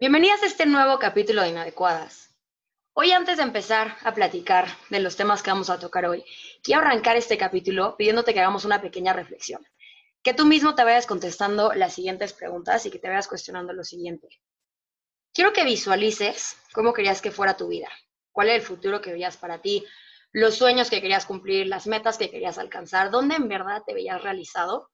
Bienvenidas 0.00 0.44
a 0.44 0.46
este 0.46 0.64
nuevo 0.64 1.00
capítulo 1.00 1.42
de 1.42 1.48
Inadecuadas. 1.48 2.32
Hoy 2.92 3.10
antes 3.10 3.38
de 3.38 3.42
empezar 3.42 3.96
a 4.04 4.14
platicar 4.14 4.68
de 4.90 5.00
los 5.00 5.16
temas 5.16 5.42
que 5.42 5.50
vamos 5.50 5.70
a 5.70 5.80
tocar 5.80 6.06
hoy, 6.06 6.24
quiero 6.62 6.82
arrancar 6.82 7.16
este 7.16 7.36
capítulo 7.36 7.96
pidiéndote 7.96 8.32
que 8.32 8.38
hagamos 8.38 8.64
una 8.64 8.80
pequeña 8.80 9.12
reflexión. 9.12 9.66
Que 10.22 10.34
tú 10.34 10.46
mismo 10.46 10.76
te 10.76 10.84
vayas 10.84 11.04
contestando 11.04 11.72
las 11.72 11.94
siguientes 11.94 12.32
preguntas 12.32 12.86
y 12.86 12.92
que 12.92 13.00
te 13.00 13.08
vayas 13.08 13.26
cuestionando 13.26 13.72
lo 13.72 13.82
siguiente. 13.82 14.28
Quiero 15.34 15.52
que 15.52 15.64
visualices 15.64 16.56
cómo 16.72 16.92
querías 16.92 17.20
que 17.20 17.32
fuera 17.32 17.56
tu 17.56 17.66
vida, 17.66 17.88
cuál 18.30 18.50
es 18.50 18.54
el 18.54 18.62
futuro 18.62 19.00
que 19.00 19.10
veías 19.10 19.36
para 19.36 19.60
ti, 19.60 19.84
los 20.30 20.54
sueños 20.54 20.90
que 20.90 21.00
querías 21.00 21.26
cumplir, 21.26 21.66
las 21.66 21.88
metas 21.88 22.18
que 22.18 22.30
querías 22.30 22.58
alcanzar, 22.58 23.10
dónde 23.10 23.34
en 23.34 23.48
verdad 23.48 23.82
te 23.84 23.94
veías 23.94 24.22
realizado 24.22 24.92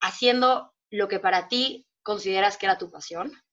haciendo 0.00 0.72
lo 0.88 1.08
que 1.08 1.20
para 1.20 1.46
ti 1.48 1.86
consideras 2.02 2.56
que 2.56 2.64
era 2.64 2.78
tu 2.78 2.90
pasión 2.90 3.43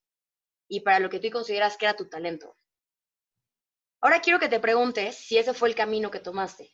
y 0.71 0.79
para 0.79 0.99
lo 0.99 1.09
que 1.09 1.19
tú 1.19 1.29
consideras 1.29 1.75
que 1.75 1.85
era 1.85 1.97
tu 1.97 2.07
talento. 2.07 2.55
Ahora 3.99 4.21
quiero 4.21 4.39
que 4.39 4.47
te 4.47 4.61
preguntes 4.61 5.17
si 5.17 5.37
ese 5.37 5.53
fue 5.53 5.67
el 5.67 5.75
camino 5.75 6.09
que 6.09 6.21
tomaste. 6.21 6.73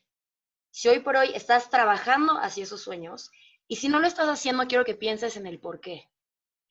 Si 0.70 0.88
hoy 0.88 1.00
por 1.00 1.16
hoy 1.16 1.32
estás 1.34 1.72
trabajando 1.72 2.34
hacia 2.34 2.64
esos 2.64 2.80
sueños 2.80 3.32
y 3.68 3.78
si 3.78 3.90
no 3.90 4.00
lo 4.00 4.06
estás 4.06 4.30
haciendo, 4.30 4.68
quiero 4.68 4.86
que 4.86 4.94
pienses 4.94 5.36
en 5.36 5.48
el 5.48 5.60
por 5.60 5.82
qué. 5.82 6.12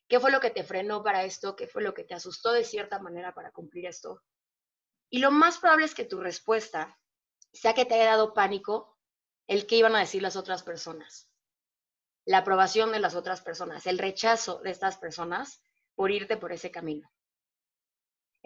¿Qué 0.09 0.21
fue 0.21 0.31
lo 0.31 0.39
que 0.39 0.51
te 0.51 0.63
frenó 0.63 1.03
para 1.03 1.25
esto? 1.25 1.57
¿Qué 1.57 1.67
fue 1.67 1.83
lo 1.83 1.95
que 1.95 2.05
te 2.05 2.15
asustó 2.15 2.53
de 2.53 2.63
cierta 2.63 3.01
manera 3.01 3.35
para 3.35 3.51
cumplir 3.51 3.87
esto? 3.87 4.23
Y 5.11 5.19
lo 5.19 5.33
más 5.33 5.59
probable 5.59 5.87
es 5.87 5.97
que 5.97 6.05
tu 6.05 6.21
respuesta 6.21 6.97
sea 7.53 7.75
que 7.75 7.87
te 7.87 7.95
haya 7.95 8.11
dado 8.11 8.35
pánico 8.35 8.97
el 9.49 9.67
que 9.67 9.75
iban 9.75 9.97
a 9.97 10.01
decir 10.01 10.23
las 10.23 10.37
otras 10.37 10.63
personas, 10.63 11.29
la 12.25 12.39
aprobación 12.39 12.93
de 12.93 13.01
las 13.01 13.17
otras 13.17 13.41
personas, 13.41 13.85
el 13.89 13.99
rechazo 13.99 14.61
de 14.61 14.71
estas 14.71 14.97
personas 14.97 15.61
por 15.97 16.13
irte 16.13 16.37
por 16.37 16.53
ese 16.53 16.71
camino. 16.71 17.11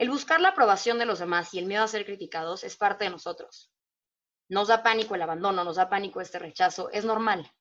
El 0.01 0.09
buscar 0.09 0.41
la 0.41 0.48
aprobación 0.48 0.98
de 0.98 1.05
los 1.05 1.19
demás 1.19 1.53
y 1.53 1.59
el 1.59 1.67
miedo 1.67 1.84
a 1.84 1.87
ser 1.87 2.06
criticados 2.06 2.65
es 2.65 2.75
parte 2.75 3.05
de 3.05 3.11
nosotros. 3.11 3.70
Nos 4.48 4.69
da 4.69 4.83
pánico 4.83 5.15
el 5.15 5.20
abandono, 5.20 5.62
nos 5.62 5.77
da 5.77 5.91
pánico 5.91 6.23
este 6.23 6.39
rechazo, 6.39 6.89
es 6.89 7.05
normal. 7.05 7.53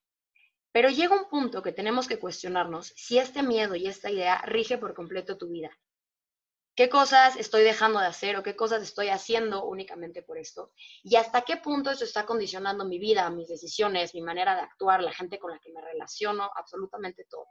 Pero 0.72 0.88
llega 0.90 1.18
un 1.18 1.28
punto 1.28 1.62
que 1.62 1.74
tenemos 1.74 2.08
que 2.08 2.18
cuestionarnos 2.18 2.94
si 2.96 3.18
este 3.18 3.44
miedo 3.44 3.76
y 3.76 3.88
esta 3.88 4.10
idea 4.10 4.42
rige 4.46 4.78
por 4.78 4.94
completo 4.94 5.38
tu 5.38 5.50
vida. 5.50 5.70
¿Qué 6.78 6.88
cosas 6.88 7.36
estoy 7.36 7.64
dejando 7.64 8.00
de 8.00 8.06
hacer 8.06 8.38
o 8.38 8.44
qué 8.44 8.56
cosas 8.56 8.84
estoy 8.84 9.10
haciendo 9.10 9.66
únicamente 9.66 10.24
por 10.24 10.38
esto? 10.38 10.72
Y 11.04 11.18
hasta 11.18 11.42
qué 11.42 11.58
punto 11.58 11.92
esto 11.92 12.06
está 12.06 12.26
condicionando 12.26 12.86
mi 12.86 13.00
vida, 13.00 13.30
mis 13.32 13.50
decisiones, 13.50 14.16
mi 14.16 14.22
manera 14.22 14.56
de 14.56 14.62
actuar, 14.62 15.04
la 15.04 15.12
gente 15.12 15.40
con 15.40 15.52
la 15.52 15.60
que 15.60 15.74
me 15.74 15.82
relaciono, 15.82 16.50
absolutamente 16.56 17.26
todo. 17.30 17.48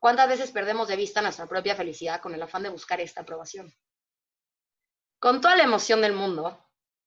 ¿Cuántas 0.00 0.30
veces 0.30 0.50
perdemos 0.50 0.88
de 0.88 0.96
vista 0.96 1.20
nuestra 1.20 1.46
propia 1.46 1.76
felicidad 1.76 2.22
con 2.22 2.34
el 2.34 2.42
afán 2.42 2.62
de 2.62 2.70
buscar 2.70 3.02
esta 3.02 3.20
aprobación? 3.20 3.70
Con 5.18 5.42
toda 5.42 5.56
la 5.56 5.64
emoción 5.64 6.00
del 6.00 6.14
mundo, 6.14 6.58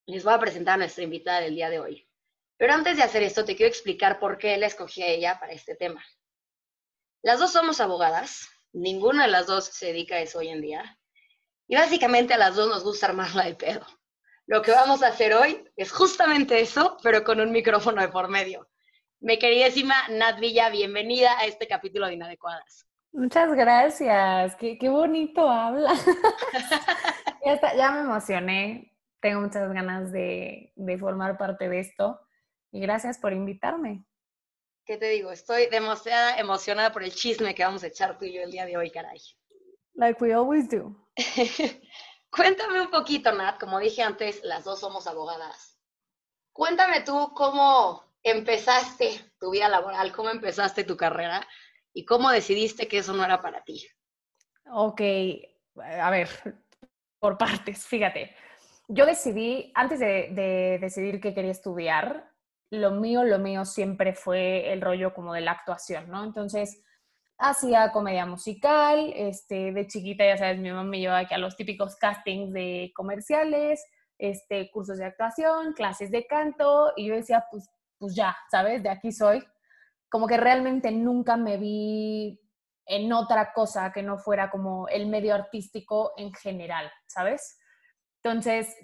les 0.06 0.24
voy 0.24 0.34
a 0.36 0.40
presentar 0.40 0.76
a 0.76 0.78
nuestra 0.78 1.04
invitada 1.04 1.42
del 1.42 1.56
día 1.56 1.72
de 1.72 1.80
hoy. 1.80 2.08
Pero 2.56 2.74
antes 2.74 2.96
de 2.98 3.02
hacer 3.02 3.24
esto, 3.24 3.46
te 3.46 3.56
quiero 3.56 3.72
explicar 3.72 4.20
por 4.20 4.38
qué 4.38 4.56
la 4.58 4.68
escogí 4.68 5.02
a 5.02 5.08
ella 5.08 5.40
para 5.40 5.54
este 5.54 5.76
tema. 5.76 6.06
Las 7.24 7.40
dos 7.40 7.52
somos 7.52 7.82
abogadas, 7.82 8.48
ninguna 8.74 9.24
de 9.26 9.32
las 9.32 9.48
dos 9.48 9.66
se 9.66 9.88
dedica 9.88 10.16
a 10.16 10.20
eso 10.20 10.38
hoy 10.38 10.50
en 10.50 10.62
día. 10.62 11.00
Y 11.68 11.76
básicamente 11.76 12.36
a 12.36 12.38
las 12.38 12.56
dos 12.56 12.70
nos 12.70 12.84
gusta 12.84 13.08
armarla 13.08 13.46
de 13.46 13.56
pedo. 13.56 13.88
Lo 14.46 14.62
que 14.62 14.70
vamos 14.70 15.02
a 15.02 15.08
hacer 15.08 15.34
hoy 15.34 15.68
es 15.76 15.92
justamente 15.92 16.60
eso, 16.60 16.98
pero 17.02 17.24
con 17.24 17.40
un 17.40 17.52
micrófono 17.52 18.04
de 18.04 18.10
por 18.10 18.28
medio. 18.28 18.70
Mi 19.26 19.40
queridísima 19.40 19.96
Nat 20.10 20.38
Villa, 20.38 20.70
bienvenida 20.70 21.40
a 21.40 21.46
este 21.46 21.66
capítulo 21.66 22.08
de 22.08 22.16
Inadecuadas. 22.16 22.86
Muchas 23.14 23.54
gracias, 23.54 24.56
qué, 24.56 24.90
bonito 24.90 25.48
habla. 25.48 25.94
ya, 27.46 27.76
ya 27.76 27.92
me 27.92 28.00
emocioné, 28.00 28.98
tengo 29.22 29.42
muchas 29.42 29.72
ganas 29.72 30.12
de, 30.12 30.74
de 30.76 30.98
formar 30.98 31.38
parte 31.38 31.70
de 31.70 31.80
esto 31.80 32.20
y 32.72 32.82
gracias 32.82 33.20
por 33.20 33.32
invitarme. 33.32 34.04
¿Qué 34.84 34.98
te 34.98 35.10
digo? 35.10 35.32
Estoy 35.32 35.68
demasiada 35.68 36.40
emocionada 36.40 36.92
por 36.92 37.04
el 37.04 37.14
chisme 37.14 37.54
que 37.54 37.64
vamos 37.64 37.84
a 37.84 37.88
echar 37.88 38.18
tú 38.18 38.26
y 38.26 38.34
yo 38.34 38.42
el 38.42 38.52
día 38.52 38.66
de 38.66 38.78
hoy, 38.78 38.90
caray. 38.90 39.22
Like 39.94 40.22
we 40.22 40.34
always 40.34 40.68
do. 40.68 40.96
Cuéntame 42.32 42.82
un 42.82 42.90
poquito, 42.90 43.32
Nat, 43.32 43.60
como 43.60 43.78
dije 43.80 44.02
antes, 44.02 44.44
las 44.44 44.64
dos 44.64 44.80
somos 44.80 45.06
abogadas. 45.06 45.80
Cuéntame 46.52 47.02
tú 47.02 47.32
cómo, 47.36 48.04
empezaste 48.24 49.22
tu 49.40 49.52
vida 49.52 49.70
laboral, 49.70 50.12
cómo 50.12 50.32
empezaste 50.32 50.84
tu 50.84 50.98
carrera 50.98 51.48
y 51.94 52.06
cómo 52.06 52.30
decidiste 52.32 52.88
que 52.88 53.00
eso 53.00 53.14
no 53.14 53.24
era 53.24 53.42
para 53.42 53.64
ti. 53.64 53.86
Ok, 54.72 55.02
a 55.78 56.10
ver, 56.10 56.30
por 57.20 57.38
partes, 57.38 57.86
fíjate. 57.86 58.36
Yo 58.88 59.06
decidí, 59.06 59.72
antes 59.76 60.00
de, 60.00 60.78
decidir 60.82 61.22
qué 61.22 61.34
quería 61.34 61.52
estudiar, 61.52 62.32
lo 62.70 62.92
mío, 62.92 63.24
lo 63.24 63.40
mío 63.40 63.66
siempre 63.66 64.14
fue 64.14 64.74
el 64.74 64.82
rollo 64.82 65.14
como 65.14 65.34
de 65.34 65.42
la 65.42 65.52
actuación, 65.52 66.10
¿no? 66.10 66.24
Entonces, 66.24 66.82
hacía 67.38 67.92
comedia 67.92 68.26
musical, 68.26 69.14
este, 69.16 69.72
de 69.72 69.88
chiquita, 69.88 70.26
ya 70.26 70.38
sabes, 70.38 70.60
mi 70.60 70.70
mamá 70.70 70.84
me 70.84 71.00
llevaba 71.00 71.20
aquí 71.20 71.34
a 71.34 71.38
los 71.38 71.56
típicos 71.56 71.96
castings 71.96 72.52
de 72.52 72.92
comerciales, 72.96 73.86
este, 74.18 74.70
cursos 74.72 74.98
de 74.98 75.06
actuación, 75.06 75.74
clases 75.74 76.12
de 76.12 76.26
canto, 76.26 76.94
y 76.96 77.08
yo 77.08 77.16
decía, 77.16 77.46
pues 77.52 77.70
pues 78.04 78.16
ya, 78.16 78.36
¿sabes? 78.52 78.84
De 78.84 78.90
aquí 78.90 79.14
soy. 79.14 79.42
Como 80.14 80.28
que 80.28 80.38
realmente 80.38 80.92
nunca 80.92 81.38
me 81.38 81.58
vi 81.58 82.40
en 82.86 83.12
otra 83.14 83.52
cosa 83.52 83.92
que 83.92 84.04
no 84.04 84.20
fuera 84.20 84.52
como 84.52 84.88
el 84.90 85.08
medio 85.08 85.34
artístico 85.34 86.14
en 86.18 86.32
general, 86.36 86.92
¿sabes? 87.08 87.60
Entonces, 88.22 88.78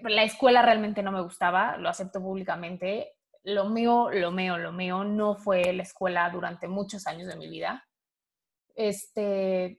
la 0.00 0.22
escuela 0.22 0.62
realmente 0.62 1.02
no 1.02 1.12
me 1.12 1.20
gustaba, 1.20 1.76
lo 1.76 1.90
acepto 1.90 2.22
públicamente. 2.22 3.12
Lo 3.42 3.66
mío, 3.66 4.08
lo 4.10 4.30
mío, 4.30 4.56
lo 4.56 4.72
mío 4.72 5.04
no 5.04 5.34
fue 5.34 5.74
la 5.74 5.82
escuela 5.82 6.30
durante 6.30 6.68
muchos 6.68 7.06
años 7.06 7.28
de 7.28 7.36
mi 7.36 7.50
vida. 7.50 7.86
Este, 8.74 9.78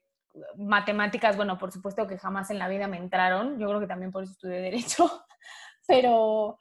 matemáticas, 0.58 1.36
bueno, 1.36 1.58
por 1.58 1.72
supuesto 1.72 2.06
que 2.06 2.20
jamás 2.20 2.52
en 2.52 2.60
la 2.60 2.68
vida 2.68 2.88
me 2.88 2.98
entraron, 2.98 3.58
yo 3.58 3.68
creo 3.68 3.80
que 3.80 3.88
también 3.88 4.12
por 4.12 4.26
eso 4.26 4.34
estudié 4.34 4.60
derecho, 4.60 5.26
pero 5.88 6.60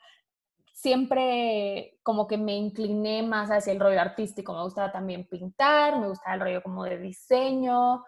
siempre 0.83 2.01
como 2.03 2.27
que 2.27 2.37
me 2.37 2.57
incliné 2.57 3.23
más 3.23 3.51
hacia 3.51 3.73
el 3.73 3.79
rollo 3.79 4.01
artístico. 4.01 4.53
Me 4.53 4.65
gustaba 4.65 4.91
también 4.91 5.29
pintar, 5.29 5.97
me 6.01 6.09
gustaba 6.09 6.35
el 6.35 6.41
rollo 6.41 6.63
como 6.63 6.83
de 6.83 6.99
diseño, 6.99 8.05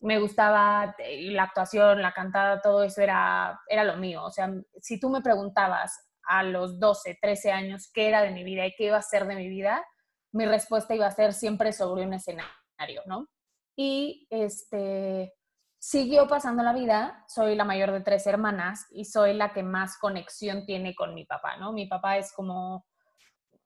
me 0.00 0.18
gustaba 0.18 0.96
eh, 0.98 1.30
la 1.30 1.44
actuación, 1.44 2.02
la 2.02 2.12
cantada, 2.12 2.60
todo 2.60 2.82
eso 2.82 3.02
era, 3.02 3.60
era 3.68 3.84
lo 3.84 3.96
mío. 3.98 4.24
O 4.24 4.32
sea, 4.32 4.52
si 4.80 4.98
tú 4.98 5.10
me 5.10 5.20
preguntabas 5.20 6.10
a 6.24 6.42
los 6.42 6.80
12, 6.80 7.18
13 7.22 7.52
años 7.52 7.88
qué 7.94 8.08
era 8.08 8.22
de 8.22 8.32
mi 8.32 8.42
vida 8.42 8.66
y 8.66 8.74
qué 8.74 8.86
iba 8.86 8.96
a 8.96 9.02
ser 9.02 9.24
de 9.28 9.36
mi 9.36 9.48
vida, 9.48 9.86
mi 10.32 10.44
respuesta 10.44 10.96
iba 10.96 11.06
a 11.06 11.12
ser 11.12 11.32
siempre 11.32 11.72
sobre 11.72 12.04
un 12.04 12.14
escenario, 12.14 13.02
¿no? 13.06 13.28
Y 13.76 14.26
este, 14.30 15.34
Siguió 15.80 16.26
pasando 16.26 16.62
la 16.64 16.72
vida, 16.72 17.24
soy 17.28 17.54
la 17.54 17.64
mayor 17.64 17.92
de 17.92 18.00
tres 18.00 18.26
hermanas 18.26 18.86
y 18.90 19.04
soy 19.04 19.32
la 19.32 19.52
que 19.52 19.62
más 19.62 19.96
conexión 19.96 20.66
tiene 20.66 20.94
con 20.94 21.14
mi 21.14 21.24
papá, 21.24 21.56
¿no? 21.56 21.72
Mi 21.72 21.86
papá 21.86 22.18
es 22.18 22.32
como 22.32 22.84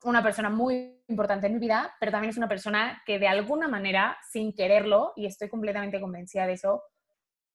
una 0.05 0.23
persona 0.23 0.51
muy 0.51 1.03
importante 1.09 1.47
en 1.47 1.55
mi 1.55 1.61
vida, 1.61 1.95
pero 1.99 2.13
también 2.13 2.31
es 2.31 2.37
una 2.37 2.49
persona 2.49 3.03
que 3.07 3.19
de 3.19 3.29
alguna 3.29 3.67
manera, 3.67 4.19
sin 4.31 4.53
quererlo, 4.55 5.13
y 5.17 5.27
estoy 5.27 5.49
completamente 5.49 6.01
convencida 6.01 6.47
de 6.47 6.55
eso, 6.55 6.83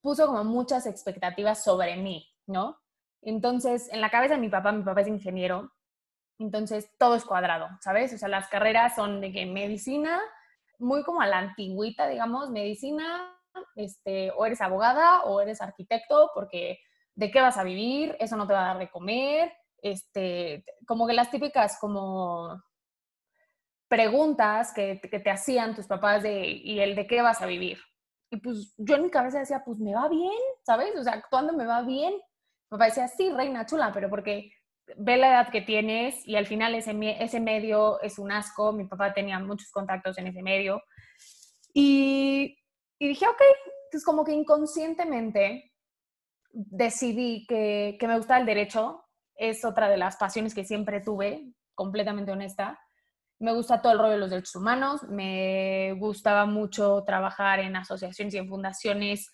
puso 0.01 0.25
como 0.25 0.44
muchas 0.44 0.88
expectativas 0.88 1.63
sobre 1.63 1.98
mí, 1.98 2.27
¿no? 2.48 2.80
Entonces, 3.21 3.89
en 3.92 4.01
la 4.01 4.09
cabeza 4.09 4.36
de 4.36 4.39
mi 4.39 4.50
papá, 4.50 4.71
mi 4.71 4.83
papá 4.83 5.01
es 5.01 5.07
ingeniero, 5.07 5.71
entonces 6.39 6.89
todo 6.98 7.15
es 7.15 7.25
cuadrado, 7.25 7.68
¿sabes? 7.81 8.13
O 8.13 8.18
sea, 8.18 8.30
las 8.30 8.48
carreras 8.48 8.95
son 8.95 9.21
de 9.21 9.31
que 9.31 9.45
medicina, 9.45 10.19
muy 10.80 11.04
como 11.04 11.21
a 11.21 11.27
la 11.27 11.39
antigüita, 11.39 12.07
digamos, 12.07 12.50
medicina, 12.50 13.37
este, 13.75 14.31
o 14.31 14.45
eres 14.45 14.62
abogada 14.62 15.24
o 15.24 15.42
eres 15.42 15.62
arquitecto, 15.62 16.31
porque 16.33 16.80
¿de 17.15 17.31
qué 17.31 17.42
vas 17.42 17.57
a 17.57 17.63
vivir? 17.63 18.15
Eso 18.19 18.36
no 18.38 18.48
te 18.48 18.54
va 18.54 18.63
a 18.63 18.68
dar 18.68 18.80
de 18.80 18.89
comer, 18.89 19.54
este, 19.81 20.63
como 20.86 21.07
que 21.07 21.13
las 21.13 21.31
típicas 21.31 21.77
como 21.80 22.62
preguntas 23.88 24.74
que, 24.74 25.00
te 25.01 25.30
hacían 25.30 25.75
tus 25.75 25.88
papás 25.88 26.24
de, 26.24 26.48
¿y 26.48 26.80
el 26.80 26.95
de 26.95 27.07
qué 27.07 27.21
vas 27.21 27.42
a 27.42 27.45
vivir? 27.45 27.80
y 28.30 28.38
pues 28.38 28.74
yo 28.77 28.95
en 28.95 29.04
mi 29.04 29.09
cabeza 29.09 29.39
decía, 29.39 29.63
pues 29.63 29.80
me 29.80 29.94
va 29.94 30.09
bien, 30.09 30.31
¿sabes? 30.65 30.95
O 30.98 31.04
sea, 31.04 31.13
actuando 31.13 31.54
me 31.54 31.65
va 31.65 31.81
bien. 31.81 32.13
Mi 32.13 32.69
papá 32.69 32.86
decía, 32.86 33.07
sí, 33.07 33.30
reina 33.31 33.65
chula, 33.65 33.92
pero 33.94 34.09
porque 34.09 34.51
ve 34.98 35.18
la 35.18 35.30
edad 35.30 35.50
que 35.50 35.62
tienes 35.62 36.27
y 36.27 36.36
al 36.36 36.45
final 36.45 36.75
ese 36.75 37.39
medio 37.39 38.01
es 38.01 38.19
un 38.19 38.31
asco. 38.31 38.74
Mi 38.74 38.86
papá 38.86 39.13
tenía 39.13 39.39
muchos 39.39 39.71
contactos 39.71 40.18
en 40.18 40.27
ese 40.27 40.42
medio. 40.42 40.81
Y, 41.74 42.57
y 42.99 43.07
dije, 43.07 43.27
ok, 43.27 43.41
pues 43.91 44.03
como 44.03 44.23
que 44.23 44.33
inconscientemente 44.33 45.73
decidí 46.51 47.45
que, 47.47 47.97
que 47.99 48.07
me 48.07 48.17
gustaba 48.17 48.39
el 48.39 48.45
derecho. 48.45 49.03
Es 49.35 49.63
otra 49.63 49.88
de 49.89 49.97
las 49.97 50.17
pasiones 50.17 50.55
que 50.55 50.65
siempre 50.65 51.01
tuve, 51.01 51.53
completamente 51.75 52.31
honesta. 52.31 52.79
Me 53.39 53.53
gusta 53.53 53.81
todo 53.81 53.94
el 53.94 53.99
rollo 53.99 54.11
de 54.13 54.17
los 54.17 54.29
derechos 54.31 54.55
humanos, 54.55 55.03
me 55.03 55.94
gustaba 55.99 56.45
mucho 56.45 57.03
trabajar 57.05 57.59
en 57.59 57.75
asociaciones 57.75 58.33
y 58.33 58.38
en 58.38 58.49
fundaciones 58.49 59.31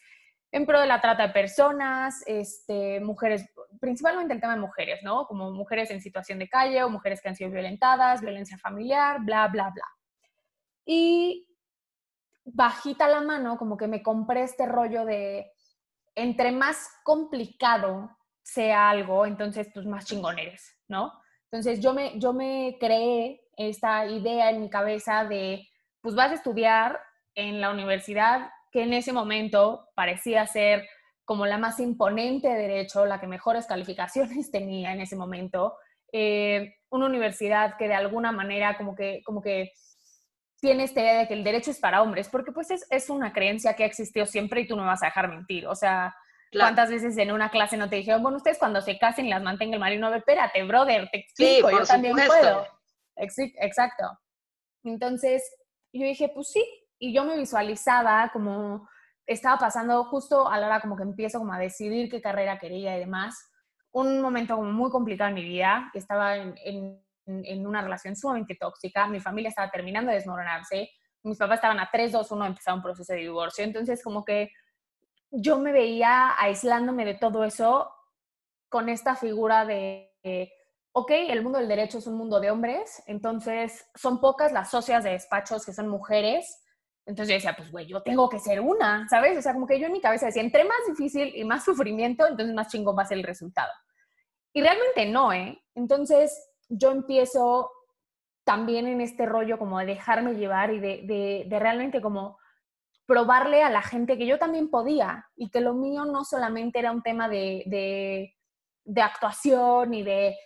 en 0.53 0.67
pro 0.67 0.79
de 0.79 0.85
la 0.85 1.01
trata 1.01 1.27
de 1.27 1.33
personas, 1.33 2.21
este, 2.27 2.99
mujeres, 2.99 3.43
principalmente 3.81 4.35
el 4.35 4.39
tema 4.39 4.53
de 4.53 4.61
mujeres, 4.61 4.99
¿no? 5.01 5.25
Como 5.25 5.51
mujeres 5.51 5.89
en 5.89 5.99
situación 5.99 6.37
de 6.37 6.47
calle 6.47 6.83
o 6.83 6.89
mujeres 6.91 7.21
que 7.21 7.29
han 7.29 7.35
sido 7.35 7.49
violentadas, 7.49 8.21
violencia 8.21 8.57
familiar, 8.59 9.19
bla, 9.21 9.47
bla, 9.47 9.71
bla. 9.71 9.87
Y 10.85 11.47
bajita 12.45 13.07
la 13.07 13.21
mano, 13.21 13.57
como 13.57 13.77
que 13.77 13.87
me 13.87 14.01
compré 14.01 14.43
este 14.43 14.65
rollo 14.65 15.05
de 15.05 15.51
entre 16.15 16.51
más 16.51 16.89
complicado 17.03 18.15
sea 18.43 18.89
algo, 18.89 19.25
entonces 19.25 19.69
pues 19.73 19.85
más 19.85 20.05
chingón 20.05 20.37
eres, 20.37 20.77
¿no? 20.87 21.13
Entonces 21.51 21.79
yo 21.79 21.93
me, 21.93 22.19
yo 22.19 22.33
me 22.33 22.77
creé 22.79 23.41
esta 23.55 24.05
idea 24.05 24.49
en 24.49 24.61
mi 24.61 24.69
cabeza 24.69 25.25
de, 25.25 25.67
pues 26.01 26.15
vas 26.15 26.31
a 26.31 26.35
estudiar 26.35 26.99
en 27.35 27.61
la 27.61 27.71
universidad 27.71 28.49
que 28.71 28.83
en 28.83 28.93
ese 28.93 29.13
momento 29.13 29.89
parecía 29.95 30.45
ser 30.47 30.87
como 31.25 31.45
la 31.45 31.57
más 31.57 31.79
imponente 31.79 32.49
de 32.49 32.55
derecho, 32.55 33.05
la 33.05 33.19
que 33.19 33.27
mejores 33.27 33.65
calificaciones 33.65 34.51
tenía 34.51 34.93
en 34.93 35.01
ese 35.01 35.15
momento, 35.15 35.75
eh, 36.11 36.75
una 36.89 37.05
universidad 37.05 37.77
que 37.77 37.87
de 37.87 37.95
alguna 37.95 38.31
manera 38.31 38.77
como 38.77 38.95
que, 38.95 39.21
como 39.23 39.41
que 39.41 39.71
tiene 40.63 40.85
esta 40.85 41.01
idea 41.01 41.19
de 41.19 41.27
que 41.27 41.33
el 41.33 41.43
derecho 41.43 41.71
es 41.71 41.79
para 41.79 42.01
hombres, 42.01 42.29
porque 42.29 42.53
pues 42.53 42.71
es, 42.71 42.87
es 42.89 43.09
una 43.09 43.33
creencia 43.33 43.73
que 43.75 43.83
ha 43.83 43.85
existido 43.85 44.25
siempre 44.25 44.61
y 44.61 44.67
tú 44.67 44.77
no 44.77 44.83
me 44.83 44.87
vas 44.87 45.03
a 45.03 45.07
dejar 45.07 45.27
mentir, 45.27 45.67
o 45.67 45.75
sea, 45.75 46.15
¿Cuántas 46.53 46.89
veces 46.91 47.17
en 47.17 47.31
una 47.31 47.49
clase 47.49 47.77
no 47.77 47.89
te 47.89 47.95
dijeron, 47.95 48.21
bueno, 48.21 48.37
ustedes 48.37 48.59
cuando 48.59 48.79
se 48.79 48.99
casen 48.99 49.27
las 49.27 49.41
mantenga 49.41 49.73
el 49.73 49.79
marino, 49.79 50.05
a 50.05 50.11
ver, 50.11 50.19
espérate, 50.19 50.63
brother, 50.63 51.09
te 51.11 51.17
explico, 51.17 51.71
yo 51.71 51.83
también 51.83 52.15
puedo. 52.15 52.67
Exacto. 53.17 54.03
Entonces, 54.83 55.43
yo 55.91 56.05
dije, 56.05 56.29
pues 56.29 56.51
sí, 56.51 56.63
y 56.99 57.11
yo 57.11 57.25
me 57.25 57.37
visualizaba 57.37 58.29
como 58.31 58.87
estaba 59.25 59.57
pasando 59.57 60.03
justo 60.05 60.47
a 60.47 60.59
la 60.59 60.67
hora 60.67 60.79
como 60.79 60.95
que 60.95 61.01
empiezo 61.01 61.39
como 61.39 61.53
a 61.53 61.57
decidir 61.57 62.07
qué 62.07 62.21
carrera 62.21 62.59
quería 62.59 62.95
y 62.95 62.99
demás, 62.99 63.35
un 63.91 64.21
momento 64.21 64.55
como 64.55 64.71
muy 64.71 64.91
complicado 64.91 65.29
en 65.29 65.35
mi 65.35 65.43
vida, 65.43 65.89
estaba 65.95 66.37
en, 66.37 66.55
en, 66.63 67.02
una 67.25 67.81
relación 67.81 68.15
sumamente 68.15 68.55
tóxica, 68.55 69.07
mi 69.07 69.19
familia 69.19 69.49
estaba 69.49 69.71
terminando 69.71 70.09
de 70.09 70.15
desmoronarse, 70.17 70.89
mis 71.23 71.37
papás 71.37 71.55
estaban 71.55 71.79
a 71.79 71.89
3, 71.91 72.11
2, 72.11 72.31
1 72.31 72.45
empezar 72.45 72.73
un 72.73 72.83
proceso 72.83 73.13
de 73.13 73.19
divorcio, 73.19 73.63
entonces 73.63 74.03
como 74.03 74.25
que 74.25 74.51
yo 75.31 75.57
me 75.59 75.71
veía 75.71 76.33
aislándome 76.37 77.05
de 77.05 77.15
todo 77.15 77.43
eso 77.43 77.91
con 78.69 78.89
esta 78.89 79.15
figura 79.15 79.65
de 79.65 80.11
ok, 80.95 81.11
el 81.11 81.41
mundo 81.41 81.57
del 81.59 81.67
derecho 81.67 81.97
es 81.97 82.07
un 82.07 82.15
mundo 82.15 82.39
de 82.39 82.51
hombres, 82.51 83.01
entonces 83.07 83.89
son 83.95 84.21
pocas 84.21 84.51
las 84.51 84.69
socias 84.69 85.03
de 85.03 85.11
despachos 85.11 85.65
que 85.65 85.73
son 85.73 85.87
mujeres. 85.87 86.59
Entonces 87.05 87.29
yo 87.29 87.35
decía, 87.35 87.55
pues 87.57 87.71
güey, 87.71 87.87
yo 87.87 88.01
tengo 88.03 88.29
que 88.29 88.39
ser 88.39 88.61
una, 88.61 89.07
¿sabes? 89.09 89.37
O 89.37 89.41
sea, 89.41 89.53
como 89.53 89.67
que 89.67 89.79
yo 89.79 89.87
en 89.87 89.91
mi 89.91 89.99
cabeza 89.99 90.27
decía, 90.27 90.43
entre 90.43 90.63
más 90.63 90.77
difícil 90.87 91.35
y 91.35 91.43
más 91.43 91.65
sufrimiento, 91.65 92.27
entonces 92.27 92.55
más 92.55 92.67
chingón 92.67 92.97
va 92.97 93.01
a 93.01 93.07
ser 93.07 93.17
el 93.17 93.23
resultado. 93.23 93.71
Y 94.53 94.61
realmente 94.61 95.07
no, 95.07 95.33
¿eh? 95.33 95.61
Entonces 95.73 96.49
yo 96.69 96.91
empiezo 96.91 97.71
también 98.43 98.87
en 98.87 99.01
este 99.01 99.25
rollo 99.25 99.57
como 99.57 99.79
de 99.79 99.85
dejarme 99.85 100.35
llevar 100.35 100.71
y 100.73 100.79
de, 100.79 101.47
realmente 101.49 102.01
como 102.01 102.37
probarle 103.05 103.63
a 103.63 103.69
la 103.69 103.81
gente 103.81 104.17
que 104.17 104.25
yo 104.25 104.37
también 104.37 104.69
podía 104.69 105.27
y 105.35 105.49
que 105.49 105.61
lo 105.61 105.73
mío 105.73 106.05
no 106.05 106.23
solamente 106.23 106.79
era 106.79 106.91
un 106.91 107.01
tema 107.01 107.29
de, 107.29 108.33
actuación 108.95 109.93
y 109.93 110.03
de 110.03 110.37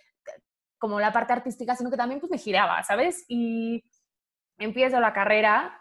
como 0.78 1.00
la 1.00 1.12
parte 1.12 1.32
artística, 1.32 1.74
sino 1.74 1.90
que 1.90 1.96
también 1.96 2.20
pues 2.20 2.30
me 2.30 2.38
giraba, 2.38 2.82
¿sabes? 2.84 3.24
Y 3.28 3.84
empiezo 4.58 5.00
la 5.00 5.12
carrera, 5.12 5.76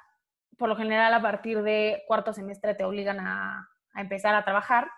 por 0.58 0.70
lo 0.70 0.76
general 0.76 1.14
a 1.14 1.22
partir 1.22 1.62
de 1.62 2.04
cuarto 2.08 2.34
semestre 2.34 2.74
te 2.74 2.84
obligan 2.84 3.20
a, 3.20 3.70
empezar 3.96 4.34
a 4.36 4.44
trabajar. 4.44 4.90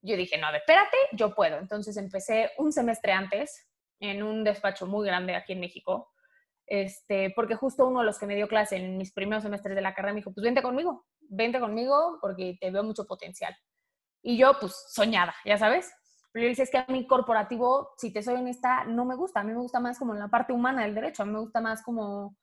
Yo 0.00 0.16
dije, 0.16 0.38
no, 0.38 0.48
espérate, 0.54 0.96
yo 1.12 1.34
puedo. 1.34 1.58
Entonces 1.58 1.96
empecé 1.96 2.50
un 2.58 2.72
semestre 2.72 3.12
antes 3.12 3.66
en 4.00 4.22
un 4.22 4.44
despacho 4.44 4.86
muy 4.86 5.06
grande 5.06 5.34
aquí 5.34 5.52
en 5.52 5.60
México, 5.60 6.10
este, 6.66 7.32
porque 7.36 7.56
justo 7.56 7.86
uno 7.86 8.00
de 8.00 8.06
los 8.06 8.18
que 8.18 8.26
me 8.26 8.36
dio 8.36 8.48
clase 8.48 8.76
en 8.76 8.96
mis 8.96 9.12
primeros 9.12 9.42
semestres 9.42 9.74
de 9.74 9.82
la 9.82 9.94
carrera 9.94 10.14
me 10.14 10.20
dijo, 10.20 10.32
pues 10.32 10.44
vente 10.44 10.62
conmigo, 10.62 11.06
vente 11.20 11.60
conmigo 11.60 12.18
porque 12.20 12.56
te 12.60 12.70
veo 12.70 12.82
mucho 12.82 13.06
potencial. 13.06 13.54
Y 14.22 14.38
yo, 14.38 14.58
pues, 14.58 14.86
soñada, 14.88 15.34
ya 15.44 15.58
sabes. 15.58 15.92
Pero 16.32 16.44
yo 16.44 16.48
decía, 16.48 16.64
es 16.64 16.70
que 16.70 16.78
a 16.78 16.86
mí 16.88 17.06
corporativo, 17.06 17.90
si 17.98 18.12
te 18.12 18.22
soy 18.22 18.34
honesta, 18.34 18.84
no 18.84 19.04
me 19.04 19.14
gusta. 19.14 19.40
A 19.40 19.44
mí 19.44 19.52
me 19.52 19.60
gusta 19.60 19.80
más 19.80 19.98
como 19.98 20.14
la 20.14 20.28
parte 20.28 20.52
humana 20.52 20.82
del 20.82 20.94
derecho. 20.94 21.22
A 21.22 21.26
mí 21.26 21.32
me 21.32 21.40
gusta 21.40 21.60
más 21.60 21.82
como, 21.82 22.36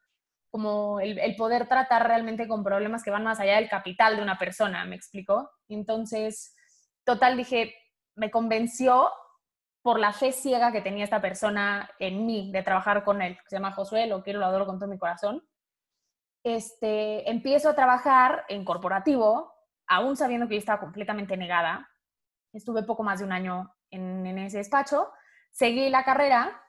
como 0.51 0.99
el, 0.99 1.17
el 1.17 1.35
poder 1.35 1.67
tratar 1.67 2.07
realmente 2.07 2.47
con 2.47 2.63
problemas 2.63 3.03
que 3.03 3.09
van 3.09 3.23
más 3.23 3.39
allá 3.39 3.55
del 3.55 3.67
capital 3.67 4.15
de 4.15 4.21
una 4.21 4.37
persona, 4.37 4.85
¿me 4.85 4.95
explico? 4.95 5.49
Entonces, 5.67 6.55
total, 7.03 7.35
dije, 7.35 7.73
me 8.15 8.29
convenció 8.29 9.09
por 9.81 9.99
la 9.99 10.13
fe 10.13 10.31
ciega 10.31 10.71
que 10.71 10.81
tenía 10.81 11.03
esta 11.03 11.21
persona 11.21 11.89
en 11.99 12.25
mí 12.25 12.51
de 12.51 12.63
trabajar 12.63 13.03
con 13.03 13.21
él, 13.21 13.35
que 13.37 13.49
se 13.49 13.55
llama 13.55 13.71
Josué, 13.71 14.07
lo 14.07 14.23
quiero, 14.23 14.39
lo 14.39 14.45
adoro 14.45 14.65
con 14.65 14.77
todo 14.77 14.89
mi 14.89 14.99
corazón. 14.99 15.43
Este, 16.43 17.29
empiezo 17.29 17.69
a 17.69 17.75
trabajar 17.75 18.45
en 18.49 18.63
corporativo, 18.63 19.53
aún 19.87 20.15
sabiendo 20.15 20.47
que 20.47 20.55
yo 20.55 20.59
estaba 20.59 20.79
completamente 20.79 21.37
negada. 21.37 21.89
Estuve 22.53 22.83
poco 22.83 23.03
más 23.03 23.19
de 23.19 23.25
un 23.25 23.31
año 23.31 23.73
en, 23.89 24.25
ese 24.37 24.57
despacho, 24.57 25.11
seguí 25.51 25.89
la 25.89 26.03
carrera 26.03 26.61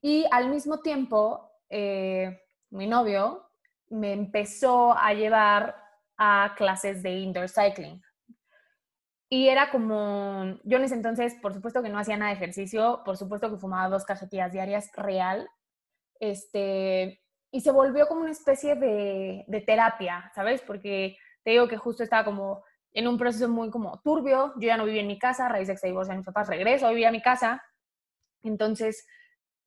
y 0.00 0.26
al 0.30 0.48
mismo 0.48 0.80
tiempo 0.80 1.52
eh, 1.68 2.40
mi 2.70 2.86
novio 2.86 3.50
me 3.88 4.12
empezó 4.12 4.96
a 4.96 5.12
llevar 5.12 5.76
a 6.16 6.54
clases 6.56 7.02
de 7.02 7.10
indoor 7.10 7.48
cycling. 7.48 8.00
Y 9.32 9.48
era 9.48 9.70
como, 9.70 10.58
yo 10.64 10.78
en 10.78 10.84
ese 10.84 10.96
entonces, 10.96 11.36
por 11.40 11.54
supuesto 11.54 11.84
que 11.84 11.88
no 11.88 12.00
hacía 12.00 12.16
nada 12.16 12.32
de 12.32 12.36
ejercicio, 12.36 13.02
por 13.04 13.16
supuesto 13.16 13.48
que 13.48 13.58
fumaba 13.58 13.88
dos 13.88 14.04
cajetillas 14.04 14.52
diarias 14.52 14.90
real, 14.96 15.48
este, 16.18 17.22
y 17.52 17.60
se 17.60 17.70
volvió 17.70 18.08
como 18.08 18.22
una 18.22 18.32
especie 18.32 18.74
de, 18.74 19.64
terapia, 19.64 20.30
¿sabes? 20.34 20.62
Porque 20.62 21.16
te 21.44 21.52
digo 21.52 21.68
que 21.68 21.76
justo 21.76 22.02
estaba 22.02 22.24
como 22.24 22.64
en 22.92 23.06
un 23.06 23.18
proceso 23.18 23.48
muy 23.48 23.70
como 23.70 24.00
turbio. 24.02 24.52
Yo 24.56 24.66
ya 24.66 24.76
no 24.76 24.84
vivía 24.84 25.02
en 25.02 25.06
mi 25.06 25.18
casa, 25.18 25.46
a 25.46 25.48
raíz 25.48 25.68
de 25.68 25.74
que 25.74 25.78
se 25.78 25.86
divorcian 25.86 26.16
mis 26.18 26.26
papás, 26.26 26.48
regreso, 26.48 26.88
vivía 26.88 27.08
a 27.08 27.12
mi 27.12 27.22
casa. 27.22 27.62
Entonces, 28.42 29.06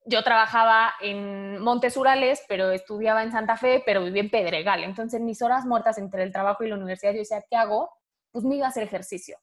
yo 0.04 0.22
trabajaba 0.22 0.94
en 1.00 1.58
Montes 1.58 1.96
Urales, 1.96 2.42
pero 2.48 2.70
estudiaba 2.70 3.22
en 3.22 3.32
Santa 3.32 3.56
Fe, 3.56 3.82
pero 3.86 4.04
vivía 4.04 4.22
en 4.22 4.30
Pedregal. 4.30 4.84
Entonces, 4.84 5.22
mis 5.22 5.40
horas 5.40 5.64
muertas 5.64 5.96
entre 5.96 6.22
el 6.22 6.32
trabajo 6.32 6.64
y 6.64 6.68
la 6.68 6.76
universidad, 6.76 7.12
yo 7.12 7.20
decía, 7.20 7.44
¿qué 7.48 7.56
hago? 7.56 7.90
Pues 8.30 8.44
me 8.44 8.56
iba 8.56 8.66
a 8.66 8.68
hacer 8.68 8.82
ejercicio. 8.82 9.38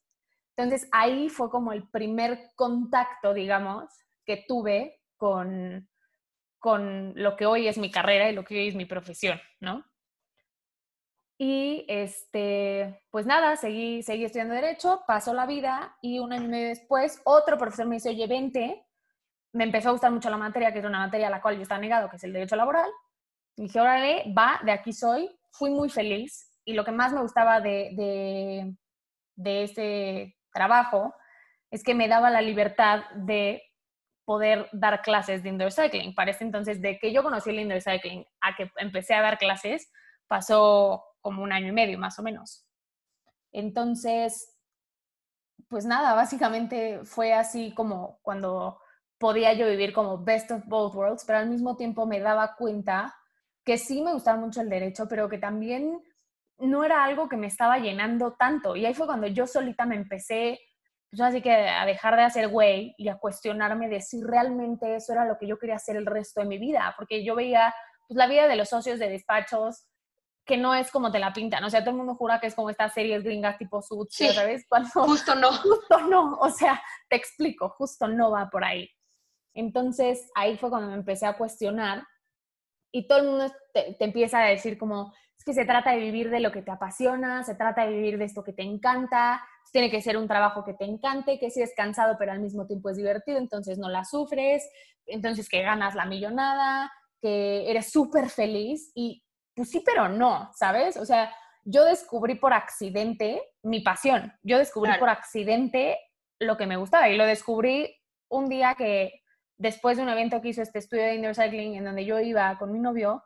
Entonces, 0.56 0.88
ahí 0.92 1.30
fue 1.30 1.50
como 1.50 1.72
el 1.74 1.88
primer 1.90 2.52
contacto, 2.56 3.34
digamos, 3.34 3.92
que 4.26 4.44
tuve 4.48 5.02
con, 5.18 5.88
con 6.60 7.14
lo 7.16 7.36
que 7.36 7.46
hoy 7.46 7.68
es 7.68 7.78
mi 7.78 7.90
carrera 7.90 8.30
y 8.30 8.36
lo 8.36 8.44
que 8.44 8.56
hoy 8.56 8.68
es 8.68 8.76
mi 8.76 8.86
profesión, 8.86 9.40
¿no? 9.60 9.84
Y 11.44 11.86
este, 11.88 13.04
pues 13.10 13.26
nada, 13.26 13.56
seguí, 13.56 14.04
seguí 14.04 14.26
estudiando 14.26 14.54
Derecho, 14.54 15.02
pasó 15.08 15.34
la 15.34 15.48
vida 15.48 15.98
y 16.00 16.20
un 16.20 16.32
año 16.34 16.46
y 16.46 16.48
medio 16.50 16.68
después 16.68 17.20
otro 17.24 17.58
profesor 17.58 17.88
me 17.88 17.96
dice, 17.96 18.10
oye, 18.10 18.28
vente. 18.28 18.86
Me 19.54 19.64
empezó 19.64 19.90
a 19.90 19.94
gustar 19.94 20.12
mucho 20.12 20.30
la 20.30 20.38
materia, 20.38 20.72
que 20.72 20.80
es 20.80 20.86
una 20.86 21.00
materia 21.00 21.28
a 21.28 21.32
la 21.32 21.42
cual 21.42 21.56
yo 21.56 21.64
estaba 21.64 21.82
negado, 21.82 22.10
que 22.10 22.18
es 22.18 22.24
el 22.24 22.32
Derecho 22.32 22.56
Laboral. 22.56 22.90
Y 23.58 23.64
dije, 23.64 23.82
órale, 23.82 24.32
va, 24.38 24.62
de 24.64 24.72
aquí 24.72 24.94
soy. 24.94 25.36
Fui 25.52 25.72
muy 25.72 25.90
feliz 25.90 26.48
y 26.64 26.74
lo 26.74 26.86
que 26.86 26.92
más 26.92 27.12
me 27.12 27.22
gustaba 27.22 27.60
de, 27.60 27.90
de, 27.96 28.76
de 29.36 29.64
este 29.64 30.38
trabajo 30.52 31.14
es 31.70 31.84
que 31.84 31.96
me 31.96 32.08
daba 32.08 32.30
la 32.30 32.42
libertad 32.42 33.04
de 33.16 33.64
poder 34.26 34.70
dar 34.72 35.02
clases 35.02 35.44
de 35.44 35.50
indoor 35.50 35.72
cycling. 35.72 36.14
Para 36.14 36.32
este 36.32 36.44
entonces, 36.44 36.82
de 36.82 37.00
que 37.00 37.12
yo 37.12 37.24
conocí 37.24 37.50
el 37.50 37.60
indoor 37.60 37.82
cycling 37.82 38.26
a 38.42 38.56
que 38.56 38.72
empecé 38.78 39.14
a 39.14 39.22
dar 39.22 39.38
clases, 39.38 39.92
pasó 40.28 41.04
como 41.22 41.44
un 41.44 41.52
año 41.52 41.68
y 41.68 41.72
medio 41.72 41.98
más 41.98 42.20
o 42.20 42.24
menos. 42.24 42.66
Entonces, 43.52 44.58
pues 45.68 45.86
nada, 45.86 46.14
básicamente 46.14 47.02
fue 47.04 47.34
así 47.34 47.74
como 47.74 48.20
cuando 48.22 48.80
podía 49.18 49.54
yo 49.54 49.68
vivir 49.68 49.94
como 49.94 50.24
best 50.24 50.52
of 50.52 50.66
both 50.66 50.96
worlds, 50.96 51.24
pero 51.26 51.40
al 51.40 51.50
mismo 51.50 51.78
tiempo 51.78 52.06
me 52.06 52.20
daba 52.20 52.56
cuenta 52.56 53.16
que 53.64 53.78
sí 53.78 54.02
me 54.02 54.14
gustaba 54.14 54.40
mucho 54.40 54.62
el 54.62 54.70
derecho, 54.70 55.08
pero 55.08 55.30
que 55.30 55.38
también 55.38 56.02
no 56.62 56.84
era 56.84 57.04
algo 57.04 57.28
que 57.28 57.38
me 57.38 57.48
estaba 57.48 57.78
llenando 57.78 58.34
tanto. 58.34 58.76
Y 58.76 58.86
ahí 58.86 58.94
fue 58.94 59.06
cuando 59.06 59.28
yo 59.28 59.48
solita 59.48 59.86
me 59.86 59.96
empecé, 59.96 60.60
pues 61.10 61.22
así 61.22 61.42
que 61.42 61.52
a 61.52 61.86
dejar 61.86 62.16
de 62.16 62.24
hacer 62.24 62.48
güey 62.48 62.96
y 62.98 63.10
a 63.10 63.18
cuestionarme 63.18 63.90
de 63.90 64.02
si 64.02 64.22
realmente 64.24 64.96
eso 64.96 65.14
era 65.14 65.26
lo 65.26 65.38
que 65.38 65.48
yo 65.48 65.58
quería 65.58 65.76
hacer 65.76 65.96
el 65.96 66.06
resto 66.06 66.42
de 66.42 66.48
mi 66.48 66.58
vida. 66.58 66.94
Porque 66.98 67.24
yo 67.24 67.36
veía 67.36 67.74
pues, 68.08 68.18
la 68.18 68.28
vida 68.28 68.48
de 68.48 68.56
los 68.56 68.70
socios 68.70 69.00
de 69.00 69.10
despachos 69.10 69.88
que 70.46 70.58
no 70.58 70.74
es 70.74 70.92
como 70.92 71.12
te 71.12 71.20
la 71.20 71.34
pintan. 71.34 71.64
O 71.64 71.70
sea, 71.70 71.82
todo 71.82 71.92
el 71.92 71.98
mundo 71.98 72.16
jura 72.16 72.40
que 72.40 72.48
es 72.48 72.56
como 72.56 72.70
estas 72.70 72.94
series 72.94 73.24
gringas 73.24 73.58
tipo 73.58 73.82
Suits, 73.82 74.34
¿sabes? 74.34 74.66
Cuando, 74.68 74.90
justo 74.90 75.36
no. 75.36 75.52
Justo 75.54 76.00
no. 76.10 76.38
O 76.40 76.50
sea, 76.50 76.82
te 77.10 77.16
explico, 77.16 77.70
justo 77.70 78.08
no 78.08 78.32
va 78.32 78.50
por 78.50 78.64
ahí. 78.64 78.90
Entonces, 79.54 80.30
ahí 80.36 80.58
fue 80.58 80.70
cuando 80.70 80.90
me 80.90 80.96
empecé 80.96 81.26
a 81.26 81.38
cuestionar 81.38 82.04
y 82.92 83.08
todo 83.08 83.20
el 83.20 83.28
mundo 83.28 83.52
te, 83.74 83.96
empieza 84.00 84.40
a 84.40 84.48
decir 84.48 84.78
como, 84.78 85.14
es 85.42 85.46
que 85.46 85.54
se 85.56 85.66
trata 85.66 85.94
de 85.94 85.98
vivir 85.98 86.30
de 86.30 86.40
lo 86.40 86.52
que 86.52 86.62
te 86.62 86.70
apasiona, 86.70 87.44
se 87.44 87.56
trata 87.56 87.88
de 87.88 87.94
vivir 87.94 88.20
de 88.20 88.26
esto 88.26 88.44
que 88.44 88.54
te 88.54 88.62
encanta, 88.62 89.44
tiene 89.72 89.90
que 89.90 90.00
ser 90.00 90.16
un 90.16 90.28
trabajo 90.28 90.64
que 90.64 90.76
te 90.76 90.86
encante, 90.86 91.40
que 91.40 91.50
si 91.50 91.64
es 91.64 91.74
cansado 91.76 92.16
pero 92.20 92.32
al 92.32 92.40
mismo 92.40 92.68
tiempo 92.68 92.92
es 92.92 92.98
divertido, 92.98 93.40
entonces 93.40 93.80
no 93.80 93.90
la 93.90 94.06
sufres, 94.06 94.70
entonces 95.08 95.50
que 95.50 95.64
ganas 95.64 95.96
la 95.96 96.06
millonada, 96.06 96.92
que 97.20 97.68
eres 97.72 97.92
súper 97.92 98.30
feliz 98.30 98.92
y 98.94 99.24
pues 99.56 99.72
sí, 99.72 99.82
pero 99.84 100.10
no, 100.10 100.52
¿sabes? 100.54 100.96
O 100.96 101.08
sea, 101.08 101.34
yo 101.64 101.86
descubrí 101.86 102.36
por 102.36 102.54
accidente 102.54 103.42
mi 103.64 103.80
pasión, 103.80 104.32
yo 104.44 104.60
descubrí 104.60 104.92
por 105.00 105.10
accidente 105.10 105.98
lo 106.40 106.56
que 106.56 106.68
me 106.68 106.78
gustaba 106.78 107.10
y 107.10 107.18
lo 107.18 107.26
descubrí 107.26 107.98
un 108.30 108.48
día 108.48 108.76
que 108.76 109.24
después 109.58 109.98
de 109.98 110.04
un 110.04 110.10
evento 110.10 110.40
que 110.40 110.50
hizo 110.50 110.62
este 110.62 110.78
estudio 110.78 111.06
de 111.06 111.16
indoor 111.16 111.34
cycling 111.34 111.74
en 111.78 111.86
donde 111.86 112.06
yo 112.06 112.20
iba 112.20 112.56
con 112.60 112.72
mi 112.72 112.78
novio, 112.78 113.24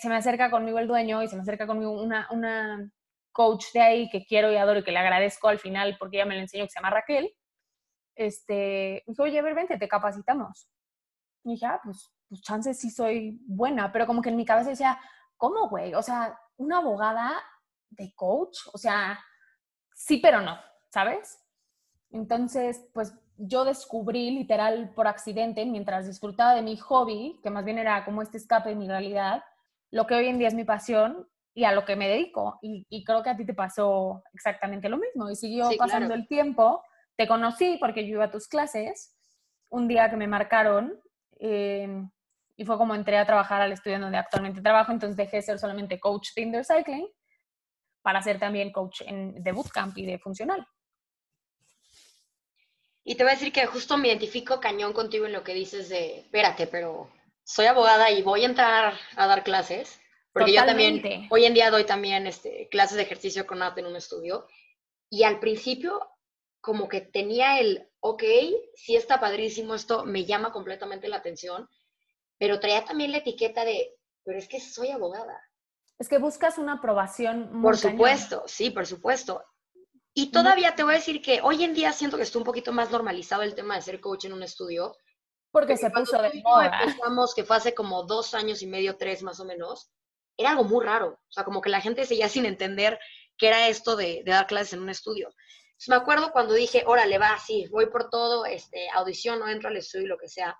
se 0.00 0.08
me 0.08 0.16
acerca 0.16 0.50
conmigo 0.50 0.78
el 0.78 0.86
dueño 0.86 1.22
y 1.22 1.28
se 1.28 1.36
me 1.36 1.42
acerca 1.42 1.66
conmigo 1.66 2.00
una, 2.00 2.28
una 2.30 2.90
coach 3.32 3.66
de 3.74 3.80
ahí 3.80 4.08
que 4.08 4.24
quiero 4.24 4.52
y 4.52 4.56
adoro 4.56 4.78
y 4.78 4.84
que 4.84 4.92
le 4.92 4.98
agradezco 4.98 5.48
al 5.48 5.58
final 5.58 5.96
porque 5.98 6.16
ella 6.16 6.26
me 6.26 6.36
lo 6.36 6.42
enseñó, 6.42 6.64
que 6.64 6.70
se 6.70 6.78
llama 6.78 6.90
Raquel. 6.90 7.34
Este, 8.14 9.02
oye, 9.18 9.38
a 9.38 9.42
ver, 9.42 9.54
vente, 9.54 9.76
te 9.76 9.88
capacitamos. 9.88 10.68
Y 11.42 11.52
dije, 11.52 11.66
ah, 11.66 11.80
pues, 11.82 12.12
pues 12.28 12.40
chances 12.42 12.78
sí 12.78 12.90
soy 12.90 13.40
buena, 13.46 13.90
pero 13.90 14.06
como 14.06 14.22
que 14.22 14.28
en 14.28 14.36
mi 14.36 14.44
cabeza 14.44 14.70
decía, 14.70 14.98
¿cómo, 15.36 15.68
güey? 15.68 15.94
O 15.94 16.02
sea, 16.02 16.38
una 16.56 16.78
abogada 16.78 17.32
de 17.90 18.14
coach, 18.14 18.58
o 18.72 18.78
sea, 18.78 19.18
sí, 19.94 20.18
pero 20.18 20.40
no, 20.40 20.56
¿sabes? 20.90 21.38
Entonces, 22.10 22.88
pues 22.94 23.12
yo 23.36 23.64
descubrí 23.64 24.30
literal 24.30 24.92
por 24.94 25.08
accidente, 25.08 25.66
mientras 25.66 26.06
disfrutaba 26.06 26.54
de 26.54 26.62
mi 26.62 26.76
hobby, 26.76 27.40
que 27.42 27.50
más 27.50 27.64
bien 27.64 27.78
era 27.78 28.04
como 28.04 28.22
este 28.22 28.38
escape 28.38 28.68
de 28.68 28.76
mi 28.76 28.86
realidad, 28.86 29.42
lo 29.94 30.08
que 30.08 30.14
hoy 30.16 30.26
en 30.26 30.38
día 30.38 30.48
es 30.48 30.54
mi 30.54 30.64
pasión 30.64 31.28
y 31.54 31.62
a 31.62 31.70
lo 31.70 31.84
que 31.84 31.94
me 31.94 32.08
dedico. 32.08 32.58
Y, 32.62 33.04
creo 33.04 33.22
que 33.22 33.30
a 33.30 33.36
ti 33.36 33.46
te 33.46 33.54
pasó 33.54 34.24
exactamente 34.32 34.88
lo 34.88 34.98
mismo. 34.98 35.30
Y 35.30 35.36
siguió 35.36 35.70
pasando 35.78 36.14
el 36.14 36.26
tiempo. 36.26 36.82
Te 37.16 37.28
conocí 37.28 37.76
porque 37.78 38.04
yo 38.04 38.14
iba 38.14 38.24
a 38.24 38.30
tus 38.32 38.48
clases 38.48 39.16
un 39.68 39.86
día 39.86 40.10
que 40.10 40.16
me 40.16 40.26
marcaron 40.26 41.00
em, 41.38 42.10
y 42.56 42.64
fue 42.64 42.76
como 42.76 42.96
entré 42.96 43.18
a 43.18 43.24
trabajar 43.24 43.62
al 43.62 43.70
estudio 43.70 44.00
donde 44.00 44.18
actualmente 44.18 44.60
trabajo. 44.60 44.90
Entonces 44.90 45.16
dejé 45.16 45.36
de 45.36 45.42
ser 45.42 45.58
solamente 45.60 46.00
coach 46.00 46.30
de 46.34 46.42
indoor 46.42 46.64
cycling 46.64 47.06
para 48.02 48.20
ser 48.20 48.40
también 48.40 48.72
coach 48.72 49.02
en, 49.02 49.40
de 49.44 49.52
bootcamp 49.52 49.96
y 49.96 50.06
de 50.06 50.18
funcional. 50.18 50.66
Y 53.04 53.14
te 53.14 53.22
voy 53.22 53.30
a 53.30 53.34
decir 53.36 53.52
que 53.52 53.66
justo 53.66 53.96
me 53.96 54.08
identifico 54.08 54.58
cañón 54.58 54.92
contigo 54.92 55.26
en 55.26 55.32
lo 55.32 55.44
que 55.44 55.54
dices 55.54 55.88
de, 55.88 56.18
espérate, 56.18 56.66
pero 56.66 57.08
soy 57.44 57.66
abogada 57.66 58.10
y 58.10 58.22
voy 58.22 58.42
a 58.42 58.46
entrar 58.46 58.98
a 59.16 59.26
dar 59.26 59.44
clases, 59.44 60.00
porque 60.32 60.52
yo 60.52 60.64
también, 60.64 61.28
hoy 61.30 61.44
en 61.44 61.54
día 61.54 61.70
doy 61.70 61.84
también 61.84 62.26
este, 62.26 62.68
clases 62.68 62.96
de 62.96 63.04
ejercicio 63.04 63.46
con 63.46 63.62
AT 63.62 63.78
en 63.78 63.86
un 63.86 63.96
estudio, 63.96 64.48
y 65.08 65.22
al 65.22 65.38
principio 65.38 66.10
como 66.60 66.88
que 66.88 67.02
tenía 67.02 67.60
el, 67.60 67.88
ok, 68.00 68.22
sí 68.74 68.96
está 68.96 69.20
padrísimo 69.20 69.74
esto, 69.74 70.04
me 70.04 70.24
llama 70.24 70.50
completamente 70.50 71.08
la 71.08 71.16
atención, 71.16 71.68
pero 72.38 72.58
traía 72.58 72.84
también 72.84 73.12
la 73.12 73.18
etiqueta 73.18 73.64
de, 73.64 73.94
pero 74.24 74.38
es 74.38 74.48
que 74.48 74.60
soy 74.60 74.90
abogada. 74.90 75.40
Es 75.98 76.08
que 76.08 76.18
buscas 76.18 76.58
una 76.58 76.74
aprobación. 76.74 77.52
Muy 77.52 77.62
por 77.62 77.76
supuesto, 77.76 78.42
sí, 78.46 78.70
por 78.70 78.86
supuesto. 78.86 79.44
Y 80.14 80.30
todavía 80.30 80.74
te 80.74 80.82
voy 80.82 80.94
a 80.94 80.96
decir 80.96 81.20
que 81.20 81.40
hoy 81.42 81.62
en 81.64 81.74
día 81.74 81.92
siento 81.92 82.16
que 82.16 82.22
está 82.22 82.38
un 82.38 82.44
poquito 82.44 82.72
más 82.72 82.90
normalizado 82.90 83.42
el 83.42 83.54
tema 83.54 83.76
de 83.76 83.82
ser 83.82 84.00
coach 84.00 84.24
en 84.24 84.32
un 84.32 84.42
estudio. 84.42 84.96
Porque, 85.54 85.76
se 85.76 85.88
puso 85.88 86.20
de 86.20 86.42
moda. 86.42 86.82
Empezamos, 86.82 87.32
que 87.32 87.44
fue 87.44 87.54
hace 87.54 87.74
como 87.76 88.02
dos 88.02 88.34
años 88.34 88.60
y 88.60 88.66
medio, 88.66 88.96
tres 88.96 89.22
más 89.22 89.38
o 89.38 89.44
menos, 89.44 89.88
era 90.36 90.50
algo 90.50 90.64
muy 90.64 90.84
raro. 90.84 91.20
O 91.28 91.32
sea, 91.32 91.44
como 91.44 91.60
que 91.60 91.70
la 91.70 91.80
gente 91.80 92.04
seguía 92.06 92.28
sin 92.28 92.44
entender 92.44 92.98
qué 93.38 93.46
era 93.46 93.68
esto 93.68 93.94
de, 93.94 94.24
dar 94.26 94.48
clases 94.48 94.72
en 94.72 94.80
un 94.80 94.88
estudio. 94.88 95.28
Entonces, 95.28 95.88
me 95.88 95.94
acuerdo 95.94 96.32
cuando 96.32 96.54
dije, 96.54 96.82
órale, 96.88 97.18
va, 97.18 97.38
sí, 97.38 97.68
voy 97.70 97.86
por 97.86 98.10
todo, 98.10 98.44
este, 98.46 98.88
audición, 98.94 99.38
no 99.38 99.48
entro 99.48 99.68
al 99.68 99.76
estudio, 99.76 100.08
lo 100.08 100.18
que 100.18 100.28
sea. 100.28 100.58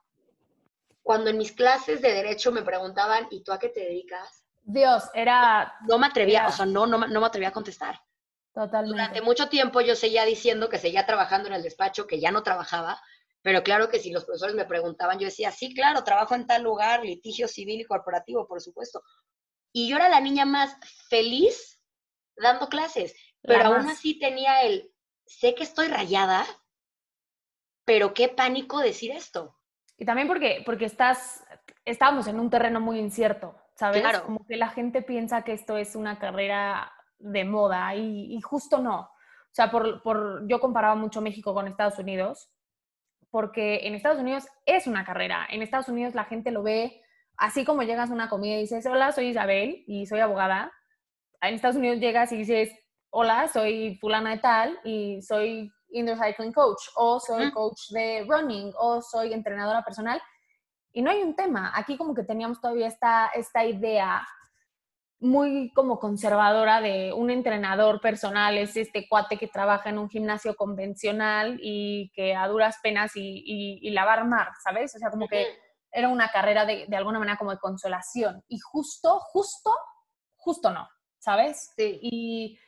Cuando 1.03 1.29
en 1.29 1.39
mis 1.39 1.51
clases 1.51 2.01
de 2.01 2.13
derecho 2.13 2.53
me 2.53 2.63
preguntaban, 2.63 3.27
¿y 3.33 3.43
tú 3.43 3.51
a 3.51 3.59
qué 3.59 3.71
te 3.71 3.81
dedicas? 3.81 4.45
Dios, 4.63 5.11
era... 5.13 5.75
No 5.89 5.99
me 5.99 6.07
atrevía, 6.07 6.47
o 6.47 6.53
sea, 6.53 6.67
no, 6.67 6.87
no, 6.87 6.99
no 7.05 7.21
me 7.21 7.27
atrevía 7.27 7.49
a 7.49 7.53
contestar. 7.53 8.01
Totalmente. 8.55 8.97
Durante 8.97 9.23
mucho 9.23 9.49
tiempo 9.49 9.81
yo 9.81 9.97
seguía 9.97 10.25
diciendo 10.25 10.69
que 10.69 10.79
seguía 10.79 11.05
trabajando 11.05 11.49
en 11.49 11.55
el 11.55 11.65
despacho, 11.65 12.07
que 12.07 12.21
ya 12.21 12.31
no 12.31 12.45
trabajaba, 12.45 13.03
pero 13.45 13.63
claro 13.63 13.91
que 13.91 13.99
si 13.99 14.11
los 14.11 14.25
profesores 14.25 14.57
me 14.57 14.65
preguntaban, 14.65 15.19
yo 15.19 15.27
decía, 15.27 15.51
sí, 15.51 15.75
claro, 15.75 16.03
trabajo 16.03 16.35
en 16.35 16.47
tal 16.47 16.63
lugar, 16.63 17.05
litigio 17.05 17.47
civil 17.47 17.79
y 17.79 17.85
corporativo, 17.85 18.49
por 18.49 18.63
supuesto. 18.63 19.03
Y 19.71 19.87
yo 19.87 19.97
era 19.97 20.09
la 20.09 20.21
niña 20.21 20.47
más 20.47 20.75
feliz 21.11 21.79
dando 22.39 22.71
clases, 22.71 23.15
pero 23.43 23.67
aún 23.67 23.87
así 23.87 24.19
tenía 24.19 24.63
el, 24.63 24.91
sé 25.27 25.55
que 25.55 25.63
estoy 25.63 25.89
rayada, 25.89 26.47
pero 27.85 28.15
qué 28.15 28.31
pánico 28.31 28.79
decir 28.79 29.13
esto. 29.13 29.59
Y 29.99 30.07
también 30.07 30.27
porque, 30.27 30.63
porque 30.65 30.87
estás, 30.87 31.45
estábamos 31.85 32.27
en 32.29 32.41
un 32.41 32.49
terreno 32.49 32.81
muy 32.81 32.99
incierto, 32.99 33.61
¿sabes? 33.77 34.01
Claro. 34.01 34.25
Como 34.25 34.47
que 34.47 34.57
la 34.57 34.71
gente 34.71 35.03
piensa 35.03 35.45
que 35.45 35.53
esto 35.53 35.77
es 35.77 35.97
una 35.97 36.19
carrera 36.19 36.91
de 37.19 37.45
moda 37.45 37.95
y, 37.95 38.41
justo 38.41 38.79
no. 38.79 39.01
O 39.01 39.55
sea, 39.55 39.71
por, 39.71 40.03
por, 40.03 40.49
yo 40.49 40.61
comparaba 40.61 40.95
mucho 40.95 41.21
México 41.21 41.53
con 41.53 41.69
Estados 41.69 41.99
Unidos, 41.99 42.49
porque 43.35 43.81
en 43.83 43.97
Estados 43.97 44.21
Unidos 44.21 44.47
es 44.65 44.87
una 44.87 45.05
carrera. 45.05 45.45
En 45.51 45.61
Estados 45.61 45.89
Unidos 45.89 46.15
la 46.15 46.23
gente 46.23 46.53
lo 46.53 46.63
ve 46.63 47.03
así 47.37 47.65
como 47.65 47.83
llegas 47.83 48.13
a 48.13 48.15
una 48.15 48.29
comida 48.29 48.55
y 48.55 48.61
dices, 48.61 48.87
hola, 48.87 49.11
soy 49.11 49.31
Isabel 49.31 49.83
y 49.89 50.07
soy 50.07 50.21
abogada. 50.21 50.73
En 51.41 51.57
Estados 51.57 51.75
Unidos 51.75 51.99
llegas 51.99 52.31
y 52.31 52.37
dices, 52.37 52.71
hola, 53.11 53.49
soy 53.49 53.99
fulana 54.01 54.31
de 54.31 54.39
tal 54.39 54.79
y 54.85 55.21
soy 55.21 55.69
indoor 55.91 56.17
cycling 56.17 56.53
coach 56.53 56.81
o 56.95 57.19
soy 57.19 57.51
coach 57.51 57.91
de 57.91 58.25
running 58.29 58.73
o 58.79 59.03
soy 59.03 59.33
entrenadora 59.33 59.83
personal. 59.83 60.23
Y 60.93 61.03
no 61.03 61.11
hay 61.11 61.21
un 61.21 61.35
tema. 61.35 61.73
Aquí 61.75 61.97
como 61.97 62.15
que 62.15 62.23
teníamos 62.23 62.61
todavía 62.61 62.87
esta, 62.87 63.33
esta 63.35 63.65
idea 63.65 64.25
muy 65.25 65.73
como 65.73 65.99
conservadora 65.99 66.83
de 66.83 67.15
un 67.15 67.31
entrenador 67.31 67.99
personal, 68.03 68.59
es 68.59 68.77
este 68.77 69.09
cuate 69.09 69.39
que 69.39 69.49
trabaja 69.49 69.89
en 69.89 69.99
un 69.99 70.11
gimnasio 70.11 70.55
convencional 70.55 71.59
y 71.63 72.13
que 72.15 72.35
a 72.37 72.47
duras 72.47 72.77
penas 72.83 73.13
y, 73.17 73.43
y, 73.81 73.91
lavar 73.91 74.27
mar, 74.27 74.49
¿sabes? 74.63 74.95
O 74.95 74.99
sea, 74.99 75.11
como 75.11 75.27
que 75.27 75.47
era 75.91 76.11
una 76.11 76.29
carrera 76.29 76.67
de, 76.67 76.85
de, 76.89 76.97
alguna 76.97 77.19
manera 77.19 77.39
como 77.39 77.53
de 77.53 77.59
consolación. 77.59 78.45
Y 78.49 78.59
justo, 78.59 79.19
justo, 79.19 79.75
justo 80.37 80.71
no, 80.71 80.87
¿sabes? 81.19 81.73
Sí. 81.75 81.99
Y, 82.03 82.59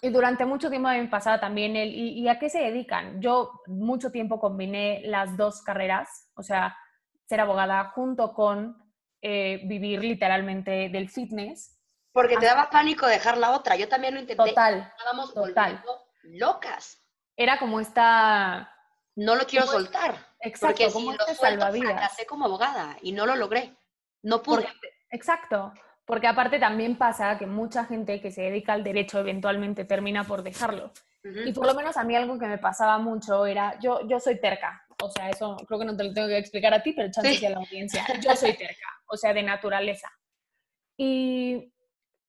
y 0.00 0.08
durante 0.08 0.46
mucho 0.46 0.70
tiempo 0.70 0.88
me 0.88 1.08
pasaba 1.08 1.38
también 1.38 1.76
el, 1.76 1.94
y, 1.94 2.26
a 2.28 2.38
qué 2.38 2.48
se 2.48 2.60
dedican? 2.60 3.20
Yo 3.20 3.60
mucho 3.66 4.10
tiempo 4.10 4.40
combiné 4.40 5.02
las 5.04 5.36
dos 5.36 5.60
carreras, 5.60 6.30
o 6.34 6.42
sea, 6.42 6.74
ser 7.26 7.40
abogada 7.40 7.90
junto 7.94 8.32
con 8.32 8.74
eh, 9.20 9.60
vivir 9.66 10.02
literalmente 10.02 10.88
del 10.88 11.10
fitness 11.10 11.75
porque 12.16 12.38
te 12.38 12.46
daba 12.46 12.70
pánico 12.70 13.06
dejar 13.06 13.36
la 13.36 13.50
otra. 13.50 13.76
Yo 13.76 13.90
también 13.90 14.14
lo 14.14 14.20
intenté. 14.20 14.42
Total. 14.42 14.90
Estábamos 14.96 15.34
total. 15.34 15.84
locas. 16.22 17.02
Era 17.36 17.58
como 17.58 17.78
esta... 17.78 18.72
No 19.16 19.34
lo 19.34 19.44
quiero 19.44 19.66
soltar. 19.66 20.14
Exacto. 20.40 20.78
Porque 20.78 20.90
como 20.90 21.12
si 21.12 21.18
lo 21.18 21.26
este 21.26 21.34
suelto, 21.34 21.66
fracasé 21.72 22.24
como 22.24 22.46
abogada 22.46 22.96
y 23.02 23.12
no 23.12 23.26
lo 23.26 23.36
logré. 23.36 23.76
No 24.22 24.42
pude. 24.42 24.66
exacto. 25.10 25.74
Porque 26.06 26.26
aparte 26.26 26.58
también 26.58 26.96
pasa 26.96 27.36
que 27.36 27.46
mucha 27.46 27.84
gente 27.84 28.22
que 28.22 28.30
se 28.30 28.40
dedica 28.40 28.72
al 28.72 28.82
derecho 28.82 29.18
eventualmente 29.18 29.84
termina 29.84 30.24
por 30.24 30.42
dejarlo. 30.42 30.92
Y 31.22 31.52
por 31.52 31.66
lo 31.66 31.74
menos 31.74 31.98
a 31.98 32.04
mí 32.04 32.16
algo 32.16 32.38
que 32.38 32.46
me 32.46 32.56
pasaba 32.56 32.96
mucho 32.96 33.44
era, 33.44 33.78
yo, 33.78 34.06
yo 34.08 34.20
soy 34.20 34.40
terca, 34.40 34.86
o 35.02 35.10
sea, 35.10 35.28
eso 35.28 35.56
creo 35.66 35.80
que 35.80 35.84
no 35.84 35.96
te 35.96 36.04
lo 36.04 36.14
tengo 36.14 36.28
que 36.28 36.38
explicar 36.38 36.72
a 36.72 36.82
ti, 36.82 36.92
pero 36.92 37.10
chance 37.10 37.46
a 37.46 37.50
la 37.50 37.56
audiencia. 37.56 38.06
Yo 38.22 38.36
soy 38.36 38.56
terca, 38.56 38.86
o 39.08 39.16
sea, 39.16 39.34
de 39.34 39.42
naturaleza. 39.42 40.08
Y 40.96 41.72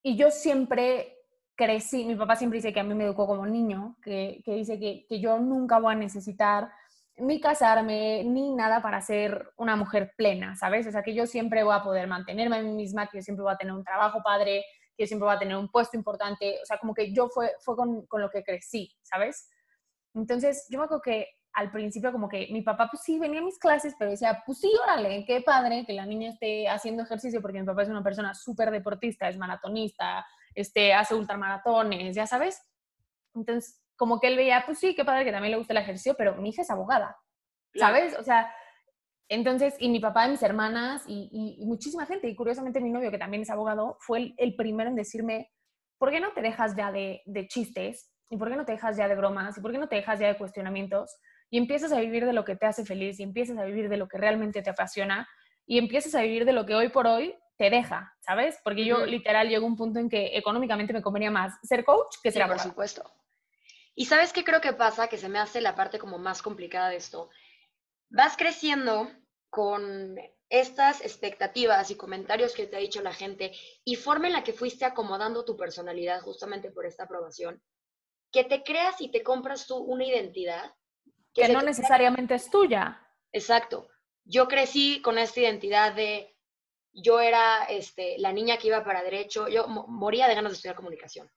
y 0.08 0.16
yo 0.16 0.32
siempre 0.32 1.18
crecí, 1.54 2.06
mi 2.06 2.16
papá 2.16 2.38
siempre 2.38 2.60
dice 2.60 2.72
que 2.72 2.80
a 2.80 2.84
mí 2.84 2.94
me 2.94 3.04
educó 3.04 3.28
como 3.28 3.46
niño, 3.46 3.98
que, 4.02 4.42
que 4.46 4.54
dice 4.54 4.80
que, 4.80 5.06
que, 5.06 5.20
yo 5.20 5.38
nunca 5.38 5.80
voy 5.80 5.96
a 5.96 5.98
necesitar 5.98 6.72
ni 7.18 7.42
casarme, 7.42 8.24
ni 8.24 8.56
nada 8.56 8.82
para 8.82 9.02
ser 9.02 9.52
una 9.58 9.76
mujer 9.76 10.14
plena, 10.16 10.56
¿sabes? 10.56 10.88
O 10.88 10.92
sea, 10.92 11.04
que 11.04 11.14
yo 11.14 11.28
siempre 11.28 11.62
voy 11.62 11.76
a 11.76 11.84
poder 11.84 12.08
mantenerme 12.08 12.56
a 12.56 12.62
mí 12.62 12.72
misma, 12.72 13.08
que 13.08 13.18
yo 13.18 13.22
siempre 13.22 13.44
voy 13.44 13.54
a 13.54 13.58
tener 13.58 13.74
un 13.74 13.84
trabajo 13.84 14.22
padre, 14.24 14.64
que 14.96 15.04
yo 15.04 15.08
siempre 15.08 15.26
voy 15.26 15.36
a 15.36 15.40
tener 15.40 15.58
un 15.58 15.68
puesto 15.68 15.98
importante, 15.98 16.58
o 16.64 16.66
sea, 16.66 16.78
como 16.78 16.94
que 16.94 17.12
yo 17.12 17.28
fue, 17.28 17.52
fue 17.60 17.76
con, 17.76 18.06
con 18.06 18.22
lo 18.22 18.30
que 18.30 18.44
crecí, 18.44 18.96
¿sabes? 19.02 19.50
Entonces, 20.14 20.68
yo 20.70 20.80
me 20.80 20.86
acuerdo 20.86 21.02
que 21.02 21.28
al 21.58 21.72
principio 21.72 22.12
como 22.12 22.30
que 22.30 22.50
mi 22.52 22.62
papá 22.62 22.88
pues 22.88 23.02
sí 23.02 23.18
venía 23.18 23.40
a 23.40 23.44
mis 23.44 23.58
clases, 23.58 23.96
pero 23.98 24.12
decía, 24.12 24.44
pues 24.46 24.60
sí, 24.60 24.72
órale, 24.84 25.26
qué 25.26 25.42
padre 25.42 25.86
que 25.88 25.94
la 25.94 26.06
niña 26.06 26.30
esté 26.30 26.70
haciendo 26.70 27.02
ejercicio, 27.02 27.42
porque 27.42 27.60
mi 27.60 27.66
papá 27.66 27.82
es 27.82 27.90
una 27.90 28.04
persona 28.04 28.36
súper 28.36 28.70
deportista, 28.70 29.28
es 29.28 29.40
maratonista, 29.40 30.24
este, 30.54 30.94
hace 30.94 31.16
ultramaratones, 31.16 32.16
ya 32.16 32.28
sabes. 32.28 32.62
Entonces, 33.34 33.82
como 33.96 34.20
que 34.20 34.28
él 34.28 34.36
veía, 34.36 34.62
pues 34.68 34.78
sí, 34.78 34.94
qué 34.94 35.04
padre 35.04 35.26
que 35.26 35.32
también 35.32 35.50
le 35.50 35.58
gusta 35.58 35.74
el 35.74 35.80
ejercicio, 35.80 36.14
pero 36.16 36.36
mi 36.36 36.50
hija 36.50 36.62
es 36.62 36.70
abogada, 36.70 37.18
¿sabes? 37.74 38.16
O 38.20 38.24
sea, 38.24 38.54
entonces, 39.28 39.74
y 39.80 39.90
mi 39.90 40.00
papá 40.00 40.28
y 40.28 40.32
mis 40.32 40.44
hermanas 40.44 41.06
y, 41.08 41.66
muchísima 41.66 42.06
gente, 42.06 42.30
y 42.30 42.36
curiosamente 42.36 42.80
mi 42.80 42.92
novio, 42.92 43.10
que 43.10 43.18
también 43.18 43.42
es 43.42 43.50
abogado, 43.50 43.98
fue 44.00 44.36
el, 44.38 44.56
primero 44.56 44.92
en 44.92 44.96
decirme, 44.96 45.50
¿por 45.98 46.12
qué 46.12 46.20
no 46.20 46.34
te 46.34 46.44
dejas 46.44 46.76
ya 46.76 46.92
de, 46.92 47.24
de 47.26 47.48
chistes? 47.48 48.12
¿Y 48.30 48.38
por 48.38 48.48
qué 48.48 48.58
no 48.58 48.66
te 48.66 48.74
dejas 48.74 48.96
ya 48.96 49.08
de 49.08 49.16
bromas? 49.16 49.58
¿Y 49.58 49.62
por 49.62 49.72
qué 49.72 49.80
no 49.80 49.88
te 49.88 49.96
dejas 49.96 50.20
ya 50.20 50.28
de 50.28 50.38
cuestionamientos? 50.38 51.18
Y 51.50 51.58
empiezas 51.58 51.92
a 51.92 52.00
vivir 52.00 52.26
de 52.26 52.34
lo 52.34 52.44
que 52.46 52.56
te 52.56 52.66
hace 52.66 52.86
feliz 52.86 53.20
y 53.20 53.24
empiezas 53.24 53.58
a 53.58 53.66
vivir 53.66 53.90
de 53.90 53.98
lo 53.98 54.08
que 54.08 54.18
realmente 54.18 54.62
te 54.62 54.70
apasiona 54.70 55.28
y 55.66 55.78
empiezas 55.78 56.16
a 56.16 56.22
vivir 56.22 56.46
de 56.46 56.54
lo 56.54 56.66
que 56.66 56.76
hoy 56.76 56.90
por 56.90 57.08
hoy 57.08 57.36
te 57.58 57.70
deja, 57.70 58.14
¿sabes? 58.22 58.60
Porque 58.64 58.86
yo 58.86 59.06
literal 59.06 59.50
llego 59.50 59.66
a 59.66 59.70
un 59.70 59.76
punto 59.76 60.00
en 60.00 60.10
que 60.10 60.38
económicamente 60.38 60.94
me 60.94 61.02
convenía 61.02 61.32
más 61.32 61.54
ser 61.64 61.84
coach 61.84 62.16
que 62.22 62.32
ser 62.32 62.44
sí, 62.44 62.48
Por 62.48 62.60
supuesto. 62.60 63.12
Y 63.96 64.06
sabes 64.06 64.32
qué 64.32 64.44
creo 64.44 64.62
que 64.62 64.74
pasa, 64.74 65.08
que 65.08 65.18
se 65.18 65.28
me 65.28 65.40
hace 65.40 65.60
la 65.60 65.76
parte 65.76 65.98
como 65.98 66.20
más 66.20 66.42
complicada 66.42 66.90
de 66.90 66.98
esto. 66.98 67.30
Vas 68.10 68.38
creciendo 68.38 69.10
con 69.50 70.18
estas 70.50 71.02
expectativas 71.02 71.90
y 71.90 71.96
comentarios 71.96 72.54
que 72.54 72.68
te 72.68 72.78
ha 72.78 72.80
dicho 72.80 73.02
la 73.02 73.14
gente 73.14 73.52
y 73.84 73.96
forma 73.96 74.28
en 74.28 74.34
la 74.34 74.44
que 74.44 74.54
fuiste 74.54 74.86
acomodando 74.86 75.44
tu 75.44 75.58
personalidad 75.58 76.22
justamente 76.22 76.72
por 76.72 76.86
esta 76.86 77.04
aprobación, 77.04 77.62
que 78.32 78.44
te 78.44 78.64
creas 78.64 79.02
y 79.02 79.10
te 79.10 79.24
compras 79.24 79.66
tú 79.66 79.78
una 79.78 80.06
identidad 80.06 80.74
que, 81.46 81.54
no 81.54 81.62
necesariamente 81.62 82.36
es 82.36 82.50
tuya. 82.50 83.02
Exacto. 83.32 83.90
Yo 84.26 84.48
crecí 84.48 85.02
con 85.02 85.18
esta 85.18 85.40
identidad 85.40 85.94
de 85.94 86.36
yo 86.94 87.20
era 87.20 87.66
este, 87.66 88.18
la 88.18 88.34
niña 88.34 88.58
que 88.58 88.68
iba 88.68 88.84
para 88.84 89.04
derecho, 89.04 89.48
yo 89.48 89.68
moría 89.68 90.28
de 90.28 90.36
ganas 90.36 90.52
de 90.52 90.56
estudiar 90.56 90.76
comunicación. 90.76 91.32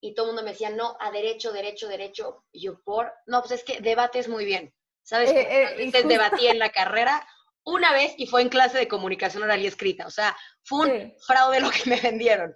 Y 0.00 0.14
todo 0.14 0.26
el 0.26 0.28
mundo 0.30 0.42
me 0.42 0.52
decía, 0.52 0.70
no, 0.70 0.96
a 1.00 1.10
derecho, 1.10 1.52
derecho, 1.52 1.88
derecho. 1.88 2.44
Y 2.52 2.62
yo, 2.62 2.80
por, 2.82 3.12
no, 3.26 3.40
pues 3.40 3.52
es 3.52 3.64
que 3.64 3.80
debates 3.80 4.28
muy 4.28 4.44
bien. 4.44 4.74
¿Sabes? 5.02 5.30
Eh, 5.30 5.74
eh, 5.78 6.02
debatí 6.04 6.46
en 6.46 6.58
la 6.58 6.70
carrera 6.70 7.26
una 7.64 7.92
vez 7.92 8.14
y 8.16 8.26
fue 8.26 8.42
en 8.42 8.48
clase 8.48 8.78
de 8.78 8.88
comunicación 8.88 9.42
oral 9.42 9.60
y 9.60 9.66
escrita. 9.66 10.06
O 10.06 10.10
sea, 10.10 10.36
fue 10.62 10.86
un 10.86 11.14
fraude 11.26 11.60
lo 11.60 11.70
que 11.70 11.88
me 11.88 12.00
vendieron. 12.00 12.54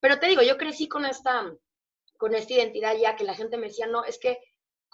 Pero 0.00 0.18
te 0.18 0.26
digo, 0.26 0.42
yo 0.42 0.58
crecí 0.58 0.88
con 0.88 1.04
esta, 1.06 1.50
con 2.16 2.34
esta 2.34 2.52
identidad 2.52 2.96
ya 2.96 3.16
que 3.16 3.24
la 3.24 3.34
gente 3.34 3.56
me 3.56 3.68
decía, 3.68 3.86
no, 3.86 4.04
es 4.04 4.18
que 4.18 4.38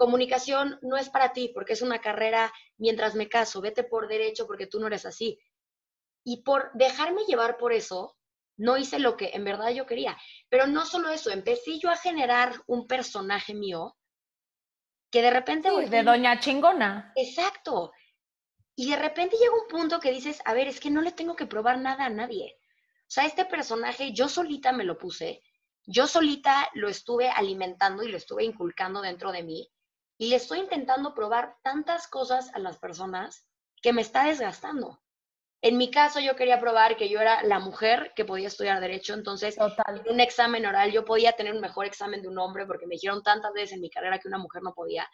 comunicación 0.00 0.78
no 0.80 0.96
es 0.96 1.10
para 1.10 1.34
ti 1.34 1.50
porque 1.52 1.74
es 1.74 1.82
una 1.82 2.00
carrera 2.00 2.50
mientras 2.78 3.14
me 3.14 3.28
caso, 3.28 3.60
vete 3.60 3.84
por 3.84 4.08
derecho 4.08 4.46
porque 4.46 4.66
tú 4.66 4.80
no 4.80 4.86
eres 4.86 5.04
así. 5.04 5.38
Y 6.24 6.42
por 6.42 6.70
dejarme 6.72 7.24
llevar 7.28 7.58
por 7.58 7.74
eso, 7.74 8.16
no 8.56 8.78
hice 8.78 8.98
lo 8.98 9.18
que 9.18 9.32
en 9.34 9.44
verdad 9.44 9.68
yo 9.72 9.84
quería. 9.84 10.16
Pero 10.48 10.66
no 10.66 10.86
solo 10.86 11.10
eso, 11.10 11.30
empecé 11.30 11.78
yo 11.78 11.90
a 11.90 11.98
generar 11.98 12.62
un 12.66 12.86
personaje 12.86 13.52
mío 13.52 13.94
que 15.10 15.20
de 15.20 15.30
repente... 15.30 15.68
de 15.70 16.02
doña 16.02 16.40
chingona. 16.40 17.12
Exacto. 17.14 17.92
Y 18.74 18.90
de 18.90 18.96
repente 18.96 19.36
llega 19.36 19.52
un 19.52 19.68
punto 19.68 20.00
que 20.00 20.12
dices, 20.12 20.40
a 20.46 20.54
ver, 20.54 20.66
es 20.66 20.80
que 20.80 20.90
no 20.90 21.02
le 21.02 21.12
tengo 21.12 21.36
que 21.36 21.44
probar 21.44 21.78
nada 21.78 22.06
a 22.06 22.10
nadie. 22.10 22.56
O 23.02 23.10
sea, 23.10 23.26
este 23.26 23.44
personaje 23.44 24.14
yo 24.14 24.30
solita 24.30 24.72
me 24.72 24.84
lo 24.84 24.96
puse, 24.96 25.42
yo 25.84 26.06
solita 26.06 26.70
lo 26.72 26.88
estuve 26.88 27.28
alimentando 27.28 28.02
y 28.02 28.10
lo 28.10 28.16
estuve 28.16 28.44
inculcando 28.44 29.02
dentro 29.02 29.30
de 29.30 29.42
mí 29.42 29.70
y 30.20 30.28
le 30.28 30.36
estoy 30.36 30.58
intentando 30.58 31.14
probar 31.14 31.56
tantas 31.62 32.06
cosas 32.06 32.54
a 32.54 32.58
las 32.58 32.76
personas 32.76 33.48
que 33.80 33.94
me 33.94 34.02
está 34.02 34.24
desgastando. 34.24 35.00
En 35.62 35.78
mi 35.78 35.90
caso, 35.90 36.20
yo 36.20 36.36
quería 36.36 36.60
probar 36.60 36.98
que 36.98 37.08
yo 37.08 37.22
era 37.22 37.42
la 37.42 37.58
mujer 37.58 38.12
que 38.14 38.26
podía 38.26 38.48
estudiar 38.48 38.80
derecho, 38.80 39.14
entonces 39.14 39.56
en 39.56 40.12
un 40.12 40.20
examen 40.20 40.66
oral 40.66 40.92
yo 40.92 41.06
podía 41.06 41.32
tener 41.32 41.54
un 41.54 41.62
mejor 41.62 41.86
examen 41.86 42.20
de 42.20 42.28
un 42.28 42.38
hombre 42.38 42.66
porque 42.66 42.86
me 42.86 42.96
dijeron 42.96 43.22
tantas 43.22 43.54
veces 43.54 43.72
en 43.72 43.80
mi 43.80 43.88
carrera 43.88 44.18
que 44.18 44.28
una 44.28 44.36
mujer 44.36 44.62
no 44.62 44.74
podía. 44.74 45.08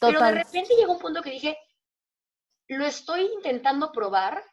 Pero 0.00 0.20
de 0.20 0.30
repente 0.30 0.76
llegó 0.76 0.92
un 0.92 1.00
punto 1.00 1.22
que 1.22 1.30
dije, 1.30 1.58
lo 2.68 2.86
estoy 2.86 3.22
intentando 3.22 3.90
probar 3.90 4.44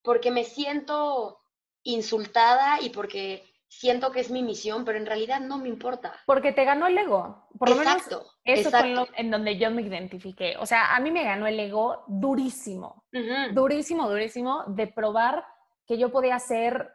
porque 0.00 0.30
me 0.30 0.44
siento 0.44 1.38
insultada 1.82 2.80
y 2.80 2.88
porque 2.88 3.44
siento 3.78 4.10
que 4.10 4.20
es 4.20 4.30
mi 4.30 4.42
misión, 4.42 4.84
pero 4.84 4.98
en 4.98 5.06
realidad 5.06 5.40
no 5.40 5.58
me 5.58 5.68
importa. 5.68 6.14
Porque 6.24 6.52
te 6.52 6.64
ganó 6.64 6.86
el 6.86 6.96
ego. 6.96 7.48
Por 7.58 7.70
lo 7.70 7.76
menos 7.76 7.96
eso 8.44 8.70
fue 8.70 8.94
en 9.16 9.30
donde 9.30 9.58
yo 9.58 9.70
me 9.70 9.82
identifiqué. 9.82 10.56
O 10.58 10.66
sea, 10.66 10.94
a 10.94 11.00
mí 11.00 11.10
me 11.10 11.24
ganó 11.24 11.46
el 11.46 11.58
ego 11.58 12.04
durísimo, 12.06 13.04
durísimo, 13.52 14.08
durísimo, 14.08 14.64
de 14.68 14.86
probar 14.86 15.44
que 15.86 15.98
yo 15.98 16.10
podía 16.10 16.38
ser 16.38 16.90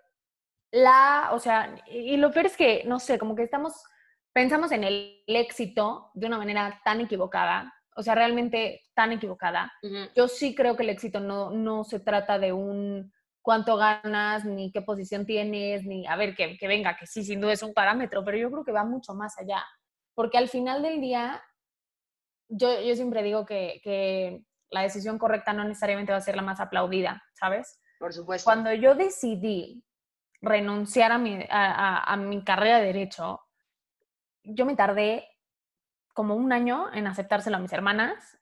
la, 0.71 1.29
o 1.33 1.39
sea, 1.39 1.75
y 1.87 2.17
lo 2.17 2.31
peor 2.31 2.45
es 2.45 2.57
que, 2.57 2.83
no 2.85 2.99
sé, 2.99 3.19
como 3.19 3.35
que 3.35 3.43
estamos, 3.43 3.73
pensamos 4.33 4.71
en 4.71 4.83
el 4.83 5.23
éxito 5.27 6.11
de 6.13 6.27
una 6.27 6.37
manera 6.37 6.81
tan 6.83 7.01
equivocada. 7.01 7.73
O 7.95 8.03
sea, 8.03 8.15
realmente 8.15 8.83
tan 8.93 9.11
equivocada. 9.11 9.71
Yo 10.15 10.29
sí 10.29 10.55
creo 10.55 10.77
que 10.77 10.83
el 10.83 10.89
éxito 10.89 11.19
no, 11.19 11.51
no 11.51 11.83
se 11.83 11.99
trata 11.99 12.39
de 12.39 12.53
un 12.53 13.11
cuánto 13.41 13.75
ganas, 13.77 14.45
ni 14.45 14.71
qué 14.71 14.81
posición 14.81 15.25
tienes, 15.25 15.85
ni 15.85 16.05
a 16.07 16.15
ver, 16.15 16.35
que, 16.35 16.57
venga, 16.67 16.95
que 16.95 17.07
sí, 17.07 17.23
sin 17.23 17.41
duda 17.41 17.53
es 17.53 17.63
un 17.63 17.73
parámetro, 17.73 18.23
pero 18.23 18.37
yo 18.37 18.51
creo 18.51 18.63
que 18.63 18.71
va 18.71 18.83
mucho 18.83 19.13
más 19.13 19.37
allá. 19.37 19.63
Porque 20.13 20.37
al 20.37 20.49
final 20.49 20.81
del 20.81 21.01
día, 21.01 21.43
yo, 22.47 22.81
yo 22.81 22.95
siempre 22.95 23.23
digo 23.23 23.45
que, 23.45 23.81
que, 23.83 24.43
la 24.69 24.83
decisión 24.83 25.17
correcta 25.17 25.51
no 25.51 25.65
necesariamente 25.65 26.13
va 26.13 26.17
a 26.19 26.21
ser 26.21 26.37
la 26.37 26.43
más 26.43 26.61
aplaudida, 26.61 27.21
¿sabes? 27.33 27.81
Por 27.99 28.13
supuesto. 28.13 28.45
Cuando 28.45 28.71
yo 28.73 28.95
decidí 28.95 29.83
renunciar 30.39 31.11
a 31.11 31.17
mi, 31.17 31.45
a, 31.49 32.01
a 32.01 32.15
mi 32.15 32.41
carrera 32.45 32.79
de 32.79 32.85
derecho, 32.85 33.41
yo 34.43 34.65
me 34.65 34.77
tardé 34.77 35.27
como 36.13 36.35
un 36.35 36.53
año 36.53 36.87
en 36.93 37.05
aceptárselo 37.05 37.57
a 37.57 37.59
mis 37.59 37.73
hermanas, 37.73 38.39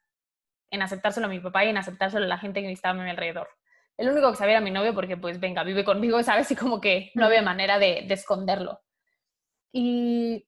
en 0.69 0.83
aceptárselo 0.83 1.25
a 1.25 1.29
mi 1.29 1.39
papá 1.39 1.65
y 1.65 1.69
en 1.69 1.77
aceptárselo 1.77 2.25
a 2.25 2.29
la 2.29 2.37
gente 2.37 2.61
que 2.61 2.71
estaba 2.71 2.99
a 2.99 3.03
mi 3.03 3.09
alrededor 3.09 3.49
el 3.99 4.09
único 4.09 4.31
que 4.31 4.37
sabía 4.37 4.53
era 4.53 4.61
mi 4.61 4.71
novio 4.71 4.95
porque, 4.95 5.17
pues, 5.17 5.41
venga, 5.41 5.63
vive 5.63 5.83
conmigo, 5.83 6.23
¿sabes? 6.23 6.49
Y 6.51 6.55
como 6.55 6.79
que 6.79 7.11
no 7.15 7.25
había 7.25 7.41
manera 7.41 7.77
de, 7.77 8.07
esconderlo. 8.09 8.79
Y, 9.73 10.47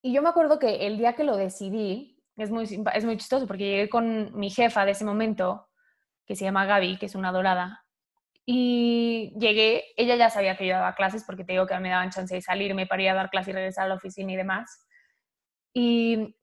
y, 0.00 0.12
yo 0.12 0.22
me 0.22 0.28
acuerdo 0.28 0.58
que 0.58 0.86
el 0.86 0.96
día 0.96 1.14
que 1.14 1.24
lo 1.24 1.36
decidí, 1.36 2.22
es 2.36 2.50
muy, 2.50 2.64
es 2.94 3.04
muy 3.04 3.16
chistoso 3.16 3.46
porque 3.46 3.64
llegué 3.64 3.88
con 3.88 4.34
mi 4.38 4.50
jefa 4.50 4.84
de 4.84 4.92
ese 4.92 5.04
momento, 5.04 5.68
que 6.24 6.36
se 6.36 6.44
llama 6.44 6.66
Gaby, 6.66 6.98
que 6.98 7.06
es 7.06 7.16
una 7.16 7.32
dorada, 7.32 7.84
y 8.44 9.34
llegué, 9.38 9.84
ella 9.96 10.14
ya 10.14 10.30
sabía 10.30 10.56
que 10.56 10.66
yo 10.66 10.74
daba 10.74 10.94
clases 10.94 11.24
porque 11.24 11.44
te 11.44 11.52
digo 11.52 11.66
que 11.66 11.78
me 11.80 11.90
daban 11.90 12.10
chance 12.10 12.32
de 12.32 12.42
salirme 12.42 12.86
para 12.86 13.02
ir 13.02 13.10
a 13.10 13.14
dar 13.14 13.30
clases 13.30 13.48
y 13.48 13.52
regresar 13.54 13.86
a 13.86 13.88
la 13.88 13.94
oficina 13.96 14.32
y 14.32 14.36
demás. 14.36 14.86
Y 15.74 16.36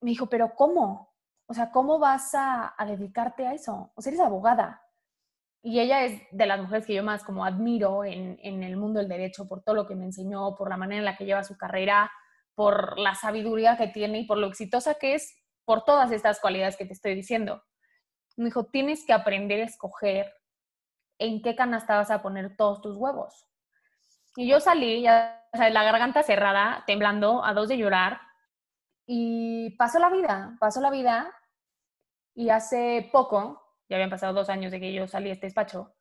me 0.00 0.10
dijo, 0.10 0.28
pero 0.30 0.54
¿cómo? 0.54 1.12
O 1.46 1.52
sea, 1.52 1.70
¿cómo 1.70 1.98
vas 1.98 2.34
a, 2.34 2.74
a 2.78 2.86
dedicarte 2.86 3.46
a 3.46 3.52
eso? 3.52 3.92
O 3.94 4.00
sea, 4.00 4.10
eres 4.10 4.24
abogada 4.24 4.80
y 5.62 5.80
ella 5.80 6.04
es 6.04 6.22
de 6.30 6.46
las 6.46 6.60
mujeres 6.60 6.86
que 6.86 6.94
yo 6.94 7.02
más 7.02 7.22
como 7.22 7.44
admiro 7.44 8.04
en, 8.04 8.38
en, 8.42 8.62
el 8.62 8.76
mundo 8.76 9.00
del 9.00 9.08
derecho 9.08 9.46
por 9.46 9.62
todo 9.62 9.74
lo 9.74 9.86
que 9.86 9.94
me 9.94 10.06
enseñó, 10.06 10.54
por 10.56 10.70
la 10.70 10.76
manera 10.76 11.00
en 11.00 11.04
la 11.04 11.16
que 11.16 11.26
lleva 11.26 11.44
su 11.44 11.56
carrera, 11.56 12.10
por 12.54 12.98
la 12.98 13.14
sabiduría 13.14 13.76
que 13.76 13.88
tiene 13.88 14.20
y 14.20 14.26
por 14.26 14.38
lo 14.38 14.46
exitosa 14.46 14.94
que 14.94 15.14
es, 15.14 15.38
por 15.64 15.84
todas 15.84 16.12
estas 16.12 16.40
cualidades 16.40 16.76
que 16.76 16.86
te 16.86 16.94
estoy 16.94 17.14
diciendo. 17.14 17.62
Me 18.36 18.46
dijo, 18.46 18.66
tienes 18.66 19.04
que 19.04 19.12
aprender 19.12 19.60
a 19.60 19.64
escoger 19.64 20.32
en 21.18 21.42
qué 21.42 21.54
canasta 21.54 21.96
vas 21.96 22.10
a 22.10 22.22
poner 22.22 22.56
todos 22.56 22.80
tus 22.80 22.96
huevos. 22.96 23.46
Y 24.36 24.48
yo 24.48 24.60
salí, 24.60 25.02
ya, 25.02 25.46
o 25.52 25.58
la 25.58 25.84
garganta 25.84 26.22
cerrada, 26.22 26.84
temblando, 26.86 27.44
a 27.44 27.52
dos 27.52 27.68
de 27.68 27.76
llorar, 27.76 28.20
y 29.06 29.76
pasó 29.76 29.98
la 29.98 30.08
vida, 30.08 30.56
pasó 30.60 30.80
la 30.80 30.90
vida, 30.90 31.34
y 32.34 32.48
hace 32.48 33.10
poco, 33.12 33.59
ya 33.90 33.96
habían 33.96 34.08
pasado 34.08 34.32
dos 34.32 34.48
años 34.48 34.70
de 34.70 34.80
que 34.80 34.92
yo 34.92 35.06
salí 35.08 35.26
de 35.26 35.32
este 35.32 35.46
despacho, 35.46 35.94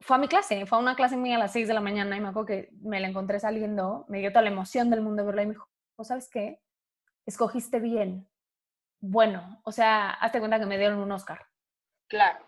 fue 0.00 0.16
a 0.16 0.18
mi 0.18 0.26
clase, 0.28 0.66
fue 0.66 0.78
a 0.78 0.80
una 0.80 0.96
clase 0.96 1.16
mía 1.16 1.36
a 1.36 1.38
las 1.38 1.52
seis 1.52 1.68
de 1.68 1.74
la 1.74 1.80
mañana 1.80 2.16
y 2.16 2.20
me 2.20 2.28
acuerdo 2.28 2.46
que 2.46 2.70
me 2.80 2.98
la 2.98 3.08
encontré 3.08 3.38
saliendo, 3.38 4.04
me 4.08 4.18
dio 4.18 4.30
toda 4.30 4.42
la 4.42 4.50
emoción 4.50 4.90
del 4.90 5.00
mundo 5.00 5.24
verla 5.24 5.44
y 5.44 5.46
me 5.46 5.52
dijo, 5.52 5.68
¿sabes 6.02 6.28
qué? 6.28 6.60
Escogiste 7.24 7.78
bien. 7.78 8.28
Bueno, 9.00 9.60
o 9.64 9.70
sea, 9.70 10.10
hazte 10.10 10.40
cuenta 10.40 10.58
que 10.58 10.66
me 10.66 10.78
dieron 10.78 10.98
un 10.98 11.12
Oscar. 11.12 11.46
Claro. 12.08 12.44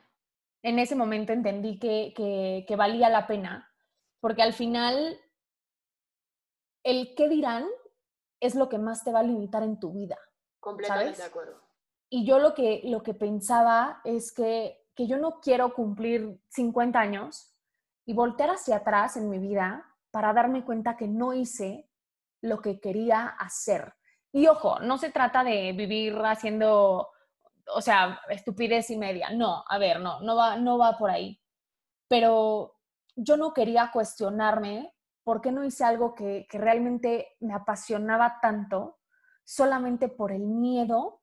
En 0.63 0.81
ese 0.81 0.97
momento 0.97 1.33
entendí 1.33 1.79
que, 1.79 2.13
que, 2.17 2.65
que 2.67 2.77
valía 2.77 3.09
la 3.09 3.29
pena, 3.29 3.73
porque 4.21 4.43
al 4.43 4.53
final 4.53 5.21
el 6.83 7.15
qué 7.15 7.29
dirán 7.29 7.67
es 8.41 8.55
lo 8.55 8.69
que 8.69 8.79
más 8.79 9.05
te 9.05 9.13
va 9.13 9.21
a 9.21 9.25
limitar 9.25 9.63
en 9.63 9.79
tu 9.79 9.93
vida. 9.93 10.19
Completamente 10.61 11.19
de 11.19 11.25
acuerdo. 11.25 11.64
Y 12.15 12.25
yo 12.25 12.39
lo 12.39 12.55
que, 12.55 12.81
lo 12.85 13.03
que 13.03 13.13
pensaba 13.13 14.01
es 14.05 14.33
que, 14.33 14.87
que 14.95 15.09
yo 15.09 15.19
no 15.19 15.41
quiero 15.41 15.75
cumplir 15.75 16.41
50 16.51 16.97
años 16.97 17.53
y 18.07 18.15
voltear 18.15 18.51
hacia 18.51 18.77
atrás 18.77 19.17
en 19.17 19.29
mi 19.29 19.41
vida 19.41 19.85
para 20.13 20.33
darme 20.33 20.65
cuenta 20.65 20.97
que 20.97 21.09
no 21.09 21.33
hice 21.33 21.91
lo 22.41 22.63
que 22.63 22.79
quería 22.79 23.27
hacer. 23.27 23.95
Y 24.31 24.47
ojo, 24.47 24.79
no 24.79 24.97
se 24.97 25.11
trata 25.11 25.43
de 25.43 25.73
vivir 25.73 26.15
haciendo, 26.25 27.09
o 27.75 27.81
sea, 27.81 28.21
estupidez 28.29 28.91
y 28.91 28.97
media. 28.97 29.31
No, 29.31 29.65
a 29.69 29.77
ver, 29.79 29.99
no, 29.99 30.21
no 30.21 30.37
va, 30.37 30.57
no 30.57 30.79
va 30.79 30.97
por 30.97 31.11
ahí. 31.11 31.43
Pero 32.07 32.77
yo 33.17 33.37
no 33.37 33.53
quería 33.53 33.91
cuestionarme 33.93 34.95
por 35.25 35.41
qué 35.41 35.51
no 35.51 35.65
hice 35.65 35.83
algo 35.83 36.15
que, 36.15 36.47
que 36.49 36.59
realmente 36.59 37.35
me 37.41 37.55
apasionaba 37.55 38.39
tanto 38.41 39.01
solamente 39.43 40.07
por 40.07 40.31
el 40.31 40.43
miedo 40.43 41.23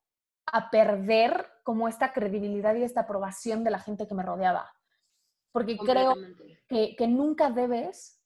a 0.52 0.70
perder 0.70 1.48
como 1.64 1.88
esta 1.88 2.12
credibilidad 2.14 2.76
y 2.76 2.84
esta 2.84 3.02
aprobación 3.02 3.64
de 3.64 3.72
la 3.72 3.80
gente 3.80 4.08
que 4.08 4.16
me 4.16 4.24
rodeaba. 4.24 4.72
Porque 5.52 5.78
creo 5.78 6.16
que, 6.68 6.96
que, 6.96 7.08
nunca 7.08 7.50
debes, 7.50 8.22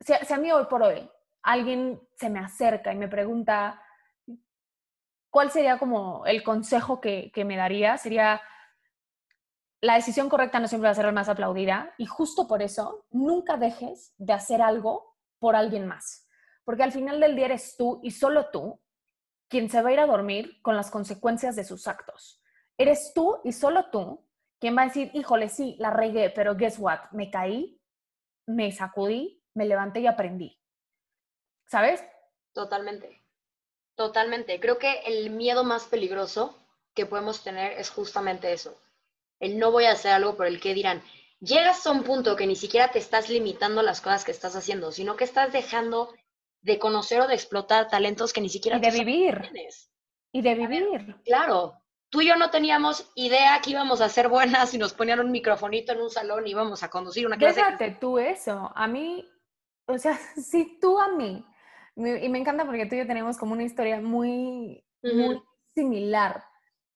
si, 0.00 0.12
si, 0.14 0.32
a 0.32 0.38
mí 0.38 0.50
hoy 0.50 0.66
por 0.66 0.82
hoy 0.82 1.08
alguien 1.42 2.00
se 2.16 2.28
me 2.28 2.40
acerca 2.40 2.92
y 2.92 2.96
me 2.96 3.08
pregunta 3.08 3.80
cuál 5.30 5.50
sería 5.50 5.78
como 5.78 6.26
el 6.26 6.42
consejo 6.42 7.00
que, 7.00 7.30
que 7.32 7.44
me 7.44 7.56
daría, 7.56 7.96
sería 7.98 8.40
la 9.80 9.94
decisión 9.94 10.28
correcta 10.28 10.58
no 10.58 10.68
siempre 10.68 10.88
va 10.88 10.92
a 10.92 10.94
ser 10.94 11.04
la 11.04 11.12
más 11.12 11.28
aplaudida 11.28 11.94
y 11.98 12.06
justo 12.06 12.48
por 12.48 12.62
eso 12.62 13.06
nunca 13.10 13.56
dejes 13.56 14.14
de 14.16 14.32
hacer 14.32 14.62
algo 14.62 15.16
por 15.38 15.54
alguien 15.54 15.86
más. 15.86 16.26
Porque 16.64 16.82
al 16.82 16.92
final 16.92 17.20
del 17.20 17.36
día 17.36 17.46
eres 17.46 17.76
tú 17.76 18.00
y 18.02 18.10
solo 18.10 18.50
tú 18.50 18.80
quien 19.48 19.70
se 19.70 19.82
va 19.82 19.90
a 19.90 19.92
ir 19.92 20.00
a 20.00 20.06
dormir 20.06 20.60
con 20.62 20.76
las 20.76 20.90
consecuencias 20.90 21.56
de 21.56 21.64
sus 21.64 21.86
actos. 21.88 22.40
Eres 22.78 23.12
tú 23.14 23.40
y 23.44 23.52
solo 23.52 23.90
tú 23.90 24.26
quien 24.58 24.76
va 24.76 24.82
a 24.82 24.86
decir, 24.86 25.10
híjole, 25.14 25.48
sí, 25.48 25.76
la 25.78 25.90
regué, 25.90 26.30
pero 26.30 26.56
guess 26.56 26.78
what? 26.78 27.10
Me 27.12 27.30
caí, 27.30 27.80
me 28.46 28.72
sacudí, 28.72 29.42
me 29.54 29.66
levanté 29.66 30.00
y 30.00 30.06
aprendí. 30.06 30.58
¿Sabes? 31.66 32.02
Totalmente. 32.52 33.22
Totalmente. 33.94 34.60
Creo 34.60 34.78
que 34.78 35.00
el 35.06 35.30
miedo 35.30 35.64
más 35.64 35.84
peligroso 35.84 36.56
que 36.94 37.06
podemos 37.06 37.42
tener 37.42 37.72
es 37.72 37.90
justamente 37.90 38.52
eso. 38.52 38.80
El 39.40 39.58
no 39.58 39.70
voy 39.70 39.84
a 39.84 39.92
hacer 39.92 40.12
algo 40.12 40.36
por 40.36 40.46
el 40.46 40.60
que 40.60 40.74
dirán. 40.74 41.02
Llegas 41.40 41.86
a 41.86 41.90
un 41.90 42.02
punto 42.02 42.36
que 42.36 42.46
ni 42.46 42.56
siquiera 42.56 42.90
te 42.90 42.98
estás 42.98 43.28
limitando 43.28 43.82
las 43.82 44.00
cosas 44.00 44.24
que 44.24 44.32
estás 44.32 44.56
haciendo, 44.56 44.92
sino 44.92 45.16
que 45.16 45.24
estás 45.24 45.52
dejando 45.52 46.14
de 46.66 46.80
conocer 46.80 47.20
o 47.20 47.28
de 47.28 47.34
explotar 47.34 47.86
talentos 47.88 48.32
que 48.32 48.40
ni 48.40 48.48
siquiera... 48.48 48.78
Y 48.78 48.80
de 48.80 48.90
vivir. 48.90 49.50
Y 50.32 50.42
de 50.42 50.54
vivir. 50.56 51.16
claro, 51.24 51.80
tú 52.10 52.22
y 52.22 52.26
yo 52.26 52.34
no 52.34 52.50
teníamos 52.50 53.08
idea 53.14 53.60
que 53.62 53.70
íbamos 53.70 54.00
a 54.00 54.08
ser 54.08 54.28
buenas 54.28 54.74
y 54.74 54.78
nos 54.78 54.92
ponían 54.92 55.20
un 55.20 55.30
microfonito 55.30 55.92
en 55.92 56.00
un 56.00 56.10
salón 56.10 56.44
y 56.44 56.50
íbamos 56.50 56.82
a 56.82 56.90
conducir 56.90 57.24
una 57.24 57.38
clase. 57.38 57.60
Déjate 57.60 57.98
tú 58.00 58.18
eso. 58.18 58.72
A 58.74 58.88
mí, 58.88 59.24
o 59.86 59.96
sea, 59.96 60.18
si 60.36 60.80
tú 60.80 60.98
a 60.98 61.08
mí, 61.08 61.46
y 61.94 62.28
me 62.28 62.38
encanta 62.38 62.66
porque 62.66 62.86
tú 62.86 62.96
y 62.96 62.98
yo 62.98 63.06
tenemos 63.06 63.38
como 63.38 63.52
una 63.52 63.62
historia 63.62 64.00
muy, 64.00 64.84
muy 65.04 65.40
similar. 65.72 66.42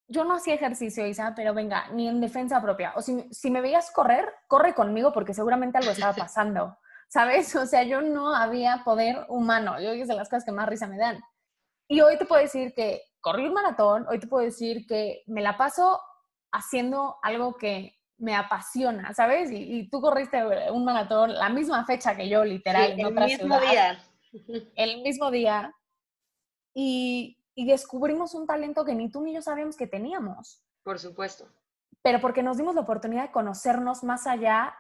Yo 0.08 0.24
no 0.24 0.34
hacía 0.34 0.54
ejercicio, 0.54 1.06
Isa, 1.06 1.32
pero 1.36 1.54
venga, 1.54 1.88
ni 1.92 2.08
en 2.08 2.20
defensa 2.20 2.60
propia. 2.60 2.92
O 2.96 3.02
si, 3.02 3.32
si 3.32 3.52
me 3.52 3.60
veías 3.60 3.92
correr, 3.92 4.34
corre 4.48 4.74
conmigo 4.74 5.12
porque 5.12 5.32
seguramente 5.32 5.78
algo 5.78 5.92
estaba 5.92 6.12
pasando. 6.26 6.76
¿Sabes? 7.10 7.54
O 7.56 7.66
sea, 7.66 7.82
yo 7.82 8.00
no 8.00 8.34
había 8.34 8.82
poder 8.84 9.26
humano. 9.28 9.78
Yo 9.80 9.90
es 9.90 10.08
de 10.08 10.14
las 10.14 10.28
cosas 10.28 10.44
que 10.44 10.52
más 10.52 10.68
risa 10.68 10.86
me 10.86 10.96
dan. 10.96 11.20
Y 11.88 12.00
hoy 12.00 12.16
te 12.16 12.24
puedo 12.24 12.40
decir 12.40 12.72
que 12.74 13.02
corrí 13.20 13.46
un 13.46 13.52
maratón, 13.52 14.06
hoy 14.08 14.18
te 14.18 14.26
puedo 14.26 14.44
decir 14.44 14.86
que 14.86 15.22
me 15.26 15.42
la 15.42 15.58
paso 15.58 16.00
haciendo 16.52 17.16
algo 17.22 17.56
que 17.56 17.96
me 18.16 18.34
apasiona, 18.34 19.12
¿sabes? 19.12 19.50
Y, 19.50 19.88
tú 19.90 20.00
corriste 20.00 20.42
un 20.70 20.84
maratón 20.84 21.34
la 21.34 21.48
misma 21.48 21.84
fecha 21.86 22.16
que 22.16 22.28
yo, 22.28 22.44
literal. 22.44 22.98
el 22.98 23.12
mismo 23.12 23.60
día. 23.60 24.02
El 24.76 25.02
mismo 25.02 25.30
día. 25.32 25.74
Y, 26.72 27.36
y 27.56 27.66
descubrimos 27.66 28.34
un 28.34 28.46
talento 28.46 28.84
que 28.84 28.94
ni 28.94 29.10
tú 29.10 29.22
ni 29.22 29.34
yo 29.34 29.42
sabíamos 29.42 29.76
que 29.76 29.88
teníamos. 29.88 30.62
Por 30.84 31.00
supuesto. 31.00 31.48
Pero 32.02 32.20
porque 32.20 32.44
nos 32.44 32.56
dimos 32.56 32.76
la 32.76 32.82
oportunidad 32.82 33.24
de 33.24 33.32
conocernos 33.32 34.04
más 34.04 34.28
allá 34.28 34.72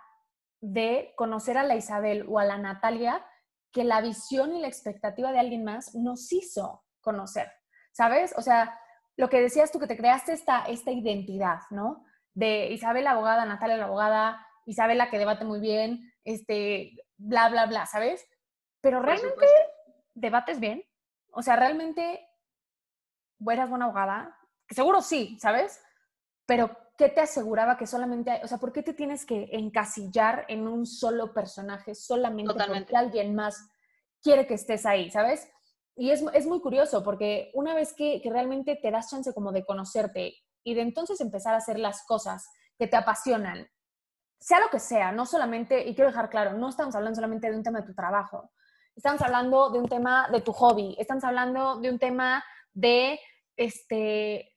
de 0.60 1.12
conocer 1.16 1.56
a 1.58 1.64
la 1.64 1.76
Isabel 1.76 2.26
o 2.28 2.38
a 2.38 2.44
la 2.44 2.58
Natalia 2.58 3.24
que 3.72 3.84
la 3.84 4.00
visión 4.00 4.54
y 4.54 4.60
la 4.60 4.68
expectativa 4.68 5.32
de 5.32 5.38
alguien 5.38 5.64
más 5.64 5.94
nos 5.94 6.32
hizo 6.32 6.84
conocer, 7.00 7.50
¿sabes? 7.92 8.34
O 8.36 8.42
sea, 8.42 8.78
lo 9.16 9.28
que 9.28 9.40
decías 9.40 9.70
tú, 9.70 9.78
que 9.78 9.86
te 9.86 9.96
creaste 9.96 10.32
esta, 10.32 10.64
esta 10.64 10.90
identidad, 10.90 11.60
¿no? 11.70 12.04
De 12.34 12.70
Isabel 12.72 13.04
la 13.04 13.12
abogada, 13.12 13.44
Natalia 13.44 13.76
la 13.76 13.84
abogada, 13.84 14.46
Isabel 14.66 14.98
la 14.98 15.10
que 15.10 15.18
debate 15.18 15.44
muy 15.44 15.60
bien, 15.60 16.12
este, 16.24 16.92
bla, 17.16 17.48
bla, 17.48 17.66
bla, 17.66 17.86
¿sabes? 17.86 18.26
Pero 18.80 19.02
realmente 19.02 19.46
debates 20.14 20.60
bien. 20.60 20.84
O 21.32 21.42
sea, 21.42 21.56
realmente 21.56 22.26
eras 23.48 23.68
buena 23.68 23.86
abogada. 23.86 24.36
Seguro 24.68 25.00
sí, 25.00 25.38
¿sabes? 25.40 25.82
Pero 26.46 26.76
¿qué 27.00 27.08
te 27.08 27.22
aseguraba 27.22 27.78
que 27.78 27.86
solamente 27.86 28.30
hay, 28.30 28.40
o 28.44 28.46
sea, 28.46 28.58
por 28.58 28.74
qué 28.74 28.82
te 28.82 28.92
tienes 28.92 29.24
que 29.24 29.48
encasillar 29.52 30.44
en 30.48 30.68
un 30.68 30.84
solo 30.84 31.32
personaje 31.32 31.94
solamente 31.94 32.52
porque 32.52 32.94
alguien 32.94 33.34
más 33.34 33.70
quiere 34.22 34.46
que 34.46 34.52
estés 34.52 34.84
ahí, 34.84 35.10
¿sabes? 35.10 35.50
Y 35.96 36.10
es, 36.10 36.22
es 36.34 36.46
muy 36.46 36.60
curioso 36.60 37.02
porque 37.02 37.52
una 37.54 37.74
vez 37.74 37.94
que, 37.94 38.20
que, 38.20 38.28
realmente 38.28 38.76
te 38.76 38.90
das 38.90 39.08
chance 39.08 39.32
como 39.32 39.50
de 39.50 39.64
conocerte 39.64 40.34
y 40.62 40.74
de 40.74 40.82
entonces 40.82 41.18
empezar 41.22 41.54
a 41.54 41.56
hacer 41.56 41.78
las 41.78 42.04
cosas 42.04 42.46
que 42.78 42.86
te 42.86 42.98
apasionan, 42.98 43.66
sea 44.38 44.60
lo 44.60 44.68
que 44.68 44.78
sea, 44.78 45.10
no 45.10 45.24
solamente, 45.24 45.88
y 45.88 45.94
quiero 45.94 46.10
dejar 46.10 46.28
claro, 46.28 46.52
no 46.52 46.68
estamos 46.68 46.94
hablando 46.94 47.16
solamente 47.16 47.50
de 47.50 47.56
un 47.56 47.62
tema 47.62 47.80
de 47.80 47.86
tu 47.86 47.94
trabajo, 47.94 48.50
estamos 48.94 49.22
hablando 49.22 49.70
de 49.70 49.78
un 49.78 49.88
tema 49.88 50.28
de 50.30 50.42
tu 50.42 50.52
hobby, 50.52 50.96
estamos 50.98 51.24
hablando 51.24 51.80
de 51.80 51.88
un 51.88 51.98
tema 51.98 52.44
de, 52.74 53.18
este, 53.56 54.49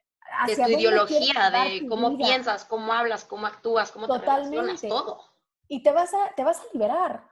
de 0.48 0.56
tu 0.56 0.70
ideología, 0.70 1.50
de 1.50 1.88
cómo 1.88 2.18
piensas, 2.18 2.66
cómo 2.66 2.94
hablas, 2.94 3.26
cómo 3.26 3.48
actúas, 3.48 3.92
cómo 3.92 4.08
te 4.08 4.20
relacionas, 4.20 4.82
todo. 4.82 5.22
Y 5.68 5.82
te 5.84 5.92
vas, 5.92 6.14
a, 6.14 6.34
te 6.36 6.44
vas 6.44 6.60
a 6.60 6.64
liberar. 6.74 7.24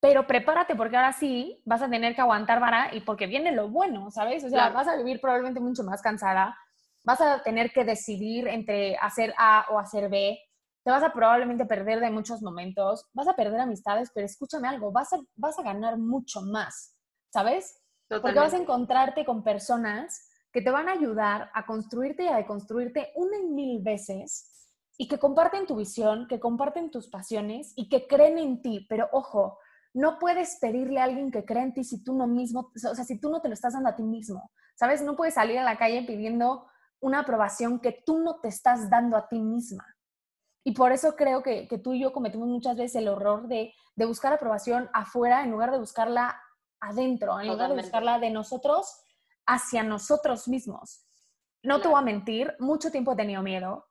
Pero 0.00 0.26
prepárate 0.26 0.74
porque 0.76 0.96
ahora 0.96 1.12
sí 1.12 1.62
vas 1.66 1.82
a 1.82 1.90
tener 1.90 2.14
que 2.14 2.22
aguantar 2.22 2.58
vara 2.58 2.94
y 2.94 3.00
porque 3.00 3.26
viene 3.26 3.52
lo 3.52 3.68
bueno, 3.68 4.10
¿sabes? 4.10 4.42
O 4.44 4.48
sea, 4.48 4.70
vas 4.70 4.88
a 4.88 4.96
vivir 4.96 5.20
probablemente 5.20 5.60
mucho 5.60 5.82
más 5.82 6.00
cansada, 6.00 6.56
vas 7.04 7.20
a 7.20 7.42
tener 7.42 7.70
que 7.72 7.84
decidir 7.84 8.48
entre 8.48 8.96
hacer 8.96 9.34
A 9.36 9.66
o 9.70 9.78
hacer 9.78 10.08
B, 10.08 10.38
te 10.82 10.90
vas 10.90 11.02
a 11.02 11.12
probablemente 11.12 11.66
perder 11.66 12.00
de 12.00 12.10
muchos 12.10 12.40
momentos, 12.40 13.06
vas 13.12 13.28
a 13.28 13.34
perder 13.34 13.60
amistades, 13.60 14.10
pero 14.14 14.24
escúchame 14.24 14.68
algo, 14.68 14.90
vas 14.90 15.12
a, 15.12 15.18
vas 15.36 15.58
a 15.58 15.62
ganar 15.62 15.98
mucho 15.98 16.40
más, 16.40 16.96
¿sabes? 17.30 17.78
Porque 18.08 18.38
vas 18.38 18.54
a 18.54 18.58
encontrarte 18.58 19.24
con 19.24 19.44
personas 19.44 20.29
que 20.52 20.62
te 20.62 20.70
van 20.70 20.88
a 20.88 20.92
ayudar 20.92 21.50
a 21.54 21.66
construirte 21.66 22.24
y 22.24 22.28
a 22.28 22.36
deconstruirte 22.36 23.12
una 23.14 23.38
y 23.38 23.46
mil 23.46 23.82
veces 23.82 24.68
y 24.98 25.08
que 25.08 25.18
comparten 25.18 25.66
tu 25.66 25.76
visión, 25.76 26.26
que 26.28 26.40
comparten 26.40 26.90
tus 26.90 27.08
pasiones 27.08 27.72
y 27.76 27.88
que 27.88 28.06
creen 28.06 28.38
en 28.38 28.60
ti. 28.60 28.86
Pero 28.88 29.08
ojo, 29.12 29.58
no 29.94 30.18
puedes 30.18 30.58
pedirle 30.60 31.00
a 31.00 31.04
alguien 31.04 31.30
que 31.30 31.44
cree 31.44 31.62
en 31.62 31.72
ti 31.72 31.84
si 31.84 32.02
tú 32.04 32.14
no 32.14 32.26
mismo, 32.26 32.70
o 32.74 32.94
sea, 32.94 33.04
si 33.04 33.18
tú 33.18 33.30
no 33.30 33.40
te 33.40 33.48
lo 33.48 33.54
estás 33.54 33.72
dando 33.72 33.88
a 33.88 33.96
ti 33.96 34.02
mismo, 34.02 34.50
¿sabes? 34.74 35.02
No 35.02 35.16
puedes 35.16 35.34
salir 35.34 35.58
a 35.58 35.64
la 35.64 35.78
calle 35.78 36.04
pidiendo 36.06 36.66
una 37.00 37.20
aprobación 37.20 37.80
que 37.80 38.02
tú 38.04 38.18
no 38.18 38.40
te 38.40 38.48
estás 38.48 38.90
dando 38.90 39.16
a 39.16 39.28
ti 39.28 39.40
misma. 39.40 39.86
Y 40.64 40.72
por 40.72 40.92
eso 40.92 41.16
creo 41.16 41.42
que, 41.42 41.66
que 41.66 41.78
tú 41.78 41.94
y 41.94 42.00
yo 42.02 42.12
cometimos 42.12 42.48
muchas 42.48 42.76
veces 42.76 42.96
el 42.96 43.08
horror 43.08 43.48
de, 43.48 43.72
de, 43.96 44.04
buscar 44.04 44.34
aprobación 44.34 44.90
afuera 44.92 45.42
en 45.42 45.50
lugar 45.50 45.70
de 45.70 45.78
buscarla 45.78 46.38
adentro, 46.80 47.40
en 47.40 47.48
lugar 47.48 47.70
de 47.70 47.76
buscarla 47.76 48.18
de 48.18 48.30
nosotros 48.30 49.02
hacia 49.50 49.82
nosotros 49.82 50.46
mismos. 50.46 51.04
No 51.62 51.80
te 51.80 51.88
voy 51.88 51.98
a 51.98 52.04
mentir, 52.04 52.54
mucho 52.60 52.90
tiempo 52.90 53.12
he 53.12 53.16
tenido 53.16 53.42
miedo, 53.42 53.88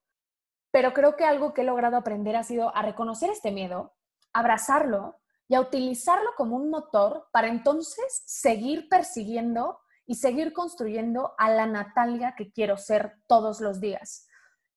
pero 0.71 0.93
creo 0.93 1.17
que 1.17 1.25
algo 1.25 1.53
que 1.53 1.61
he 1.61 1.65
logrado 1.65 1.97
aprender 1.97 2.37
ha 2.37 2.43
sido 2.43 2.73
a 2.75 2.81
reconocer 2.81 3.29
este 3.29 3.51
miedo, 3.51 3.93
abrazarlo 4.31 5.19
y 5.49 5.55
a 5.55 5.61
utilizarlo 5.61 6.29
como 6.37 6.55
un 6.55 6.69
motor 6.69 7.27
para 7.33 7.49
entonces 7.49 8.23
seguir 8.25 8.87
persiguiendo 8.87 9.79
y 10.05 10.15
seguir 10.15 10.53
construyendo 10.53 11.33
a 11.37 11.49
la 11.49 11.65
Natalia 11.65 12.35
que 12.37 12.51
quiero 12.51 12.77
ser 12.77 13.17
todos 13.27 13.59
los 13.59 13.81
días. 13.81 14.27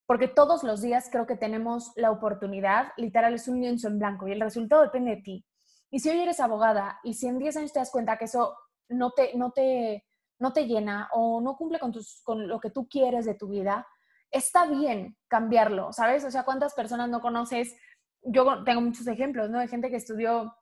Porque 0.05 0.27
todos 0.27 0.65
los 0.65 0.83
días 0.83 1.09
creo 1.13 1.27
que 1.27 1.37
tenemos 1.37 1.93
la 1.95 2.11
oportunidad, 2.11 2.93
literal 2.97 3.35
es 3.35 3.47
un 3.47 3.61
lienzo 3.61 3.87
en 3.87 4.01
blanco 4.01 4.27
y 4.27 4.33
el 4.33 4.41
resultado 4.41 4.83
depende 4.83 5.17
de 5.17 5.23
ti. 5.23 5.47
Y 5.91 6.01
si 6.01 6.11
hoy 6.11 6.21
eres 6.21 6.41
abogada 6.41 6.99
y 7.05 7.15
si 7.15 7.29
en 7.29 7.39
10 7.39 7.57
años 7.59 7.73
te 7.73 7.79
das 7.79 7.93
cuenta 7.93 8.17
que 8.17 8.25
eso 8.25 8.57
no 8.89 9.13
te, 9.13 9.37
no 9.37 9.53
te, 9.53 10.05
no 10.43 10.53
te 10.53 10.67
llena 10.67 11.09
o 11.13 11.41
no 11.41 11.57
cumple 11.57 11.79
con, 11.79 11.93
tus, 11.93 12.21
con 12.25 12.49
lo 12.49 12.59
que 12.59 12.71
tú 12.71 12.89
quieres 12.89 13.25
de 13.25 13.35
tu 13.35 13.49
vida, 13.49 13.87
está 14.29 14.67
bien 14.67 15.17
cambiarlo, 15.29 15.93
¿sabes? 15.93 16.25
O 16.25 16.31
sea, 16.33 16.43
¿cuántas 16.43 16.75
personas 16.75 17.09
no 17.09 17.21
conoces? 17.21 17.77
Yo 18.23 18.65
tengo 18.65 18.81
muchos 18.81 19.07
ejemplos, 19.07 19.51
¿no? 19.51 19.61
De 19.61 19.69
gente 19.69 19.89
que 19.89 19.97
estudió, 19.97 20.53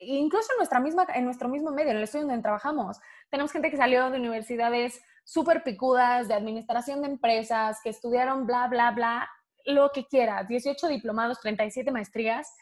incluso 0.00 0.52
en, 0.52 0.56
nuestra 0.56 0.80
misma, 0.80 1.06
en 1.14 1.24
nuestro 1.24 1.48
mismo 1.48 1.70
medio, 1.70 1.92
en 1.92 1.98
el 1.98 2.02
estudio 2.02 2.26
donde 2.26 2.42
trabajamos. 2.42 2.98
Tenemos 3.30 3.52
gente 3.52 3.70
que 3.70 3.76
salió 3.76 4.10
de 4.10 4.18
universidades 4.18 5.00
súper 5.22 5.62
picudas, 5.62 6.26
de 6.26 6.34
administración 6.34 7.00
de 7.00 7.08
empresas, 7.08 7.78
que 7.80 7.90
estudiaron 7.90 8.44
bla, 8.44 8.66
bla, 8.66 8.90
bla, 8.90 9.30
lo 9.66 9.92
que 9.92 10.04
quieras, 10.04 10.48
18 10.48 10.88
diplomados, 10.88 11.40
37 11.40 11.92
maestrías, 11.92 12.52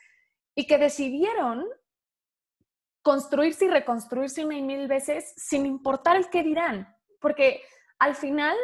y 0.55 0.67
que 0.67 0.77
decidieron 0.77 1.65
construirse 3.03 3.67
y 3.67 3.69
reconstruirse 3.69 4.45
una 4.45 4.57
y 4.57 4.63
mil 4.63 4.89
veces 4.89 5.33
sin 5.37 5.67
importar 5.67 6.17
el 6.17 6.31
qué 6.31 6.43
dirán. 6.43 6.97
Porque 7.21 7.63
al 7.99 8.15
final, 8.15 8.57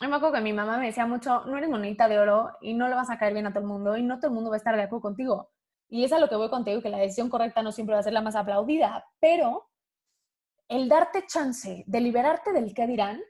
me 0.00 0.06
acuerdo 0.06 0.32
que 0.32 0.40
mi 0.40 0.52
mamá 0.52 0.78
me 0.78 0.86
decía 0.86 1.06
mucho, 1.06 1.44
no 1.46 1.56
eres 1.56 1.70
monedita 1.70 2.08
de 2.08 2.18
oro 2.18 2.50
y 2.60 2.74
no 2.74 2.88
le 2.88 2.94
vas 2.94 3.10
a 3.10 3.18
caer 3.18 3.32
bien 3.32 3.46
a 3.46 3.50
todo 3.50 3.60
el 3.60 3.66
mundo 3.68 3.96
y 3.96 4.02
no 4.02 4.18
todo 4.18 4.28
el 4.28 4.34
mundo 4.34 4.50
va 4.50 4.56
a 4.56 4.58
estar 4.58 4.76
de 4.76 4.82
acuerdo 4.82 5.02
contigo. 5.02 5.50
Y 5.88 6.04
es 6.04 6.12
a 6.12 6.18
lo 6.18 6.28
que 6.28 6.36
voy 6.36 6.50
contigo, 6.50 6.82
que 6.82 6.88
la 6.88 6.98
decisión 6.98 7.28
correcta 7.28 7.62
no 7.62 7.72
siempre 7.72 7.94
va 7.94 8.00
a 8.00 8.04
ser 8.04 8.12
la 8.12 8.22
más 8.22 8.36
aplaudida, 8.36 9.04
pero 9.20 9.70
el 10.68 10.88
darte 10.88 11.26
chance 11.26 11.84
de 11.86 12.00
liberarte 12.00 12.52
del 12.52 12.74
qué 12.74 12.86
dirán, 12.86 13.20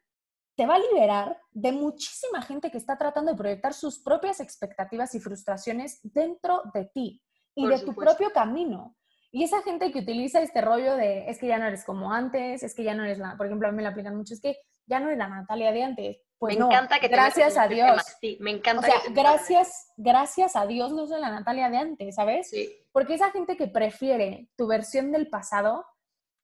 te 0.57 0.67
va 0.67 0.77
a 0.77 0.79
liberar 0.79 1.41
de 1.51 1.73
muchísima 1.73 2.41
gente 2.43 2.71
que 2.71 2.79
está 2.79 2.97
tratando 2.97 3.33
de 3.33 3.39
proyectar 3.39 3.75
sus 3.75 3.99
propias 3.99 4.41
expectativas 4.41 5.15
y 5.15 5.21
frustraciones 5.21 6.01
dentro 6.03 6.63
de 6.73 6.85
ti 6.87 7.23
y 7.57 7.67
de 7.67 7.81
tu 7.81 7.95
propio 7.95 8.31
camino. 8.33 8.97
Y 9.35 9.43
esa 9.43 9.63
gente 9.63 9.91
que 9.91 9.99
utiliza 9.99 10.41
este 10.43 10.61
rollo 10.61 10.95
de 10.95 11.29
es 11.29 11.41
que 11.41 11.49
ya 11.49 11.59
no 11.59 11.67
eres 11.67 11.85
como 11.85 12.13
antes, 12.13 12.63
es 12.63 12.73
que 12.73 12.85
ya 12.85 12.95
no 12.95 13.03
eres 13.03 13.19
la, 13.19 13.37
por 13.37 13.47
ejemplo, 13.47 13.67
a 13.67 13.73
mí 13.73 13.77
me 13.79 13.83
la 13.83 13.89
aplican 13.89 14.17
mucho, 14.17 14.33
es 14.33 14.41
que 14.41 14.59
ya 14.87 15.01
no 15.01 15.07
eres 15.07 15.19
la 15.19 15.27
Natalia 15.27 15.73
de 15.73 15.83
antes. 15.83 16.19
Pues 16.39 16.57
me 16.57 16.65
encanta 16.65 17.01
que 17.01 17.09
te 17.09 17.17
gracias 17.17 17.57
a 17.57 17.65
este 17.65 17.75
Dios. 17.75 18.03
Sí, 18.21 18.39
me 18.41 18.53
encanta. 18.53 18.87
O 18.87 18.89
sea, 18.89 19.01
gracias, 19.11 19.91
gracias 19.97 20.55
a 20.55 20.69
Dios 20.69 20.93
no 20.93 21.09
soy 21.09 21.21
la 21.21 21.33
Natalia 21.33 21.69
de 21.69 21.79
antes, 21.79 22.15
¿sabes? 22.15 22.49
Sí. 22.49 22.71
Porque 22.93 23.15
esa 23.15 23.33
gente 23.33 23.57
que 23.57 23.67
prefiere 23.67 24.51
tu 24.57 24.69
versión 24.69 25.11
del 25.11 25.27
pasado 25.27 25.85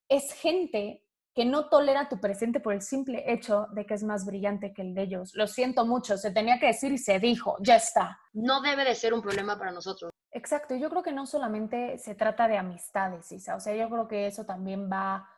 es 0.09 0.33
gente 0.33 1.05
que 1.33 1.45
no 1.45 1.69
tolera 1.69 2.09
tu 2.09 2.19
presente 2.19 2.59
por 2.59 2.73
el 2.73 2.81
simple 2.81 3.23
hecho 3.25 3.67
de 3.71 3.85
que 3.85 3.93
es 3.93 4.03
más 4.03 4.25
brillante 4.25 4.73
que 4.73 4.81
el 4.81 4.93
de 4.93 5.03
ellos. 5.03 5.31
Lo 5.33 5.47
siento 5.47 5.85
mucho, 5.85 6.17
se 6.17 6.31
tenía 6.31 6.59
que 6.59 6.67
decir 6.67 6.91
y 6.91 6.97
se 6.97 7.19
dijo, 7.19 7.55
ya 7.61 7.77
está. 7.77 8.19
No 8.33 8.59
debe 8.59 8.83
de 8.83 8.95
ser 8.95 9.13
un 9.13 9.21
problema 9.21 9.57
para 9.57 9.71
nosotros. 9.71 10.10
Exacto, 10.31 10.75
yo 10.75 10.89
creo 10.89 11.03
que 11.03 11.11
no 11.11 11.25
solamente 11.25 11.97
se 11.97 12.15
trata 12.15 12.47
de 12.47 12.57
amistades, 12.57 13.31
Isa, 13.31 13.55
o 13.55 13.59
sea, 13.59 13.75
yo 13.75 13.89
creo 13.89 14.07
que 14.07 14.27
eso 14.27 14.45
también 14.45 14.89
va 14.89 15.29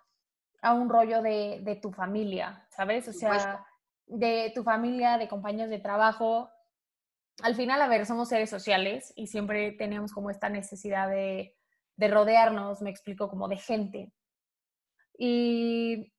a 0.61 0.73
un 0.73 0.87
rollo 0.87 1.21
de, 1.21 1.59
de 1.63 1.75
tu 1.75 1.91
familia, 1.91 2.65
¿sabes? 2.69 3.07
O 3.07 3.13
sea, 3.13 3.65
de 4.05 4.51
tu 4.53 4.63
familia, 4.63 5.17
de 5.17 5.27
compañeros 5.27 5.69
de 5.69 5.79
trabajo. 5.79 6.49
Al 7.41 7.55
final, 7.55 7.81
a 7.81 7.87
ver, 7.87 8.05
somos 8.05 8.29
seres 8.29 8.49
sociales 8.49 9.11
y 9.15 9.27
siempre 9.27 9.71
tenemos 9.71 10.13
como 10.13 10.29
esta 10.29 10.49
necesidad 10.49 11.09
de, 11.09 11.57
de 11.95 12.07
rodearnos, 12.07 12.81
me 12.81 12.89
explico, 12.89 13.29
como 13.29 13.47
de 13.47 13.57
gente. 13.57 14.13
Y, 15.17 16.11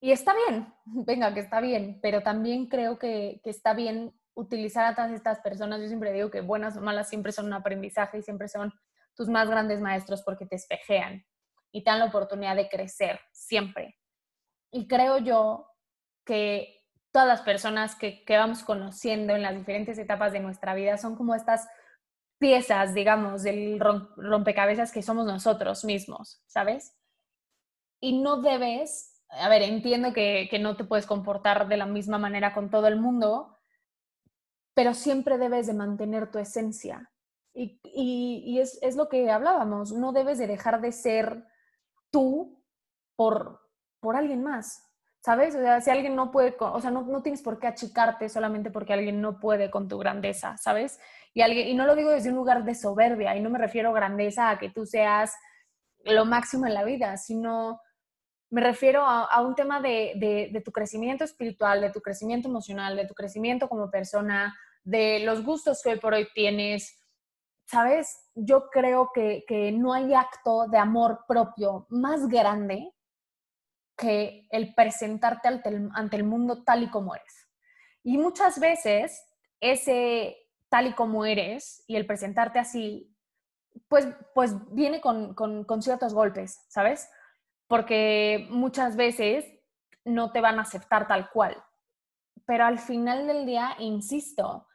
está 0.00 0.34
bien, 0.34 0.72
venga, 0.84 1.34
que 1.34 1.40
está 1.40 1.60
bien, 1.60 1.98
pero 2.02 2.22
también 2.22 2.66
creo 2.66 2.98
que, 2.98 3.40
está 3.44 3.74
bien 3.74 4.12
utilizar 4.36 4.84
a 4.84 4.94
todas 4.94 5.10
estas 5.10 5.40
personas. 5.40 5.80
Yo 5.80 5.88
siempre 5.88 6.12
digo 6.12 6.30
que 6.30 6.40
buenas 6.40 6.76
o 6.76 6.80
malas 6.80 7.08
siempre 7.08 7.32
son 7.32 7.46
un 7.46 7.54
aprendizaje 7.54 8.18
y 8.18 8.22
siempre 8.22 8.48
son 8.48 8.72
tus 9.16 9.28
más 9.28 9.50
grandes 9.50 9.80
maestros 9.80 10.22
porque 10.22 10.46
te 10.46 10.54
espejean 10.54 11.24
y 11.72 11.82
te 11.82 11.90
dan 11.90 11.98
la 11.98 12.04
oportunidad 12.04 12.54
de 12.54 12.68
crecer, 12.68 13.18
siempre. 13.32 13.98
Y 14.70 14.86
creo 14.86 15.18
yo 15.18 15.66
que 16.24 16.84
todas 17.10 17.26
las 17.26 17.42
personas 17.42 17.96
que, 17.96 18.24
que 18.24 18.36
vamos 18.36 18.62
conociendo 18.62 19.34
en 19.34 19.42
las 19.42 19.56
diferentes 19.56 19.98
etapas 19.98 20.32
de 20.32 20.40
nuestra 20.40 20.74
vida 20.74 20.96
son 20.98 21.16
como 21.16 21.34
estas 21.34 21.66
piezas, 22.38 22.94
digamos, 22.94 23.42
del 23.42 23.80
rompecabezas 23.80 24.92
que 24.92 25.02
somos 25.02 25.26
nosotros 25.26 25.84
mismos, 25.84 26.42
¿sabes? 26.46 26.96
y 28.00 28.20
no 28.20 28.42
debes, 28.42 29.22
a 29.28 29.48
ver, 29.48 29.62
entiendo 29.62 30.12
que, 30.12 30.48
no 30.60 30.76
te 30.76 30.84
puedes 30.84 31.06
comportar 31.06 31.68
de 31.68 31.76
la 31.76 31.86
misma 31.86 32.18
manera 32.18 32.52
con 32.54 32.70
todo 32.70 32.88
el 32.88 32.96
mundo, 33.00 33.55
pero 34.76 34.92
siempre 34.92 35.38
debes 35.38 35.66
de 35.66 35.72
mantener 35.72 36.30
tu 36.30 36.38
esencia. 36.38 37.10
Y, 37.54 38.58
es, 38.60 38.96
lo 38.96 39.08
que 39.08 39.30
hablábamos, 39.30 39.92
no 39.92 40.12
debes 40.12 40.36
de 40.36 40.46
dejar 40.46 40.82
de 40.82 40.92
ser 40.92 41.46
tú 42.10 42.62
por, 43.16 43.62
por 44.00 44.16
alguien 44.16 44.42
más, 44.42 44.86
¿sabes? 45.24 45.54
O 45.54 45.60
sea, 45.60 45.80
si 45.80 45.88
alguien 45.88 46.14
no 46.14 46.30
puede, 46.30 46.54
o 46.60 46.80
sea, 46.82 46.90
no, 46.90 47.06
no, 47.06 47.22
tienes 47.22 47.40
por 47.40 47.58
qué 47.58 47.68
achicarte 47.68 48.28
solamente 48.28 48.70
porque 48.70 48.92
alguien 48.92 49.22
no 49.22 49.40
puede 49.40 49.70
con 49.70 49.88
tu 49.88 49.96
grandeza, 49.96 50.58
¿sabes? 50.58 51.00
Y, 51.32 51.40
alguien, 51.40 51.68
y 51.68 51.74
no 51.74 51.86
lo 51.86 51.96
digo 51.96 52.10
desde 52.10 52.28
un 52.28 52.36
lugar 52.36 52.62
de 52.62 52.74
soberbia, 52.74 53.34
y 53.34 53.40
no 53.40 53.48
me 53.48 53.58
refiero 53.58 53.88
a 53.88 53.94
grandeza 53.94 54.50
a 54.50 54.58
que 54.58 54.68
tú 54.68 54.84
seas 54.84 55.34
lo 56.04 56.26
máximo 56.26 56.66
en 56.66 56.74
la 56.74 56.84
vida, 56.84 57.16
sino 57.16 57.80
me 58.50 58.60
refiero 58.60 59.04
a, 59.04 59.40
un 59.42 59.54
tema 59.54 59.80
de, 59.80 60.62
tu 60.64 60.70
crecimiento 60.70 61.24
espiritual, 61.24 61.80
de 61.80 61.90
tu 61.90 62.00
crecimiento 62.00 62.48
emocional, 62.48 62.96
de 62.96 63.06
tu 63.06 63.14
crecimiento 63.14 63.68
como 63.68 63.90
persona, 63.90 64.56
de 64.86 65.20
los 65.20 65.44
gustos 65.44 65.82
que 65.82 65.90
hoy 65.90 66.00
por 66.00 66.14
hoy 66.14 66.28
tienes. 66.34 66.98
¿Sabes? 67.66 68.30
Yo 68.34 68.70
creo 68.70 69.10
que, 69.12 69.44
no 69.72 69.92
hay 69.92 70.14
acto 70.14 70.66
de 70.68 70.78
amor 70.78 71.24
propio 71.26 71.86
más 71.90 72.28
grande 72.28 72.92
que 73.96 74.46
el 74.50 74.74
presentarte 74.74 75.48
ante 75.48 76.16
el, 76.16 76.24
mundo 76.24 76.62
tal 76.64 76.84
y 76.84 76.90
como 76.90 77.14
eres. 77.14 77.48
Y 78.02 78.18
muchas 78.18 78.60
veces 78.60 79.20
ese 79.60 80.36
tal 80.68 80.86
y 80.86 80.92
como 80.94 81.24
eres 81.24 81.82
y 81.86 81.96
el 81.96 82.06
presentarte 82.06 82.58
así, 82.58 83.12
pues, 83.88 84.06
pues 84.34 84.52
viene 84.72 85.00
con, 85.00 85.34
con 85.34 85.82
ciertos 85.82 86.14
golpes, 86.14 86.64
¿sabes? 86.68 87.08
porque 87.68 88.46
muchas 88.50 88.96
veces 88.96 89.44
no 90.04 90.30
te 90.30 90.40
van 90.40 90.58
a 90.58 90.62
aceptar 90.62 91.06
tal 91.06 91.30
cual. 91.30 91.56
Pero 92.46 92.64
al 92.64 92.78
final 92.78 93.26
del 93.26 93.44
día, 93.44 93.74
insisto, 93.78 94.66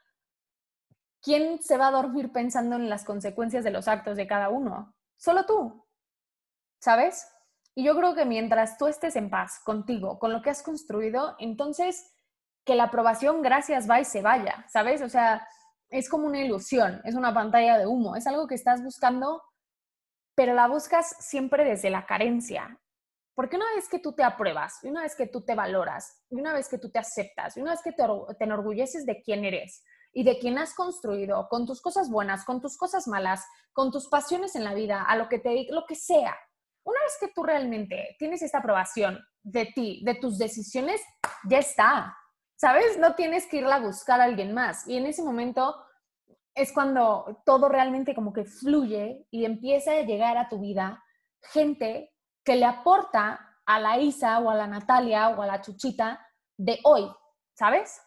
¿quién 1.22 1.62
se 1.62 1.76
va 1.76 1.88
a 1.88 1.92
dormir 1.92 2.32
pensando 2.32 2.76
en 2.76 2.90
las 2.90 3.04
consecuencias 3.04 3.64
de 3.64 3.70
los 3.70 3.88
actos 3.88 4.16
de 4.16 4.26
cada 4.26 4.48
uno? 4.48 4.94
Solo 5.16 5.46
tú, 5.46 5.86
¿sabes? 6.80 7.26
Y 7.74 7.84
yo 7.84 7.96
creo 7.96 8.14
que 8.14 8.24
mientras 8.24 8.76
tú 8.76 8.86
estés 8.86 9.16
en 9.16 9.30
paz 9.30 9.60
contigo, 9.64 10.18
con 10.18 10.32
lo 10.32 10.42
que 10.42 10.50
has 10.50 10.62
construido, 10.62 11.36
entonces 11.38 12.12
que 12.64 12.74
la 12.74 12.84
aprobación, 12.84 13.42
gracias, 13.42 13.88
va 13.88 14.00
y 14.00 14.04
se 14.04 14.22
vaya, 14.22 14.66
¿sabes? 14.68 15.00
O 15.02 15.08
sea, 15.08 15.48
es 15.88 16.08
como 16.08 16.26
una 16.26 16.40
ilusión, 16.40 17.00
es 17.04 17.14
una 17.14 17.32
pantalla 17.32 17.78
de 17.78 17.86
humo, 17.86 18.16
es 18.16 18.26
algo 18.26 18.46
que 18.46 18.54
estás 18.54 18.82
buscando, 18.82 19.42
pero 20.34 20.54
la 20.54 20.68
buscas 20.68 21.16
siempre 21.18 21.64
desde 21.64 21.90
la 21.90 22.06
carencia. 22.06 22.78
Porque 23.34 23.56
una 23.56 23.66
vez 23.74 23.88
que 23.88 23.98
tú 23.98 24.12
te 24.12 24.22
apruebas, 24.22 24.78
y 24.82 24.88
una 24.88 25.02
vez 25.02 25.16
que 25.16 25.26
tú 25.26 25.42
te 25.42 25.54
valoras, 25.54 26.22
y 26.28 26.36
una 26.36 26.52
vez 26.52 26.68
que 26.68 26.78
tú 26.78 26.90
te 26.90 26.98
aceptas, 26.98 27.56
y 27.56 27.62
una 27.62 27.72
vez 27.72 27.82
que 27.82 27.92
te, 27.92 28.04
enorgulleces 28.40 29.06
de 29.06 29.22
quién 29.22 29.44
eres 29.44 29.82
y 30.12 30.24
de 30.24 30.38
quién 30.38 30.58
has 30.58 30.74
construido, 30.74 31.48
con 31.48 31.66
tus 31.66 31.80
cosas 31.80 32.10
buenas, 32.10 32.44
con 32.44 32.60
tus 32.60 32.76
cosas 32.76 33.08
malas, 33.08 33.44
con 33.72 33.90
tus 33.90 34.08
pasiones 34.08 34.54
en 34.54 34.64
la 34.64 34.74
vida, 34.74 35.02
a 35.02 35.16
lo 35.16 35.28
que 35.28 35.38
te 35.38 35.66
lo 35.70 35.84
que 35.86 35.94
sea. 35.94 36.36
Una 36.84 37.00
vez 37.00 37.16
que 37.20 37.28
tú 37.28 37.42
realmente 37.42 38.16
tienes 38.18 38.42
esta 38.42 38.58
aprobación 38.58 39.18
de 39.42 39.66
ti, 39.66 40.02
de 40.04 40.16
tus 40.16 40.38
decisiones, 40.38 41.00
ya 41.48 41.58
está. 41.58 42.16
¿Sabes? 42.56 42.98
No 42.98 43.14
tienes 43.14 43.46
que 43.46 43.58
irla 43.58 43.76
a 43.76 43.80
buscar 43.80 44.20
a 44.20 44.24
alguien 44.24 44.54
más. 44.54 44.86
Y 44.86 44.96
en 44.96 45.06
ese 45.06 45.22
momento 45.22 45.74
es 46.54 46.72
cuando 46.72 47.42
todo 47.44 47.68
realmente 47.68 48.14
como 48.14 48.32
que 48.32 48.44
fluye 48.44 49.26
y 49.30 49.44
empieza 49.44 49.92
a 49.92 50.02
llegar 50.02 50.36
a 50.36 50.48
tu 50.48 50.60
vida 50.60 51.02
gente 51.52 52.12
que 52.44 52.56
le 52.56 52.66
aporta 52.66 53.58
a 53.66 53.80
la 53.80 53.98
Isa 53.98 54.38
o 54.40 54.50
a 54.50 54.54
la 54.54 54.66
Natalia 54.66 55.30
o 55.30 55.42
a 55.42 55.46
la 55.46 55.60
Chuchita 55.60 56.24
de 56.56 56.78
hoy, 56.84 57.10
¿sabes? 57.54 58.00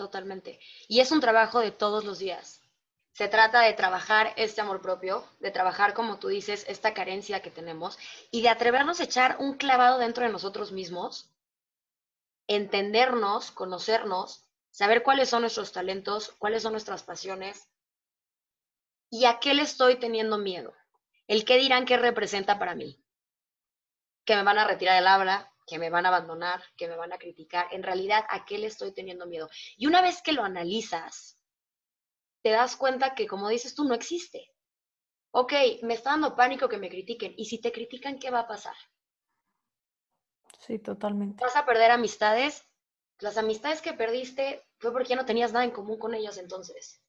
Totalmente. 0.00 0.58
Y 0.88 1.00
es 1.00 1.12
un 1.12 1.20
trabajo 1.20 1.60
de 1.60 1.72
todos 1.72 2.06
los 2.06 2.18
días. 2.18 2.62
Se 3.12 3.28
trata 3.28 3.60
de 3.60 3.74
trabajar 3.74 4.32
este 4.38 4.62
amor 4.62 4.80
propio, 4.80 5.28
de 5.40 5.50
trabajar, 5.50 5.92
como 5.92 6.18
tú 6.18 6.28
dices, 6.28 6.64
esta 6.68 6.94
carencia 6.94 7.42
que 7.42 7.50
tenemos 7.50 7.98
y 8.30 8.40
de 8.40 8.48
atrevernos 8.48 8.98
a 8.98 9.04
echar 9.04 9.36
un 9.40 9.58
clavado 9.58 9.98
dentro 9.98 10.24
de 10.24 10.32
nosotros 10.32 10.72
mismos, 10.72 11.30
entendernos, 12.46 13.50
conocernos, 13.50 14.46
saber 14.70 15.02
cuáles 15.02 15.28
son 15.28 15.42
nuestros 15.42 15.70
talentos, 15.70 16.32
cuáles 16.38 16.62
son 16.62 16.72
nuestras 16.72 17.02
pasiones 17.02 17.68
y 19.10 19.26
a 19.26 19.38
qué 19.38 19.52
le 19.52 19.64
estoy 19.64 19.96
teniendo 19.96 20.38
miedo. 20.38 20.72
El 21.26 21.44
qué 21.44 21.58
dirán 21.58 21.84
que 21.84 21.98
representa 21.98 22.58
para 22.58 22.74
mí 22.74 23.04
que 24.24 24.34
me 24.34 24.44
van 24.44 24.58
a 24.58 24.66
retirar 24.66 24.96
el 24.96 25.06
habla, 25.06 25.52
que 25.70 25.78
me 25.78 25.88
van 25.88 26.04
a 26.04 26.08
abandonar, 26.08 26.60
que 26.76 26.88
me 26.88 26.96
van 26.96 27.12
a 27.12 27.18
criticar. 27.18 27.68
En 27.70 27.84
realidad, 27.84 28.24
¿a 28.28 28.44
qué 28.44 28.58
le 28.58 28.66
estoy 28.66 28.92
teniendo 28.92 29.26
miedo? 29.26 29.48
Y 29.76 29.86
una 29.86 30.02
vez 30.02 30.20
que 30.20 30.32
lo 30.32 30.42
analizas, 30.42 31.38
te 32.42 32.50
das 32.50 32.74
cuenta 32.74 33.14
que, 33.14 33.28
como 33.28 33.48
dices 33.48 33.76
tú, 33.76 33.84
no 33.84 33.94
existe. 33.94 34.52
Ok, 35.30 35.52
me 35.82 35.94
está 35.94 36.10
dando 36.10 36.34
pánico 36.34 36.68
que 36.68 36.78
me 36.78 36.90
critiquen. 36.90 37.34
Y 37.36 37.44
si 37.44 37.60
te 37.60 37.70
critican, 37.70 38.18
¿qué 38.18 38.30
va 38.30 38.40
a 38.40 38.48
pasar? 38.48 38.74
Sí, 40.58 40.80
totalmente. 40.80 41.44
¿Vas 41.44 41.54
a 41.54 41.64
perder 41.64 41.92
amistades? 41.92 42.66
Las 43.20 43.38
amistades 43.38 43.80
que 43.80 43.92
perdiste 43.92 44.66
fue 44.78 44.90
porque 44.90 45.10
ya 45.10 45.16
no 45.16 45.24
tenías 45.24 45.52
nada 45.52 45.64
en 45.64 45.70
común 45.70 46.00
con 46.00 46.14
ellas 46.14 46.36
entonces. 46.36 47.00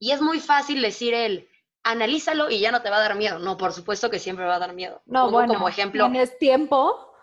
Y 0.00 0.10
es 0.10 0.20
muy 0.20 0.40
fácil 0.40 0.82
decir 0.82 1.14
el, 1.14 1.48
analízalo 1.86 2.50
y 2.50 2.58
ya 2.58 2.72
no 2.72 2.82
te 2.82 2.90
va 2.90 2.96
a 2.96 3.00
dar 3.00 3.14
miedo. 3.14 3.38
No, 3.38 3.56
por 3.56 3.72
supuesto 3.72 4.10
que 4.10 4.18
siempre 4.18 4.44
va 4.44 4.56
a 4.56 4.58
dar 4.58 4.74
miedo. 4.74 5.02
No, 5.06 5.26
pongo 5.26 5.38
bueno, 5.38 5.54
como 5.54 5.68
ejemplo. 5.68 6.10
Tienes 6.10 6.36
tiempo. 6.38 7.14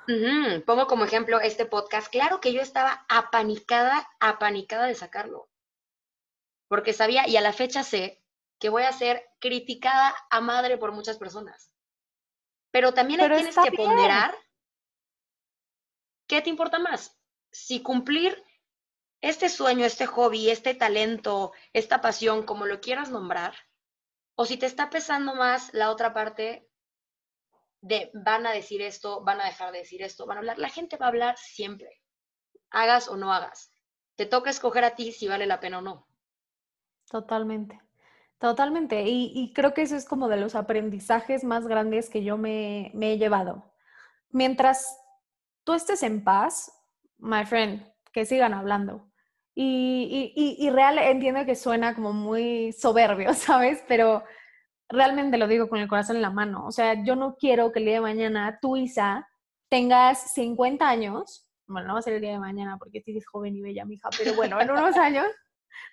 pongo 0.65 0.87
como 0.87 1.03
ejemplo 1.03 1.41
este 1.41 1.65
podcast. 1.65 2.07
Claro 2.09 2.39
que 2.39 2.53
yo 2.53 2.61
estaba 2.61 3.05
apanicada, 3.09 4.09
apanicada 4.21 4.85
de 4.85 4.95
sacarlo. 4.95 5.49
Porque 6.69 6.93
sabía, 6.93 7.27
y 7.27 7.35
a 7.35 7.41
la 7.41 7.51
fecha 7.51 7.83
sé, 7.83 8.23
que 8.57 8.69
voy 8.69 8.83
a 8.83 8.93
ser 8.93 9.29
criticada 9.39 10.15
a 10.29 10.39
madre 10.39 10.77
por 10.77 10.93
muchas 10.93 11.17
personas. 11.17 11.71
Pero 12.71 12.93
también 12.93 13.19
Pero 13.19 13.35
tienes 13.35 13.55
que 13.55 13.69
bien. 13.69 13.89
ponderar 13.89 14.33
qué 16.27 16.41
te 16.41 16.49
importa 16.49 16.79
más. 16.79 17.19
Si 17.51 17.81
cumplir 17.83 18.41
este 19.19 19.49
sueño, 19.49 19.85
este 19.85 20.05
hobby, 20.05 20.49
este 20.49 20.73
talento, 20.73 21.51
esta 21.73 21.99
pasión, 21.99 22.43
como 22.43 22.65
lo 22.65 22.79
quieras 22.79 23.09
nombrar, 23.11 23.53
o 24.35 24.45
si 24.45 24.57
te 24.57 24.65
está 24.65 24.89
pesando 24.89 25.35
más 25.35 25.73
la 25.73 25.91
otra 25.91 26.13
parte 26.13 26.67
de 27.81 28.09
van 28.13 28.47
a 28.47 28.51
decir 28.51 28.81
esto, 28.81 29.23
van 29.23 29.41
a 29.41 29.45
dejar 29.45 29.71
de 29.71 29.79
decir 29.79 30.01
esto, 30.01 30.25
van 30.25 30.37
a 30.37 30.39
hablar. 30.39 30.57
La 30.57 30.69
gente 30.69 30.97
va 30.97 31.07
a 31.07 31.09
hablar 31.09 31.37
siempre, 31.37 32.01
hagas 32.71 33.07
o 33.09 33.17
no 33.17 33.33
hagas. 33.33 33.71
Te 34.15 34.25
toca 34.25 34.49
escoger 34.49 34.83
a 34.85 34.95
ti 34.95 35.11
si 35.11 35.27
vale 35.27 35.45
la 35.45 35.59
pena 35.59 35.79
o 35.79 35.81
no. 35.81 36.07
Totalmente, 37.09 37.79
totalmente. 38.39 39.03
Y, 39.05 39.51
creo 39.53 39.73
que 39.73 39.81
eso 39.81 39.95
es 39.95 40.05
como 40.05 40.29
de 40.29 40.37
los 40.37 40.55
aprendizajes 40.55 41.43
más 41.43 41.67
grandes 41.67 42.09
que 42.09 42.23
yo 42.23 42.37
me, 42.37 42.91
me 42.93 43.13
he 43.13 43.17
llevado. 43.17 43.71
Mientras 44.29 44.97
tú 45.63 45.73
estés 45.73 46.03
en 46.03 46.23
paz, 46.23 46.71
my 47.17 47.45
friend, 47.45 47.85
que 48.11 48.25
sigan 48.25 48.53
hablando. 48.53 49.11
Y, 49.55 50.33
y, 50.35 50.41
y, 50.41 50.67
y 50.67 50.69
real 50.71 50.97
entiendo 50.97 51.45
que 51.45 51.55
suena 51.55 51.93
como 51.93 52.11
muy 52.11 52.71
soberbio, 52.73 53.33
¿sabes? 53.33 53.83
Pero 53.87 54.23
realmente 54.89 55.37
lo 55.37 55.47
digo 55.47 55.69
con 55.69 55.79
el 55.79 55.87
corazón 55.87 56.17
en 56.17 56.21
la 56.21 56.29
mano. 56.29 56.65
O 56.65 56.71
sea, 56.71 57.03
yo 57.03 57.15
no 57.15 57.35
quiero 57.35 57.71
que 57.71 57.79
el 57.79 57.85
día 57.85 57.95
de 57.95 58.01
mañana 58.01 58.59
tú, 58.61 58.77
Isa, 58.77 59.27
tengas 59.69 60.33
50 60.33 60.87
años. 60.87 61.47
Bueno, 61.67 61.87
no 61.87 61.93
va 61.93 61.99
a 61.99 62.03
ser 62.03 62.13
el 62.13 62.21
día 62.21 62.31
de 62.31 62.39
mañana 62.39 62.77
porque 62.77 63.01
sigues 63.01 63.25
joven 63.27 63.55
y 63.55 63.61
bella, 63.61 63.85
mija, 63.85 64.09
pero 64.17 64.35
bueno, 64.35 64.59
en 64.61 64.69
unos 64.69 64.95
años, 64.97 65.25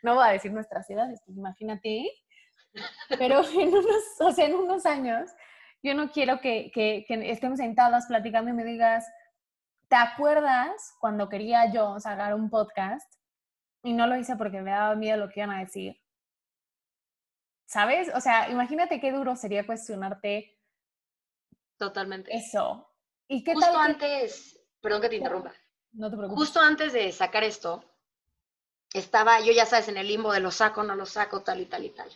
no 0.03 0.17
voy 0.17 0.27
a 0.27 0.33
decir 0.33 0.53
nuestras 0.53 0.89
edades, 0.91 1.21
pues 1.25 1.39
imagínate, 1.39 2.11
pero 3.19 3.43
en 3.55 3.69
unos, 3.69 4.21
o 4.21 4.33
sea, 4.33 4.47
en 4.47 4.55
unos 4.55 4.85
años, 4.85 5.31
yo 5.83 5.95
no 5.95 6.11
quiero 6.11 6.41
que, 6.41 6.71
que, 6.75 7.05
que 7.07 7.31
estemos 7.31 7.59
sentadas 7.59 8.07
platicando 8.07 8.51
y 8.51 8.55
me 8.55 8.65
digas, 8.65 9.07
¿te 9.89 9.97
acuerdas 9.97 10.95
cuando 11.01 11.29
quería 11.29 11.73
yo 11.73 11.99
sacar 12.01 12.35
un 12.35 12.51
podcast 12.51 13.11
y 13.83 13.93
no 13.93 14.07
lo 14.07 14.17
hice 14.17 14.37
porque 14.37 14.61
me 14.61 14.71
daba 14.71 14.95
miedo 14.95 15.17
lo 15.19 15.29
que 15.29 15.41
iban 15.41 15.51
a 15.57 15.61
decir? 15.61 15.97
¿Sabes? 17.67 18.11
O 18.15 18.21
sea, 18.21 18.51
imagínate 18.51 19.01
qué 19.01 19.13
duro 19.13 19.37
sería 19.37 19.65
cuestionarte 19.67 20.59
Totalmente. 21.79 22.35
eso. 22.37 22.87
¿Y 23.29 23.43
qué 23.45 23.55
Justo 23.55 23.73
tal 23.73 23.97
que- 23.97 24.05
antes, 24.05 24.61
perdón 24.81 25.03
que 25.03 25.09
te 25.09 25.17
interrumpa, 25.17 25.55
No 25.93 26.11
te 26.11 26.17
preocupes. 26.17 26.39
justo 26.45 26.61
antes 26.61 26.93
de 26.93 27.11
sacar 27.13 27.45
esto, 27.45 27.85
estaba 28.93 29.41
yo, 29.41 29.53
ya 29.53 29.67
sabes, 29.67 29.89
en 29.89 29.97
el 29.97 30.09
limbo 30.09 30.33
de 30.33 30.41
lo 30.41 30.51
saco, 30.51 30.83
no 30.83 30.95
lo 30.97 31.07
saco, 31.07 31.43
tal 31.43 31.61
y 31.61 31.67
tal 31.67 31.85
y 31.85 31.91
tal. 31.91 32.11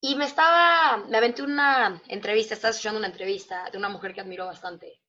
Y 0.00 0.14
me 0.14 0.24
estaba, 0.24 0.98
me 1.08 1.18
aventé 1.18 1.42
una 1.42 2.00
entrevista, 2.08 2.54
estaba 2.54 2.70
escuchando 2.70 2.98
una 2.98 3.08
entrevista 3.08 3.68
de 3.70 3.76
una 3.78 3.88
mujer 3.90 4.14
que 4.14 4.20
admiro 4.22 4.46
bastante. 4.46 4.99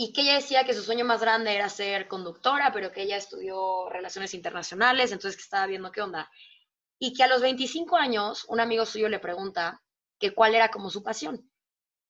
Y 0.00 0.12
que 0.12 0.20
ella 0.22 0.34
decía 0.34 0.64
que 0.64 0.74
su 0.74 0.84
sueño 0.84 1.04
más 1.04 1.20
grande 1.20 1.52
era 1.52 1.68
ser 1.68 2.06
conductora, 2.06 2.70
pero 2.72 2.92
que 2.92 3.02
ella 3.02 3.16
estudió 3.16 3.88
relaciones 3.88 4.32
internacionales, 4.32 5.10
entonces 5.10 5.36
que 5.36 5.42
estaba 5.42 5.66
viendo 5.66 5.90
qué 5.90 6.02
onda. 6.02 6.30
Y 7.00 7.14
que 7.14 7.24
a 7.24 7.26
los 7.26 7.42
25 7.42 7.96
años, 7.96 8.44
un 8.48 8.60
amigo 8.60 8.86
suyo 8.86 9.08
le 9.08 9.18
pregunta 9.18 9.82
que 10.20 10.32
cuál 10.32 10.54
era 10.54 10.70
como 10.70 10.88
su 10.88 11.02
pasión. 11.02 11.50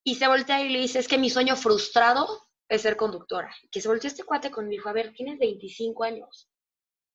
Y 0.04 0.16
se 0.16 0.28
voltea 0.28 0.62
y 0.62 0.68
le 0.68 0.80
dice, 0.80 0.98
es 0.98 1.08
que 1.08 1.16
mi 1.16 1.30
sueño 1.30 1.56
frustrado 1.56 2.28
es 2.68 2.82
ser 2.82 2.98
conductora. 2.98 3.50
Que 3.70 3.80
se 3.80 3.88
volteó 3.88 4.08
este 4.08 4.24
cuate 4.24 4.50
conmigo 4.50 4.74
y 4.74 4.76
dijo, 4.76 4.90
a 4.90 4.92
ver, 4.92 5.14
tienes 5.14 5.38
25 5.38 6.04
años. 6.04 6.50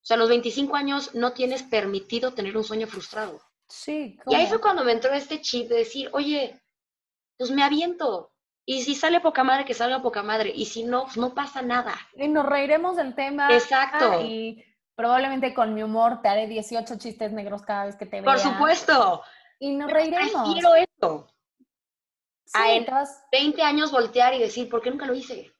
O 0.02 0.06
sea, 0.06 0.16
a 0.16 0.18
los 0.18 0.30
25 0.30 0.76
años 0.76 1.14
no 1.14 1.34
tienes 1.34 1.62
permitido 1.62 2.34
tener 2.34 2.58
un 2.58 2.64
sueño 2.64 2.88
frustrado. 2.88 3.40
Sí, 3.70 4.18
Y 4.26 4.34
ahí 4.34 4.46
¿cómo? 4.46 4.50
fue 4.50 4.62
cuando 4.62 4.84
me 4.84 4.92
entró 4.92 5.14
este 5.14 5.40
chip 5.40 5.70
de 5.70 5.78
decir, 5.78 6.10
oye, 6.14 6.60
pues 7.38 7.52
me 7.52 7.64
aviento. 7.64 8.33
Y 8.66 8.82
si 8.84 8.96
sale 8.96 9.20
poca 9.20 9.44
madre, 9.44 9.66
que 9.66 9.74
salga 9.74 10.02
poca 10.02 10.24
madre. 10.24 10.52
Y 10.56 10.66
si 10.66 10.84
no, 10.84 11.04
pues 11.04 11.18
no 11.18 11.34
pasa 11.34 11.62
nada. 11.62 11.94
Y 12.16 12.28
nos 12.30 12.46
reiremos 12.46 12.96
del 12.96 13.14
tema. 13.14 13.54
Exacto. 13.54 14.22
Y 14.22 14.64
probablemente 14.96 15.54
con 15.54 15.74
mi 15.74 15.84
humor 15.84 16.22
te 16.22 16.30
haré 16.30 16.48
18 16.48 16.98
chistes 16.98 17.32
negros 17.34 17.62
cada 17.64 17.86
vez 17.86 17.96
que 17.98 18.06
te 18.06 18.22
vea. 18.22 18.32
Por 18.32 18.40
supuesto. 18.40 19.22
Y 19.60 19.76
nos 19.76 19.88
Pero 19.92 20.00
reiremos. 20.00 20.44
Prefiero 20.54 20.76
eso. 20.76 21.28
Sí, 22.46 22.52
a 22.62 22.74
en- 22.74 22.86
te 22.86 22.92
vas- 22.92 23.26
20 23.32 23.62
años 23.64 23.92
voltear 23.92 24.34
y 24.34 24.40
decir, 24.40 24.70
¿por 24.70 24.82
qué 24.82 24.92
nunca 24.92 25.06
lo 25.08 25.14
hice? 25.14 25.52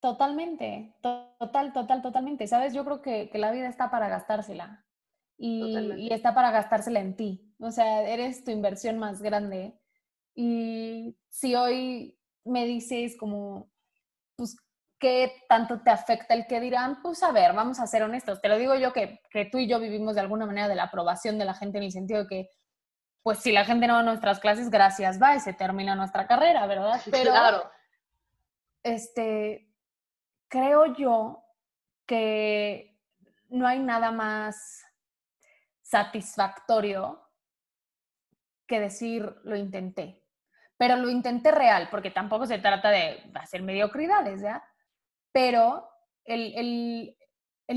Totalmente, 0.00 0.94
to- 1.02 1.34
total, 1.38 1.72
total, 1.72 2.02
totalmente. 2.02 2.46
Sabes, 2.46 2.74
yo 2.74 2.84
creo 2.84 3.02
que, 3.02 3.28
que 3.30 3.38
la 3.38 3.50
vida 3.50 3.66
está 3.68 3.90
para 3.90 4.08
gastársela 4.08 4.84
y, 5.38 5.76
y 5.96 6.12
está 6.12 6.34
para 6.34 6.50
gastársela 6.50 7.00
en 7.00 7.16
ti. 7.16 7.54
O 7.58 7.70
sea, 7.70 8.02
eres 8.02 8.44
tu 8.44 8.50
inversión 8.50 8.98
más 8.98 9.20
grande. 9.22 9.80
Y 10.38 11.18
si 11.30 11.54
hoy 11.54 12.16
me 12.44 12.66
dices 12.66 13.16
como, 13.18 13.72
pues, 14.36 14.54
¿qué 14.98 15.32
tanto 15.48 15.80
te 15.82 15.90
afecta 15.90 16.34
el 16.34 16.46
que 16.46 16.60
dirán? 16.60 17.00
Pues 17.02 17.22
a 17.22 17.32
ver, 17.32 17.54
vamos 17.54 17.80
a 17.80 17.86
ser 17.86 18.02
honestos. 18.02 18.40
Te 18.42 18.48
lo 18.50 18.58
digo 18.58 18.74
yo 18.74 18.92
que, 18.92 19.20
que 19.30 19.46
tú 19.46 19.58
y 19.58 19.66
yo 19.66 19.80
vivimos 19.80 20.14
de 20.14 20.20
alguna 20.20 20.44
manera 20.44 20.68
de 20.68 20.74
la 20.74 20.84
aprobación 20.84 21.38
de 21.38 21.46
la 21.46 21.54
gente 21.54 21.78
en 21.78 21.84
el 21.84 21.92
sentido 21.92 22.20
de 22.24 22.28
que, 22.28 22.50
pues 23.22 23.38
si 23.38 23.50
la 23.50 23.64
gente 23.64 23.86
no 23.86 23.94
va 23.94 24.00
a 24.00 24.04
nuestras 24.04 24.38
clases, 24.38 24.70
gracias, 24.70 25.20
va 25.20 25.34
y 25.34 25.40
se 25.40 25.54
termina 25.54 25.94
nuestra 25.94 26.26
carrera, 26.26 26.66
¿verdad? 26.66 27.00
Pero, 27.10 27.30
Claro. 27.32 27.70
este, 28.82 29.72
creo 30.48 30.94
yo 30.94 31.42
que 32.04 32.96
no 33.48 33.66
hay 33.66 33.80
nada 33.80 34.12
más 34.12 34.84
satisfactorio 35.82 37.22
que 38.66 38.80
decir 38.80 39.34
lo 39.44 39.56
intenté. 39.56 40.25
Pero 40.78 40.96
lo 40.96 41.08
intenté 41.10 41.50
real, 41.52 41.88
porque 41.90 42.10
tampoco 42.10 42.46
se 42.46 42.58
trata 42.58 42.90
de 42.90 43.30
hacer 43.34 43.62
mediocridades, 43.62 44.42
¿ya? 44.42 44.62
Pero 45.32 45.88
el, 46.24 46.54
el- 46.56 47.16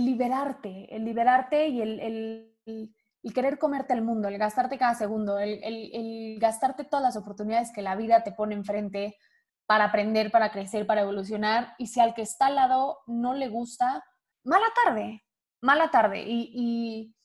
liberarte, 0.06 0.94
el 0.96 1.06
liberarte 1.06 1.68
y 1.68 1.82
el, 1.82 2.00
el- 2.00 2.96
querer 3.34 3.58
comerte 3.60 3.94
el 3.94 4.02
mundo, 4.02 4.28
el 4.28 4.38
gastarte 4.38 4.78
cada 4.78 4.96
segundo, 4.96 5.40
el 5.40 6.38
gastarte 6.40 6.84
todas 6.84 7.04
las 7.04 7.18
oportunidades 7.18 7.72
que 7.74 7.82
la 7.82 7.96
vida 7.96 8.24
te 8.24 8.32
pone 8.32 8.56
enfrente 8.56 9.18
para 9.66 9.86
aprender, 9.86 10.32
para 10.32 10.52
crecer, 10.52 10.88
para 10.88 11.02
evolucionar. 11.02 11.76
Y 11.78 11.88
si 11.88 12.00
al 12.00 12.14
que 12.16 12.24
está 12.24 12.48
al 12.48 12.56
lado 12.56 13.00
no 13.08 13.34
le 13.36 13.50
gusta, 13.50 14.04
mala 14.44 14.66
tarde, 14.84 15.24
mala 15.62 15.92
tarde. 15.92 16.24
Y, 16.26 16.52
y- 16.54 17.16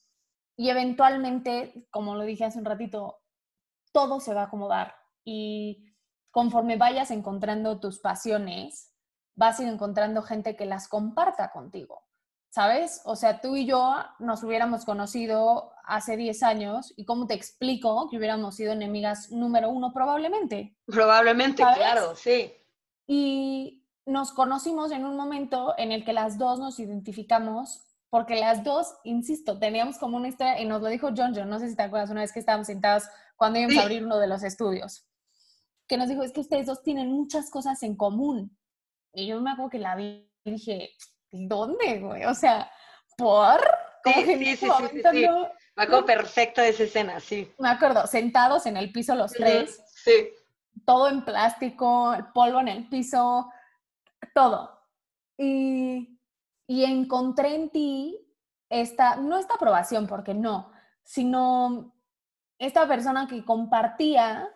y 0.57 0.69
eventualmente, 0.69 1.87
como 1.91 2.15
lo 2.15 2.23
dije 2.23 2.45
hace 2.45 2.59
un 2.59 2.65
ratito, 2.67 3.19
todo 3.93 4.21
se 4.21 4.35
va 4.35 4.43
a 4.43 4.45
acomodar. 4.45 4.95
Y 5.25 5.85
conforme 6.31 6.77
vayas 6.77 7.11
encontrando 7.11 7.81
tus 7.81 7.99
pasiones, 8.01 8.93
vas 9.37 9.59
a 9.59 9.63
ir 9.63 9.69
encontrando 9.69 10.23
gente 10.23 10.57
que 10.57 10.67
las 10.67 10.89
comparta 10.89 11.51
contigo. 11.51 12.03
¿Sabes? 12.51 13.03
O 13.05 13.17
sea, 13.17 13.41
tú 13.41 13.57
y 13.57 13.67
yo 13.67 13.97
nos 14.21 14.45
hubiéramos 14.45 14.85
conocido 14.85 15.73
hace 15.85 16.17
10 16.17 16.41
años 16.45 16.95
y 16.97 17.05
cómo 17.05 17.27
te 17.27 17.35
explico 17.35 18.09
que 18.09 18.17
hubiéramos 18.17 18.55
sido 18.55 18.73
enemigas 18.73 19.33
número 19.33 19.71
uno 19.71 19.93
probablemente. 19.93 20.77
Probablemente, 20.87 21.63
¿Sabes? 21.65 21.79
claro, 21.79 22.15
sí. 22.15 22.53
Y 23.09 23.85
nos 24.07 24.31
conocimos 24.31 24.93
en 24.93 25.05
un 25.05 25.17
momento 25.17 25.75
en 25.79 25.91
el 25.91 26.05
que 26.05 26.13
las 26.13 26.39
dos 26.39 26.61
nos 26.61 26.79
identificamos, 26.79 27.83
porque 28.09 28.37
las 28.39 28.63
dos, 28.63 28.95
insisto, 29.03 29.59
teníamos 29.59 29.99
como 29.99 30.17
una 30.17 30.29
historia, 30.29 30.61
y 30.61 30.65
nos 30.65 30.81
lo 30.81 30.87
dijo 30.89 31.09
John 31.17 31.33
John, 31.35 31.49
no 31.51 31.59
sé 31.59 31.69
si 31.69 31.75
te 31.75 31.83
acuerdas, 31.83 32.11
una 32.11 32.21
vez 32.21 32.33
que 32.33 32.39
estábamos 32.39 32.69
sentados 32.69 33.03
cuando 33.35 33.59
íbamos 33.59 33.75
Sí. 33.75 33.81
a 33.81 33.83
abrir 33.83 34.05
uno 34.05 34.19
de 34.19 34.29
los 34.29 34.45
estudios, 34.45 35.05
que 35.87 35.97
nos 35.97 36.09
dijo, 36.09 36.23
es 36.23 36.33
que 36.33 36.41
ustedes 36.41 36.67
dos 36.67 36.83
tienen 36.83 37.11
muchas 37.11 37.51
cosas 37.51 37.83
en 37.83 37.97
común. 37.97 38.57
Y 39.13 39.27
yo 39.27 39.41
me 39.41 39.51
acuerdo 39.53 39.71
que 39.71 39.79
la 39.79 39.95
vi 39.97 40.29
y 40.45 40.51
dije, 40.51 40.91
¿dónde, 41.31 42.01
güey? 42.01 42.25
O 42.25 42.35
sea, 42.35 42.71
¿por? 43.17 43.61
Como 44.03 44.17
Sí, 44.17 44.25
que 44.25 44.39
sí, 44.39 44.57
sí, 44.57 44.67
sí, 44.91 45.03
sí, 45.13 45.27
Me 45.77 45.83
acuerdo 45.83 46.05
perfecto 46.05 46.61
de 46.61 46.69
esa 46.71 46.83
escena, 46.85 47.21
sí. 47.21 47.51
Me 47.59 47.69
acuerdo, 47.69 48.07
sentados 48.07 48.67
en 48.67 48.77
el 48.77 48.93
piso 48.93 49.15
los 49.15 49.33
tres, 49.33 49.83
Sí. 50.03 50.29
todo 50.85 51.09
en 51.09 51.25
plástico, 51.25 52.13
el 52.15 52.27
polvo 52.27 52.61
en 52.61 52.69
el 52.69 52.89
piso, 52.89 53.51
todo. 54.35 54.79
Y, 55.39 56.21
y 56.67 56.85
encontré 56.85 57.55
en 57.55 57.71
ti 57.71 58.21
esta, 58.69 59.17
no 59.17 59.39
esta 59.39 59.55
aprobación, 59.55 60.07
porque 60.07 60.35
no, 60.35 60.71
sino 61.03 61.95
esta 62.59 62.87
persona 62.87 63.27
que 63.27 63.45
compartía 63.45 64.49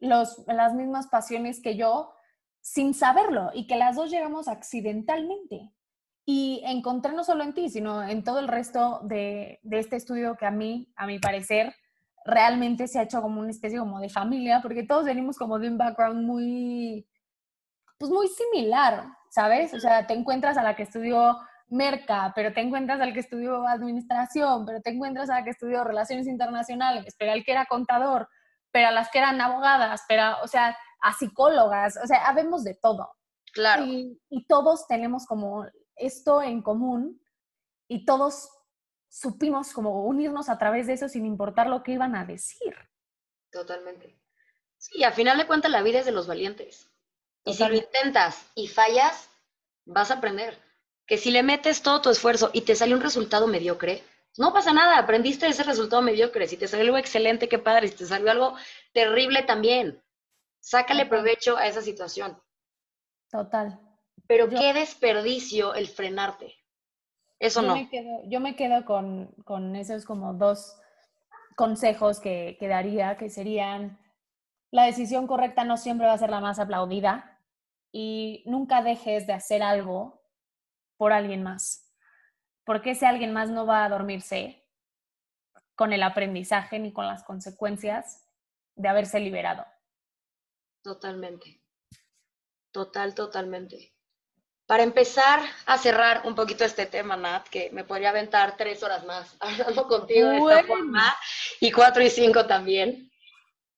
los, 0.00 0.42
las 0.46 0.74
mismas 0.74 1.06
pasiones 1.06 1.60
que 1.62 1.76
yo 1.76 2.12
sin 2.60 2.94
saberlo 2.94 3.50
y 3.54 3.66
que 3.66 3.76
las 3.76 3.96
dos 3.96 4.10
llegamos 4.10 4.48
accidentalmente. 4.48 5.72
Y 6.26 6.62
encontré 6.64 7.12
no 7.12 7.24
solo 7.24 7.42
en 7.42 7.54
ti, 7.54 7.70
sino 7.70 8.02
en 8.02 8.22
todo 8.22 8.38
el 8.38 8.48
resto 8.48 9.00
de, 9.04 9.58
de 9.62 9.78
este 9.78 9.96
estudio 9.96 10.36
que 10.36 10.46
a 10.46 10.50
mí, 10.50 10.92
a 10.96 11.06
mi 11.06 11.18
parecer, 11.18 11.74
realmente 12.24 12.86
se 12.86 12.98
ha 12.98 13.02
hecho 13.02 13.22
como 13.22 13.40
una 13.40 13.50
especie 13.50 13.78
como 13.78 14.00
de 14.00 14.08
familia, 14.08 14.60
porque 14.62 14.82
todos 14.82 15.04
venimos 15.04 15.36
como 15.36 15.58
de 15.58 15.68
un 15.68 15.78
background 15.78 16.24
muy, 16.24 17.06
pues 17.98 18.10
muy 18.10 18.28
similar, 18.28 19.06
¿sabes? 19.30 19.74
O 19.74 19.80
sea, 19.80 20.06
te 20.06 20.14
encuentras 20.14 20.56
a 20.56 20.62
la 20.62 20.76
que 20.76 20.84
estudió 20.84 21.38
merca, 21.68 22.32
pero 22.34 22.52
te 22.52 22.60
encuentras 22.60 23.00
al 23.00 23.12
que 23.12 23.20
estudió 23.20 23.66
administración, 23.66 24.66
pero 24.66 24.80
te 24.80 24.90
encuentras 24.90 25.30
al 25.30 25.44
que 25.44 25.50
estudió 25.50 25.84
relaciones 25.84 26.26
internacionales, 26.26 27.14
pero 27.18 27.32
al 27.32 27.44
que 27.44 27.52
era 27.52 27.66
contador, 27.66 28.28
pero 28.72 28.88
a 28.88 28.92
las 28.92 29.10
que 29.10 29.18
eran 29.18 29.40
abogadas, 29.40 30.02
pero, 30.08 30.40
o 30.42 30.48
sea, 30.48 30.76
a 31.00 31.12
psicólogas, 31.12 31.98
o 32.02 32.06
sea, 32.06 32.26
habemos 32.26 32.64
de 32.64 32.74
todo. 32.74 33.10
Claro. 33.52 33.84
Y, 33.84 34.20
y 34.28 34.46
todos 34.46 34.86
tenemos 34.86 35.26
como 35.26 35.66
esto 35.96 36.42
en 36.42 36.62
común 36.62 37.20
y 37.88 38.04
todos 38.04 38.48
supimos 39.08 39.72
como 39.72 40.04
unirnos 40.04 40.48
a 40.48 40.58
través 40.58 40.86
de 40.86 40.94
eso 40.94 41.08
sin 41.08 41.26
importar 41.26 41.66
lo 41.66 41.82
que 41.82 41.92
iban 41.92 42.14
a 42.14 42.24
decir. 42.24 42.74
Totalmente. 43.50 44.16
Sí, 44.78 45.04
a 45.04 45.12
final 45.12 45.36
de 45.36 45.46
cuentas 45.46 45.70
la 45.70 45.82
vida 45.82 45.98
es 45.98 46.06
de 46.06 46.12
los 46.12 46.26
valientes. 46.26 46.88
Y 47.44 47.54
si 47.54 47.66
lo 47.66 47.74
intentas 47.74 48.50
y 48.54 48.68
fallas, 48.68 49.28
vas 49.84 50.10
a 50.10 50.14
aprender. 50.14 50.58
Que 51.06 51.18
si 51.18 51.30
le 51.30 51.42
metes 51.42 51.82
todo 51.82 52.00
tu 52.00 52.10
esfuerzo 52.10 52.50
y 52.52 52.62
te 52.62 52.76
sale 52.76 52.94
un 52.94 53.00
resultado 53.00 53.46
mediocre, 53.46 54.04
no 54.38 54.52
pasa 54.52 54.72
nada, 54.72 54.98
aprendiste 54.98 55.46
ese 55.46 55.62
resultado 55.62 56.02
mediocre. 56.02 56.46
Si 56.46 56.56
te 56.56 56.68
salió 56.68 56.86
algo 56.86 56.98
excelente, 56.98 57.48
qué 57.48 57.58
padre. 57.58 57.88
Si 57.88 57.96
te 57.96 58.06
salió 58.06 58.30
algo 58.30 58.56
terrible 58.92 59.42
también. 59.42 60.02
Sácale 60.60 61.06
provecho 61.06 61.56
a 61.56 61.66
esa 61.66 61.82
situación. 61.82 62.40
Total. 63.30 63.80
Pero 64.26 64.48
qué 64.48 64.72
desperdicio 64.72 65.74
el 65.74 65.88
frenarte. 65.88 66.54
Eso 67.38 67.62
yo 67.62 67.68
no. 67.68 67.74
Me 67.74 67.88
quedo, 67.88 68.20
yo 68.26 68.40
me 68.40 68.54
quedo 68.54 68.84
con, 68.84 69.34
con 69.44 69.74
esos 69.74 70.04
como 70.04 70.34
dos 70.34 70.76
consejos 71.56 72.20
que, 72.20 72.56
que 72.60 72.68
daría, 72.68 73.16
que 73.16 73.30
serían, 73.30 73.98
la 74.70 74.84
decisión 74.84 75.26
correcta 75.26 75.64
no 75.64 75.76
siempre 75.76 76.06
va 76.06 76.12
a 76.12 76.18
ser 76.18 76.30
la 76.30 76.40
más 76.40 76.58
aplaudida 76.58 77.38
y 77.92 78.42
nunca 78.46 78.82
dejes 78.82 79.26
de 79.26 79.32
hacer 79.32 79.62
algo 79.62 80.22
por 80.96 81.12
alguien 81.12 81.42
más, 81.42 81.89
porque 82.70 82.92
ese 82.92 83.04
alguien 83.04 83.32
más 83.32 83.50
no 83.50 83.66
va 83.66 83.84
a 83.84 83.88
dormirse 83.88 84.64
con 85.74 85.92
el 85.92 86.04
aprendizaje 86.04 86.78
ni 86.78 86.92
con 86.92 87.04
las 87.04 87.24
consecuencias 87.24 88.28
de 88.76 88.88
haberse 88.88 89.18
liberado. 89.18 89.66
Totalmente. 90.80 91.60
Total, 92.70 93.12
totalmente. 93.12 93.92
Para 94.66 94.84
empezar 94.84 95.40
a 95.66 95.78
cerrar 95.78 96.22
un 96.26 96.36
poquito 96.36 96.64
este 96.64 96.86
tema, 96.86 97.16
Nat, 97.16 97.48
que 97.48 97.70
me 97.72 97.82
podría 97.82 98.10
aventar 98.10 98.56
tres 98.56 98.84
horas 98.84 99.04
más 99.04 99.36
hablando 99.40 99.88
contigo 99.88 100.28
de 100.28 100.36
esta 100.36 100.64
forma, 100.68 101.16
y 101.58 101.72
cuatro 101.72 102.04
y 102.04 102.08
cinco 102.08 102.46
también. 102.46 103.09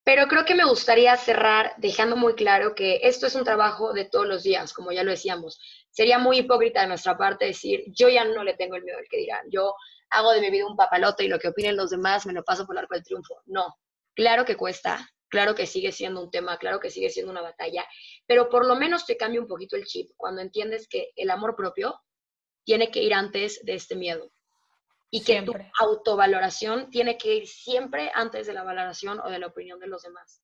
Pero 0.04 0.26
creo 0.26 0.44
que 0.44 0.56
me 0.56 0.64
gustaría 0.64 1.16
cerrar 1.16 1.74
dejando 1.76 2.16
muy 2.16 2.34
claro 2.34 2.74
que 2.74 3.00
esto 3.04 3.26
es 3.26 3.36
un 3.36 3.44
trabajo 3.44 3.92
de 3.92 4.04
todos 4.04 4.26
los 4.26 4.42
días, 4.42 4.72
como 4.72 4.90
ya 4.90 5.04
lo 5.04 5.12
decíamos. 5.12 5.60
Sería 5.90 6.18
muy 6.18 6.38
hipócrita 6.38 6.80
de 6.80 6.88
nuestra 6.88 7.16
parte 7.16 7.44
decir, 7.44 7.84
yo 7.86 8.08
ya 8.08 8.24
no 8.24 8.42
le 8.42 8.54
tengo 8.54 8.74
el 8.74 8.82
miedo 8.82 8.98
al 8.98 9.08
que 9.08 9.18
dirán, 9.18 9.46
yo 9.48 9.74
hago 10.10 10.32
de 10.32 10.40
mi 10.40 10.50
vida 10.50 10.66
un 10.66 10.76
papalote 10.76 11.24
y 11.24 11.28
lo 11.28 11.38
que 11.38 11.48
opinen 11.48 11.76
los 11.76 11.90
demás 11.90 12.26
me 12.26 12.32
lo 12.32 12.42
paso 12.42 12.66
por 12.66 12.74
el 12.74 12.80
arco 12.80 12.94
del 12.94 13.04
triunfo. 13.04 13.42
No, 13.46 13.76
claro 14.14 14.44
que 14.44 14.56
cuesta, 14.56 15.08
claro 15.28 15.54
que 15.54 15.66
sigue 15.66 15.92
siendo 15.92 16.20
un 16.20 16.30
tema, 16.32 16.58
claro 16.58 16.80
que 16.80 16.90
sigue 16.90 17.08
siendo 17.08 17.30
una 17.30 17.40
batalla, 17.40 17.84
pero 18.26 18.48
por 18.50 18.66
lo 18.66 18.74
menos 18.74 19.06
te 19.06 19.16
cambia 19.16 19.40
un 19.40 19.46
poquito 19.46 19.76
el 19.76 19.84
chip 19.84 20.10
cuando 20.16 20.42
entiendes 20.42 20.88
que 20.88 21.12
el 21.14 21.30
amor 21.30 21.54
propio 21.54 22.00
tiene 22.64 22.90
que 22.90 23.02
ir 23.02 23.14
antes 23.14 23.64
de 23.64 23.74
este 23.74 23.94
miedo 23.94 24.32
y 25.14 25.20
que 25.20 25.34
Siempre. 25.34 25.70
tu 25.76 25.84
autovaloración 25.84 26.88
tiene 26.88 27.18
que 27.18 27.34
ir 27.34 27.46
siempre 27.46 28.10
antes 28.14 28.46
de 28.46 28.54
la 28.54 28.64
valoración 28.64 29.20
o 29.20 29.28
de 29.28 29.38
la 29.38 29.48
opinión 29.48 29.78
de 29.78 29.86
los 29.86 30.02
demás. 30.02 30.42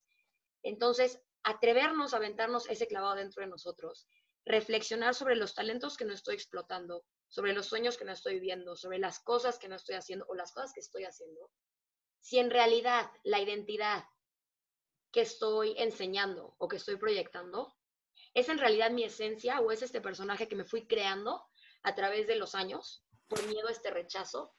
Entonces, 0.62 1.22
atrevernos 1.42 2.12
a 2.12 2.18
aventarnos 2.18 2.68
ese 2.68 2.86
clavado 2.86 3.14
dentro 3.14 3.42
de 3.42 3.48
nosotros, 3.48 4.06
reflexionar 4.44 5.14
sobre 5.14 5.36
los 5.36 5.54
talentos 5.54 5.96
que 5.96 6.04
no 6.04 6.12
estoy 6.12 6.34
explotando, 6.34 7.06
sobre 7.28 7.54
los 7.54 7.64
sueños 7.64 7.96
que 7.96 8.04
no 8.04 8.12
estoy 8.12 8.34
viviendo, 8.34 8.76
sobre 8.76 8.98
las 8.98 9.20
cosas 9.20 9.58
que 9.58 9.68
no 9.68 9.76
estoy 9.76 9.94
haciendo 9.94 10.26
o 10.28 10.34
las 10.34 10.52
cosas 10.52 10.74
que 10.74 10.80
estoy 10.80 11.04
haciendo. 11.04 11.50
Si 12.20 12.38
en 12.38 12.50
realidad 12.50 13.10
la 13.24 13.40
identidad 13.40 14.04
que 15.12 15.22
estoy 15.22 15.76
enseñando 15.78 16.56
o 16.58 16.68
que 16.68 16.76
estoy 16.76 16.96
proyectando 16.96 17.74
es 18.34 18.50
en 18.50 18.58
realidad 18.58 18.90
mi 18.90 19.04
esencia 19.04 19.60
o 19.60 19.72
es 19.72 19.80
este 19.80 20.02
personaje 20.02 20.46
que 20.46 20.56
me 20.56 20.66
fui 20.66 20.86
creando 20.86 21.42
a 21.82 21.94
través 21.94 22.26
de 22.26 22.36
los 22.36 22.54
años 22.54 23.02
por 23.28 23.42
miedo 23.46 23.68
a 23.68 23.72
este 23.72 23.90
rechazo 23.90 24.57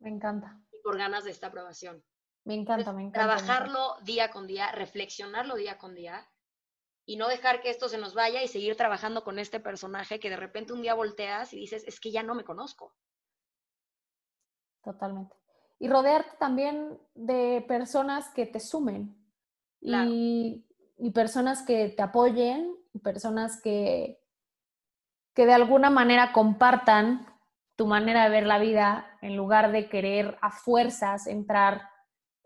Me 0.00 0.10
encanta. 0.10 0.60
y 0.72 0.80
por 0.82 0.96
ganas 0.98 1.24
de 1.24 1.30
esta 1.30 1.46
aprobación. 1.48 2.02
Me 2.44 2.54
encanta, 2.54 2.92
me 2.92 3.02
encanta. 3.02 3.26
me 3.26 3.32
encanta. 3.32 3.44
Trabajarlo 3.44 3.96
día 4.02 4.30
con 4.30 4.46
día, 4.46 4.72
reflexionarlo 4.72 5.54
día 5.56 5.78
con 5.78 5.94
día 5.94 6.26
y 7.06 7.16
no 7.16 7.28
dejar 7.28 7.60
que 7.60 7.70
esto 7.70 7.88
se 7.88 7.98
nos 7.98 8.14
vaya 8.14 8.42
y 8.42 8.48
seguir 8.48 8.76
trabajando 8.76 9.22
con 9.24 9.38
este 9.38 9.60
personaje 9.60 10.18
que 10.20 10.30
de 10.30 10.36
repente 10.36 10.72
un 10.72 10.80
día 10.82 10.94
volteas 10.94 11.52
y 11.52 11.56
dices, 11.58 11.84
es 11.86 12.00
que 12.00 12.10
ya 12.10 12.22
no 12.22 12.34
me 12.34 12.44
conozco. 12.44 12.94
Totalmente. 14.82 15.36
Y 15.78 15.88
rodearte 15.88 16.36
también 16.38 16.98
de 17.14 17.64
personas 17.66 18.28
que 18.30 18.46
te 18.46 18.60
sumen 18.60 19.16
Claro. 19.80 20.10
y, 20.10 20.66
y 20.98 21.10
personas 21.10 21.62
que 21.62 21.88
te 21.88 22.02
apoyen, 22.02 22.76
y 22.92 22.98
personas 22.98 23.60
que, 23.62 24.22
que 25.34 25.46
de 25.46 25.54
alguna 25.54 25.88
manera 25.90 26.32
compartan 26.32 27.26
tu 27.80 27.86
manera 27.86 28.24
de 28.24 28.28
ver 28.28 28.46
la 28.46 28.58
vida 28.58 29.06
en 29.22 29.38
lugar 29.38 29.72
de 29.72 29.88
querer 29.88 30.36
a 30.42 30.50
fuerzas 30.50 31.26
entrar 31.26 31.88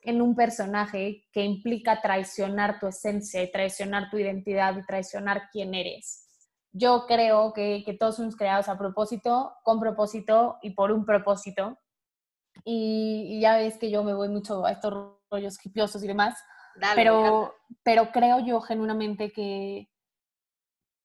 en 0.01 0.23
un 0.23 0.37
personaje 0.37 1.27
que 1.33 1.43
implica 1.43 2.01
traicionar 2.01 2.79
tu 2.79 2.87
esencia 2.87 3.43
y 3.43 3.51
traicionar 3.51 4.11
tu 4.11 4.19
identidad 4.19 4.79
y 4.79 4.87
traicionar 4.87 5.49
quién 5.51 5.75
eres. 5.75 6.29
Yo 6.71 7.07
creo 7.09 7.53
que, 7.53 7.83
que 7.85 7.95
todos 7.95 8.15
somos 8.15 8.37
creados 8.37 8.69
a 8.69 8.79
propósito, 8.79 9.57
con 9.65 9.81
propósito 9.81 10.59
y 10.63 10.71
por 10.71 10.93
un 10.93 11.05
propósito. 11.05 11.81
Y, 12.65 13.27
y 13.31 13.41
ya 13.41 13.57
ves 13.57 13.77
que 13.77 13.91
yo 13.91 14.05
me 14.05 14.15
voy 14.15 14.29
mucho 14.29 14.65
a 14.65 14.71
estos 14.71 15.17
rollos 15.33 15.59
hipiosos 15.67 16.05
y 16.05 16.07
demás, 16.07 16.39
Dale, 16.77 16.95
pero, 16.95 17.57
pero 17.83 18.13
creo 18.13 18.39
yo 18.39 18.61
genuinamente 18.61 19.33
que, 19.33 19.91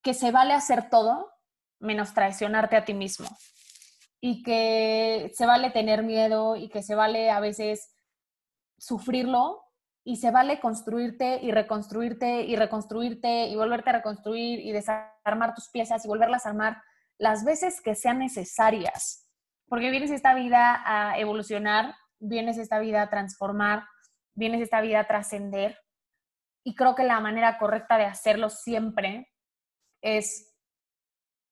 que 0.03 0.13
se 0.13 0.30
vale 0.30 0.53
hacer 0.53 0.88
todo 0.91 1.32
menos 1.80 2.13
traicionarte 2.13 2.75
a 2.75 2.86
ti 2.86 2.93
mismo. 2.93 3.27
Y 4.22 4.43
que 4.43 5.32
se 5.34 5.45
vale 5.45 5.72
tener 5.72 6.03
miedo 6.03 6.55
y 6.55 6.70
que 6.70 6.84
se 6.84 6.95
vale 6.95 7.30
a 7.30 7.39
veces 7.39 7.95
sufrirlo 8.78 9.63
y 10.03 10.17
se 10.17 10.32
vale 10.32 10.59
construirte 10.59 11.39
y 11.41 11.51
reconstruirte 11.51 12.41
y 12.41 12.55
reconstruirte 12.55 13.47
y 13.47 13.55
volverte 13.55 13.91
a 13.91 13.93
reconstruir 13.93 14.59
y 14.59 14.72
desarmar 14.72 15.53
tus 15.53 15.70
piezas 15.70 16.03
y 16.03 16.07
volverlas 16.07 16.45
a 16.45 16.49
armar 16.49 16.82
las 17.17 17.43
veces 17.43 17.82
que 17.82 17.95
sean 17.95 18.20
necesarias. 18.20 19.30
Porque 19.67 19.91
vienes 19.91 20.09
esta 20.09 20.34
vida 20.34 20.82
a 20.86 21.20
evolucionar, 21.20 21.95
vienes 22.20 22.57
esta 22.57 22.80
vida 22.80 23.03
a 23.03 23.09
transformar, 23.09 23.84
vienes 24.34 24.61
esta 24.61 24.82
vida 24.82 25.01
a 25.01 25.07
trascender. 25.07 25.78
Y 26.63 26.76
creo 26.76 26.95
que 26.95 27.03
la 27.03 27.20
manera 27.20 27.57
correcta 27.57 27.97
de 27.97 28.05
hacerlo 28.05 28.49
siempre 28.49 29.30
es 30.01 30.55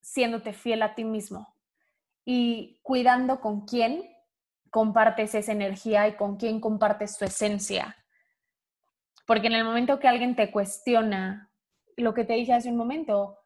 siéndote 0.02 0.54
fiel 0.54 0.82
a 0.82 0.96
ti 0.96 1.04
mismo 1.04 1.57
y 2.30 2.82
cuidando 2.84 3.40
con 3.40 3.62
quién 3.62 4.04
compartes 4.70 5.34
esa 5.34 5.54
energía 5.54 6.10
y 6.10 6.18
con 6.18 6.36
quién 6.36 6.60
compartes 6.60 7.18
tu 7.18 7.24
esencia. 7.24 7.96
Porque 9.26 9.48
en 9.48 9.54
el 9.54 9.64
momento 9.64 9.98
que 9.98 10.10
alguien 10.10 10.36
te 10.36 10.52
cuestiona 10.52 11.50
lo 11.96 12.14
que 12.14 12.26
te 12.26 12.34
dije 12.34 12.52
hace 12.52 12.68
un 12.70 12.76
momento, 12.76 13.38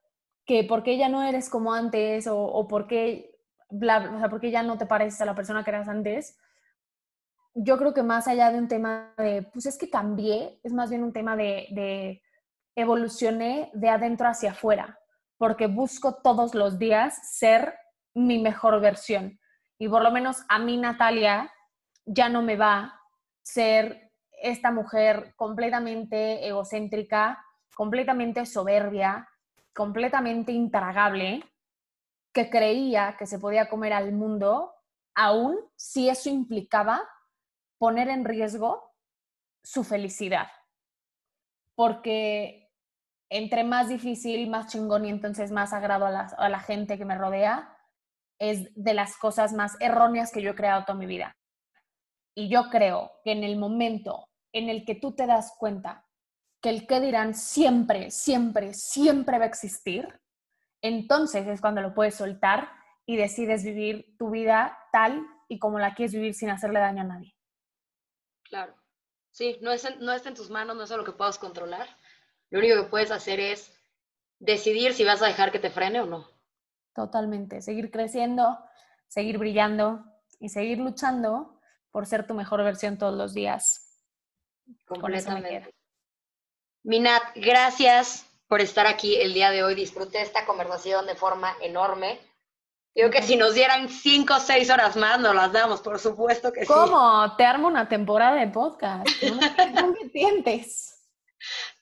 que 0.47 0.63
por 0.63 0.81
qué 0.81 0.97
ya 0.97 1.09
no 1.09 1.21
eres 1.21 1.47
como 1.47 1.75
antes 1.75 2.25
o, 2.25 2.41
o 2.41 2.67
por 2.67 2.87
qué 2.87 3.37
bla, 3.69 4.13
o 4.15 4.17
sea, 4.17 4.29
por 4.29 4.41
qué 4.41 4.49
ya 4.49 4.63
no 4.63 4.79
te 4.79 4.87
pareces 4.87 5.21
a 5.21 5.25
la 5.25 5.35
persona 5.35 5.63
que 5.63 5.69
eras 5.69 5.87
antes, 5.87 6.35
yo 7.53 7.77
creo 7.77 7.93
que 7.93 8.01
más 8.01 8.27
allá 8.27 8.51
de 8.51 8.57
un 8.57 8.67
tema 8.67 9.13
de, 9.19 9.43
pues 9.43 9.67
es 9.67 9.77
que 9.77 9.91
cambié, 9.91 10.59
es 10.63 10.73
más 10.73 10.89
bien 10.89 11.03
un 11.03 11.13
tema 11.13 11.35
de, 11.35 11.67
de 11.69 12.23
evolucioné 12.75 13.69
de 13.75 13.89
adentro 13.89 14.27
hacia 14.27 14.51
afuera, 14.51 14.97
porque 15.37 15.67
busco 15.67 16.15
todos 16.15 16.55
los 16.55 16.79
días 16.79 17.29
ser 17.37 17.75
mi 18.13 18.39
mejor 18.39 18.79
versión. 18.81 19.39
Y 19.77 19.87
por 19.87 20.03
lo 20.03 20.11
menos 20.11 20.43
a 20.47 20.59
mí, 20.59 20.77
Natalia, 20.77 21.51
ya 22.05 22.29
no 22.29 22.41
me 22.41 22.55
va 22.55 23.01
ser 23.43 24.11
esta 24.41 24.71
mujer 24.71 25.33
completamente 25.35 26.47
egocéntrica, 26.47 27.43
completamente 27.75 28.45
soberbia, 28.45 29.27
completamente 29.73 30.51
intragable, 30.51 31.43
que 32.33 32.49
creía 32.49 33.15
que 33.17 33.25
se 33.25 33.39
podía 33.39 33.69
comer 33.69 33.93
al 33.93 34.13
mundo, 34.13 34.73
aún 35.15 35.57
si 35.75 36.09
eso 36.09 36.29
implicaba 36.29 37.01
poner 37.77 38.09
en 38.09 38.25
riesgo 38.25 38.93
su 39.63 39.83
felicidad. 39.83 40.47
Porque 41.75 42.71
entre 43.29 43.63
más 43.63 43.89
difícil, 43.89 44.49
más 44.49 44.67
chingón 44.67 45.05
y 45.05 45.09
entonces 45.09 45.51
más 45.51 45.73
agrado 45.73 46.05
a 46.05 46.11
la, 46.11 46.21
a 46.37 46.49
la 46.49 46.59
gente 46.59 46.97
que 46.97 47.05
me 47.05 47.17
rodea, 47.17 47.77
es 48.41 48.73
de 48.73 48.95
las 48.95 49.17
cosas 49.17 49.53
más 49.53 49.77
erróneas 49.79 50.31
que 50.31 50.41
yo 50.41 50.51
he 50.51 50.55
creado 50.55 50.83
toda 50.83 50.97
mi 50.97 51.05
vida. 51.05 51.37
Y 52.35 52.49
yo 52.49 52.71
creo 52.71 53.11
que 53.23 53.33
en 53.33 53.43
el 53.43 53.55
momento 53.55 54.27
en 54.51 54.67
el 54.67 54.83
que 54.83 54.95
tú 54.95 55.13
te 55.13 55.27
das 55.27 55.53
cuenta 55.59 56.07
que 56.59 56.69
el 56.69 56.87
que 56.87 56.99
dirán 56.99 57.35
siempre, 57.35 58.09
siempre, 58.09 58.73
siempre 58.73 59.37
va 59.37 59.45
a 59.45 59.47
existir, 59.47 60.07
entonces 60.81 61.47
es 61.47 61.61
cuando 61.61 61.81
lo 61.81 61.93
puedes 61.93 62.15
soltar 62.15 62.71
y 63.05 63.15
decides 63.15 63.63
vivir 63.63 64.15
tu 64.17 64.31
vida 64.31 64.75
tal 64.91 65.23
y 65.47 65.59
como 65.59 65.77
la 65.77 65.93
quieres 65.93 66.13
vivir 66.13 66.33
sin 66.33 66.49
hacerle 66.49 66.79
daño 66.79 67.01
a 67.01 67.05
nadie. 67.05 67.35
Claro. 68.43 68.75
Sí, 69.29 69.59
no, 69.61 69.71
es, 69.71 69.87
no 69.99 70.13
está 70.13 70.29
en 70.29 70.35
tus 70.35 70.49
manos, 70.49 70.75
no 70.75 70.83
es 70.83 70.89
lo 70.89 71.05
que 71.05 71.11
puedas 71.11 71.37
controlar. 71.37 71.87
Lo 72.49 72.57
único 72.57 72.83
que 72.83 72.89
puedes 72.89 73.11
hacer 73.11 73.39
es 73.39 73.71
decidir 74.39 74.93
si 74.93 75.05
vas 75.05 75.21
a 75.21 75.27
dejar 75.27 75.51
que 75.51 75.59
te 75.59 75.69
frene 75.69 76.01
o 76.01 76.07
no. 76.07 76.40
Totalmente. 76.93 77.61
Seguir 77.61 77.91
creciendo, 77.91 78.59
seguir 79.07 79.37
brillando 79.37 80.03
y 80.39 80.49
seguir 80.49 80.79
luchando 80.79 81.59
por 81.91 82.05
ser 82.05 82.25
tu 82.25 82.33
mejor 82.33 82.63
versión 82.63 82.97
todos 82.97 83.15
los 83.15 83.33
días. 83.33 83.99
Completamente. 84.87 85.73
Minat, 86.83 87.23
gracias 87.35 88.25
por 88.47 88.61
estar 88.61 88.87
aquí 88.87 89.15
el 89.15 89.33
día 89.33 89.51
de 89.51 89.63
hoy. 89.63 89.75
Disfruté 89.75 90.21
esta 90.21 90.45
conversación 90.45 91.05
de 91.05 91.15
forma 91.15 91.55
enorme. 91.61 92.19
Digo 92.93 93.09
que 93.09 93.21
si 93.21 93.37
nos 93.37 93.53
dieran 93.53 93.87
cinco 93.87 94.35
o 94.35 94.39
seis 94.39 94.69
horas 94.69 94.97
más, 94.97 95.19
nos 95.19 95.33
las 95.33 95.53
damos, 95.53 95.79
por 95.79 95.99
supuesto 95.99 96.51
que 96.51 96.61
sí. 96.61 96.67
¿Cómo? 96.67 97.35
Te 97.37 97.45
armo 97.45 97.67
una 97.67 97.87
temporada 97.87 98.35
de 98.35 98.47
podcast. 98.47 99.07
¿No 99.73 99.91
me 99.91 100.09
sientes? 100.09 100.90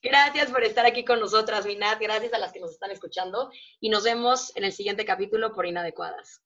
Gracias 0.01 0.49
por 0.49 0.63
estar 0.63 0.85
aquí 0.85 1.03
con 1.03 1.19
nosotras, 1.19 1.65
Minat. 1.65 1.99
Gracias 1.99 2.33
a 2.33 2.37
las 2.37 2.53
que 2.53 2.61
nos 2.61 2.71
están 2.71 2.91
escuchando. 2.91 3.51
Y 3.81 3.89
nos 3.89 4.03
vemos 4.03 4.55
en 4.55 4.63
el 4.63 4.71
siguiente 4.71 5.03
capítulo 5.03 5.51
por 5.53 5.65
Inadecuadas. 5.65 6.37